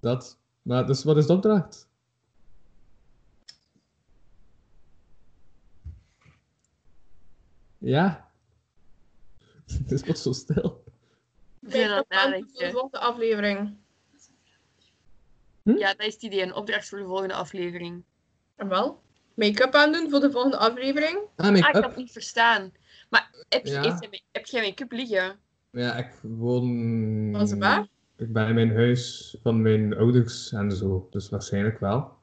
dat. 0.00 0.38
Maar 0.62 0.86
dus 0.86 1.04
wat 1.04 1.16
is 1.16 1.26
de 1.26 1.32
opdracht? 1.32 1.88
Ja. 7.78 8.30
Het 9.78 9.92
is 9.92 10.02
wat 10.06 10.18
zo 10.18 10.32
stil. 10.32 10.84
Ik 11.60 11.68
ben 11.68 11.90
aan 11.90 11.96
het 11.96 12.06
Vijf 12.08 12.24
nadenken. 12.24 12.50
voor 12.52 12.60
de 12.64 12.70
volgende 12.70 12.98
aflevering. 12.98 13.76
Ja, 15.62 15.94
dat 15.94 16.06
is 16.06 16.14
het 16.14 16.22
idee. 16.22 16.42
Een 16.42 16.54
opdracht 16.54 16.88
voor 16.88 16.98
de 16.98 17.04
volgende 17.04 17.34
aflevering. 17.34 18.02
En 18.56 18.68
wel? 18.68 19.02
Make-up 19.34 19.74
aandoen 19.74 20.10
voor 20.10 20.20
de 20.20 20.30
volgende 20.30 20.56
aflevering. 20.56 21.18
Ah, 21.36 21.46
Ah, 21.46 21.56
ik 21.56 21.62
kan 21.62 21.72
make-up. 21.72 21.84
het 21.84 21.96
niet 21.96 22.12
verstaan. 22.12 22.72
Maar 23.10 23.34
heb 23.48 23.66
je, 23.66 23.72
Ja. 23.72 23.98
heb 24.32 24.46
jij 24.46 24.62
make-up 24.62 24.92
liggen? 24.92 25.38
Ja, 25.78 25.94
ik 25.94 26.10
woon... 26.22 27.32
Was 27.32 27.50
het 27.50 27.58
waar? 27.58 27.86
Ik 28.16 28.32
ben 28.32 28.48
in 28.48 28.54
mijn 28.54 28.74
huis 28.74 29.36
van 29.42 29.62
mijn 29.62 29.96
ouders 29.96 30.52
en 30.52 30.72
zo, 30.72 31.06
dus 31.10 31.28
waarschijnlijk 31.28 31.80
wel. 31.80 32.16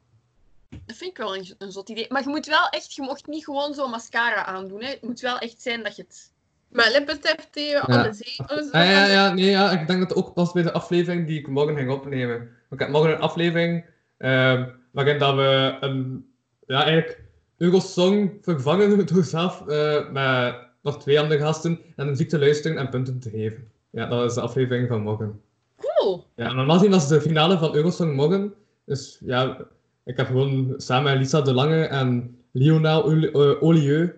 Dat 0.69 0.95
vind 0.95 1.11
ik 1.11 1.17
wel 1.17 1.35
een, 1.35 1.55
een 1.57 1.71
zot 1.71 1.89
idee. 1.89 2.05
Maar 2.09 2.23
je 2.23 2.29
moet 2.29 2.45
wel 2.45 2.69
echt... 2.69 2.93
Je 2.93 3.01
mocht 3.01 3.27
niet 3.27 3.43
gewoon 3.43 3.73
zo 3.73 3.87
mascara 3.87 4.45
aandoen. 4.45 4.81
Hè. 4.81 4.89
Het 4.89 5.01
moet 5.01 5.19
wel 5.19 5.37
echt 5.37 5.61
zijn 5.61 5.83
dat 5.83 5.95
je 5.95 6.01
het... 6.01 6.31
Met 6.69 6.91
lippenstift 6.91 7.51
tegen 7.51 7.81
alle 7.81 8.13
zetels. 8.13 8.71
Ah, 8.71 8.85
ja, 8.85 9.05
ja, 9.05 9.33
nee, 9.33 9.49
ja, 9.49 9.71
ik 9.71 9.87
denk 9.87 9.99
dat 9.99 10.09
het 10.09 10.17
ook 10.17 10.33
past 10.33 10.53
bij 10.53 10.63
de 10.63 10.71
aflevering 10.71 11.27
die 11.27 11.39
ik 11.39 11.47
morgen 11.47 11.75
ging 11.75 11.91
opnemen. 11.91 12.49
Ik 12.69 12.79
heb 12.79 12.89
morgen 12.89 13.11
een 13.11 13.21
aflevering 13.21 13.85
ehm, 14.17 14.69
waarin 14.91 15.19
dat 15.19 15.35
we 15.35 15.77
een, 15.79 16.29
ja, 16.67 16.83
eigenlijk 16.83 17.21
Eurosong 17.57 18.37
vervangen 18.41 19.05
door 19.13 19.23
zelf 19.23 19.67
eh, 19.67 20.11
met 20.11 20.64
nog 20.86 20.99
twee 21.01 21.19
andere 21.19 21.39
gasten 21.39 21.79
en 21.95 22.07
muziek 22.07 22.29
te 22.29 22.39
luisteren 22.39 22.77
en 22.77 22.89
punten 22.89 23.19
te 23.19 23.29
geven. 23.29 23.67
Ja, 23.89 24.05
dat 24.05 24.29
is 24.29 24.33
de 24.36 24.41
aflevering 24.41 24.88
van 24.88 25.01
morgen. 25.01 25.41
Cool! 25.77 26.25
Ja, 26.36 26.53
normaal 26.53 26.75
gezien 26.77 26.91
was 26.91 27.07
de 27.07 27.21
finale 27.21 27.57
van 27.57 27.75
Eurosong 27.75 28.15
morgen. 28.15 28.53
Dus 28.86 29.21
ja, 29.25 29.57
ik 30.03 30.17
heb 30.17 30.27
gewoon 30.27 30.73
samen 30.77 31.11
met 31.11 31.19
Lisa 31.21 31.41
De 31.41 31.53
Lange 31.53 31.83
en 31.86 32.38
Lionel 32.51 33.03
Oli- 33.03 33.31
Olieu 33.59 34.13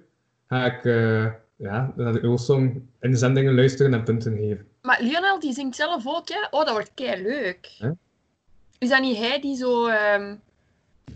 ga 0.48 0.66
ik 0.66 0.86
eh, 0.86 1.26
ja, 1.56 1.94
naar 1.96 2.14
de 2.14 2.24
Eurosong 2.24 2.82
in 3.00 3.12
de 3.12 3.18
zendingen 3.18 3.56
luisteren 3.56 3.94
en 3.94 4.04
punten 4.04 4.36
geven. 4.38 4.68
Maar 4.82 5.02
Lionel, 5.02 5.40
die 5.40 5.54
zingt 5.54 5.76
zelf 5.76 6.08
ook, 6.08 6.30
hè? 6.30 6.48
Oh, 6.50 6.60
dat 6.66 6.72
wordt 6.72 6.92
kei 6.94 7.22
leuk. 7.24 7.78
Is 8.78 8.90
dat 8.90 9.02
niet 9.02 9.18
hij 9.18 9.40
die 9.42 9.56
zo... 9.56 9.88
ehm, 9.88 10.36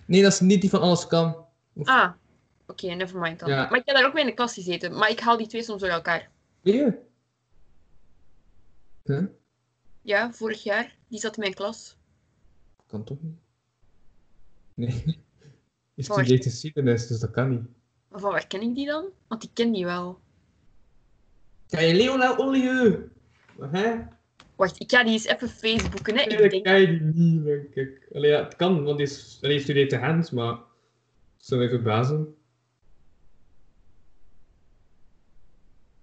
Nee, 0.06 0.22
dat 0.22 0.32
is 0.32 0.40
niet 0.40 0.62
die 0.62 0.70
van 0.70 0.82
Alles 0.82 1.08
Kan. 1.08 1.36
Ah, 1.84 2.10
oké, 2.72 2.88
nevermind 2.88 3.40
dan. 3.40 3.50
Ja. 3.50 3.70
Maar 3.70 3.80
ik 3.80 3.86
heb 3.86 3.96
daar 3.96 4.06
ook 4.06 4.14
mee 4.14 4.24
in 4.24 4.30
de 4.30 4.36
klas 4.36 4.54
gezeten. 4.54 4.98
Maar 4.98 5.10
ik 5.10 5.20
haal 5.20 5.38
die 5.38 5.48
twee 5.48 5.64
soms 5.64 5.82
door 5.82 5.90
elkaar. 5.90 6.30
Je? 6.62 6.98
Huh? 9.04 9.26
Ja, 10.02 10.32
vorig 10.32 10.64
jaar. 10.64 10.96
Die 11.08 11.20
zat 11.20 11.36
in 11.36 11.42
mijn 11.42 11.54
klas. 11.54 11.98
Kan 12.88 13.04
toch 13.04 13.18
niet? 13.22 13.40
Nee. 14.74 15.04
Waar? 15.96 16.04
studeert 16.06 16.44
geschiedenis, 16.44 17.08
dus 17.08 17.20
dat 17.20 17.32
kan 17.32 17.50
niet. 17.50 17.68
Maar 18.08 18.20
van 18.20 18.32
waar 18.32 18.48
ken 18.48 18.62
ik 18.62 18.76
die 18.76 18.86
dan? 18.86 19.06
Want 19.28 19.44
ik 19.44 19.50
ken 19.54 19.72
die 19.72 19.86
wel. 19.86 20.20
Kan 21.68 21.86
je 21.86 21.96
Lionel 21.96 22.38
Olieu? 22.38 23.10
Hè? 23.60 23.96
Wacht, 24.56 24.82
ik 24.82 24.92
ga 24.92 25.04
die 25.04 25.14
eens 25.14 25.26
even 25.26 25.50
Facebooken, 25.50 26.18
hè. 26.18 26.26
Nee, 26.26 26.36
Ik 26.36 26.42
dat 26.42 26.52
denk... 26.52 26.64
kan 26.64 26.82
je 26.82 26.88
niet, 27.14 27.44
denk 27.44 27.76
ik. 27.76 28.08
Allee, 28.14 28.32
ja, 28.32 28.44
het 28.44 28.56
kan, 28.56 28.84
want 28.84 28.98
die, 28.98 29.06
is, 29.08 29.40
allee, 29.42 29.56
die 29.56 29.64
studeert 29.64 29.90
de 29.90 29.98
Hans, 29.98 30.32
maar... 30.32 30.60
Zou 31.38 31.60
mij 31.60 31.70
verbazen. 31.70 32.36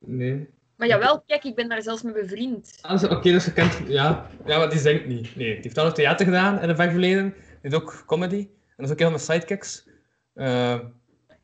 Nee. 0.09 0.49
Maar 0.77 0.89
jawel, 0.89 1.21
kijk, 1.27 1.45
ik 1.45 1.55
ben 1.55 1.69
daar 1.69 1.83
zelfs 1.83 2.03
mee 2.03 2.13
bevriend. 2.13 2.79
Ah, 2.81 2.99
zo- 2.99 3.07
Oké, 3.07 3.31
dus 3.31 3.45
je 3.45 3.53
kent... 3.53 3.79
Ja. 3.89 4.27
ja, 4.47 4.59
maar 4.59 4.71
die 4.71 4.79
zingt 4.79 5.07
niet. 5.07 5.37
Nee, 5.37 5.53
die 5.53 5.63
heeft 5.63 5.75
dan 5.75 5.85
nog 5.85 5.95
theater 5.95 6.25
gedaan 6.27 6.61
in 6.63 6.69
het 6.69 6.77
verleden. 6.77 7.31
Die 7.33 7.57
heeft 7.63 7.75
ook 7.75 8.03
comedy. 8.07 8.37
En 8.37 8.49
dat 8.77 8.87
is 8.87 8.93
ook 8.93 8.99
heel 8.99 9.11
met 9.11 9.21
sidekicks. 9.21 9.89
Eh, 10.35 10.79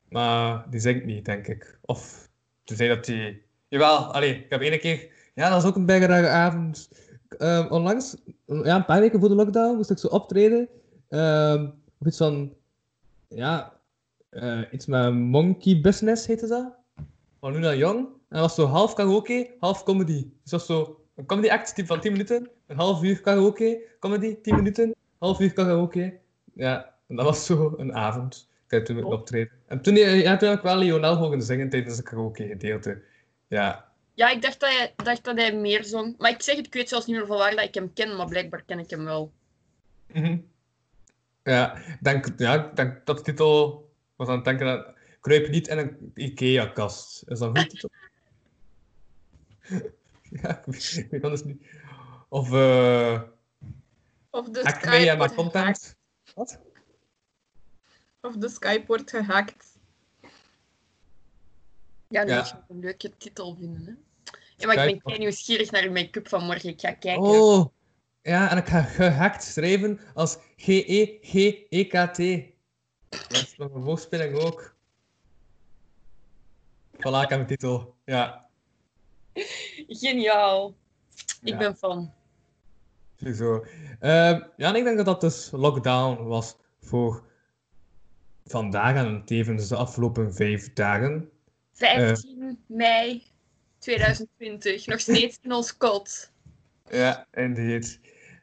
maar 0.09 0.67
die 0.71 0.81
zingt 0.81 1.05
niet, 1.05 1.25
denk 1.25 1.47
ik. 1.47 1.79
Of, 1.81 2.29
toen 2.65 2.77
zei 2.77 2.89
dat 2.89 3.05
die... 3.05 3.43
Jawel, 3.69 3.97
allee, 4.13 4.35
ik 4.35 4.47
heb 4.49 4.61
ene 4.61 4.79
keer... 4.79 5.09
Ja, 5.35 5.45
dat 5.51 5.63
was 5.63 5.71
ook 5.71 5.77
een 5.77 5.87
bijna 5.87 6.07
rare 6.07 6.29
avond. 6.29 6.89
Ehm, 7.39 7.67
onlangs, 7.73 8.17
ja, 8.47 8.77
een 8.77 8.85
paar 8.85 9.01
weken 9.01 9.21
voor 9.21 9.29
de 9.29 9.35
lockdown, 9.35 9.77
moest 9.77 9.91
ik 9.91 9.99
zo 9.99 10.07
optreden. 10.07 10.69
Ehm 11.09 11.67
of 11.99 12.07
iets 12.07 12.17
van... 12.17 12.55
Ja, 13.29 13.81
eh, 14.31 14.61
iets 14.71 14.87
met 14.87 15.15
Monkey 15.15 15.81
Business 15.81 16.27
heette 16.27 16.47
dat. 16.47 16.75
Van 17.41 17.53
Luna 17.53 17.75
Young. 17.75 18.07
En 18.35 18.41
dat 18.41 18.49
was 18.49 18.55
zo 18.55 18.67
half 18.67 18.95
karaoke, 18.95 19.55
half 19.59 19.83
comedy. 19.83 20.23
Dus 20.43 20.51
dat 20.51 20.67
was 20.67 20.67
zo 20.67 21.01
een 21.17 21.27
comedy 21.27 21.49
act 21.49 21.75
type 21.75 21.87
van 21.87 22.01
10 22.01 22.13
minuten, 22.13 22.51
een 22.67 22.77
half 22.77 23.03
uur 23.03 23.21
karaoke, 23.21 23.83
comedy, 24.01 24.41
10 24.41 24.55
minuten, 24.55 24.95
half 25.19 25.41
uur 25.41 25.53
karaoke. 25.53 26.19
Ja, 26.55 26.95
en 27.09 27.17
dat 27.17 27.25
was 27.25 27.47
zo 27.47 27.75
een 27.77 27.95
avond. 27.95 28.49
Ik 28.69 28.85
toen 28.85 29.05
optreden. 29.05 29.53
En 29.67 29.83
toen, 29.83 29.97
eh, 29.97 30.23
ja, 30.23 30.37
toen 30.37 30.49
heb 30.49 30.59
ik 30.59 30.65
wel 30.65 30.77
Lionel 30.77 31.17
horen 31.17 31.43
zingen 31.43 31.69
tijdens 31.69 31.97
het 31.97 32.07
karaoke 32.07 32.47
gedeelte. 32.47 33.03
Ja. 33.49 33.93
Ja, 34.15 34.31
ik 34.31 34.43
dacht 34.43 34.61
dat, 34.61 34.71
hij, 34.71 34.93
dacht 34.97 35.25
dat 35.25 35.37
hij 35.37 35.57
meer 35.57 35.85
zong. 35.85 36.15
Maar 36.19 36.31
ik 36.31 36.43
zeg 36.43 36.57
het, 36.57 36.67
ik 36.67 36.75
weet 36.75 36.89
zelfs 36.89 37.07
niet 37.07 37.17
meer 37.17 37.27
van 37.27 37.39
waar 37.39 37.55
dat 37.55 37.65
ik 37.65 37.75
hem 37.75 37.93
ken, 37.93 38.17
maar 38.17 38.29
blijkbaar 38.29 38.63
ken 38.63 38.79
ik 38.79 38.91
hem 38.91 39.05
wel. 39.05 39.33
Mhm. 40.13 40.39
Ja, 41.43 41.77
ik 41.77 41.99
denk, 42.01 42.29
ja, 42.37 42.71
denk 42.75 43.07
dat 43.07 43.17
de 43.17 43.23
titel 43.23 43.89
was 44.17 44.29
aan 44.29 44.35
het 44.35 44.45
denken 44.45 44.67
dat 44.67 44.87
Kruip 45.21 45.49
niet 45.49 45.69
in 45.69 45.79
een 45.79 46.13
Ikea-kast. 46.15 47.23
Is 47.27 47.39
dat 47.39 47.57
een 47.57 47.69
titel? 47.69 47.91
ja, 50.43 50.63
ik 50.67 51.07
weet, 51.11 51.23
anders 51.23 51.43
niet. 51.45 51.67
Of 52.29 52.53
eh 52.53 53.23
Of 54.31 54.49
de 54.49 54.61
Skype 54.61 54.89
gehackt. 54.89 55.35
content. 55.35 55.97
Wat? 56.35 56.61
Of 58.21 58.37
de 58.37 58.49
Skype 58.49 58.87
wordt 58.87 59.11
gehackt. 59.11 59.79
Ja, 62.09 62.23
nee, 62.23 62.35
Ja. 62.35 62.65
een 62.69 62.79
leuke 62.79 63.17
titel 63.17 63.57
vinden, 63.57 63.85
hè. 63.85 63.93
Ja, 64.57 64.67
maar 64.67 64.77
ik 64.77 64.83
Kijk, 64.83 64.91
ben 64.93 65.03
kei 65.03 65.19
nieuwsgierig 65.19 65.71
naar 65.71 65.83
de 65.83 65.91
make-up 65.91 66.29
van 66.29 66.45
morgen. 66.45 66.69
Ik 66.69 66.81
ga 66.81 66.93
kijken. 66.93 67.23
Oh, 67.23 67.67
ja, 68.23 68.51
en 68.51 68.57
ik 68.57 68.67
ga 68.67 68.83
gehackt 68.83 69.43
schrijven 69.45 70.01
als 70.15 70.39
G-E-G-E-K-T. 70.57 72.17
Dat 73.09 73.31
is 73.43 73.55
nog 73.57 73.75
een 73.75 73.83
woordspeling 73.83 74.35
ook. 74.35 74.75
Voilà, 76.97 77.23
ik 77.23 77.29
heb 77.29 77.41
een 77.41 77.47
titel. 77.47 77.97
Ja, 78.05 78.44
Geniaal. 80.01 80.75
Ik 81.43 81.49
Ja. 81.49 81.57
ben 81.57 81.77
fan. 81.77 82.13
sowieso. 83.17 83.65
Ehm, 84.01 84.41
ja, 84.57 84.69
en 84.69 84.75
ik 84.75 84.85
denk 84.85 84.97
dat 84.97 85.07
dat 85.07 85.21
dus 85.21 85.49
lockdown 85.53 86.23
was 86.25 86.57
voor 86.81 87.25
vandaag 88.45 88.97
en 88.97 89.23
tevens 89.25 89.69
de 89.69 89.77
afgelopen 89.77 90.35
vijf 90.35 90.73
dagen. 90.73 91.31
15 91.73 92.59
mei 92.67 93.23
2020. 93.79 94.87
Nog 94.87 95.01
steeds 95.11 95.39
in 95.43 95.53
ons 95.53 95.77
kot. 95.77 96.31
Ja, 96.91 97.27
inderdaad. 97.33 97.99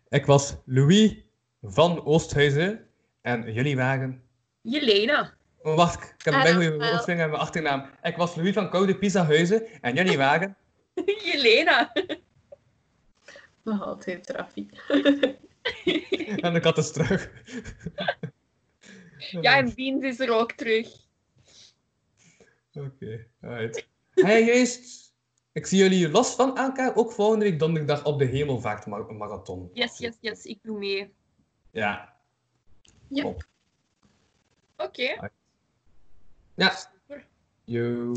Ik 0.10 0.26
was 0.26 0.56
Louis 0.66 1.16
van 1.62 2.06
Oosthuizen 2.06 2.88
en 3.22 3.54
jullie 3.54 3.76
waren... 3.76 4.22
Jelena. 4.62 5.34
Oh, 5.62 5.76
wacht, 5.76 6.04
ik 6.18 6.26
heb 6.26 6.34
Ah, 6.34 6.40
een 6.40 6.46
dat 6.46 6.56
goede 6.64 6.78
woordspeling 6.78 7.22
en 7.22 7.30
mijn 7.30 7.42
achternaam. 7.42 7.86
Ik 8.02 8.16
was 8.16 8.36
Louis 8.36 8.54
van 8.54 8.70
Koude 8.70 8.98
Pizzahuizen 8.98 9.82
en 9.82 9.96
jullie 9.96 10.18
waren... 10.28 10.56
Jelena. 11.26 11.92
Nog 13.64 13.82
altijd 13.82 14.26
trafiek. 14.26 14.72
en 16.46 16.54
de 16.54 16.60
kat 16.60 16.78
is 16.78 16.92
terug. 16.92 17.32
Ja, 19.42 19.58
en 19.58 19.74
Beans 19.76 20.04
is 20.04 20.20
er 20.20 20.34
ook 20.34 20.52
terug. 20.52 20.88
Oké, 22.74 23.28
alright. 23.42 23.88
Hey, 24.14 24.46
juist. 24.46 25.14
Ik 25.52 25.66
zie 25.66 25.80
jullie 25.80 26.10
los 26.10 26.36
van 26.36 26.58
elkaar 26.58 26.96
ook 26.96 27.12
volgende 27.12 27.46
week 27.46 27.60
donderdag 27.60 28.06
op 28.06 28.20
de 28.20 28.26
Hemelvaartmarathon. 28.26 29.70
Yes, 29.74 29.98
yes, 29.98 30.18
yes. 30.20 30.46
Ik 30.46 30.60
doe 30.62 30.78
mee. 30.78 31.14
Ja. 31.72 32.16
Oké. 34.78 35.30
Ja. 36.56 36.76
Yo. 37.64 38.14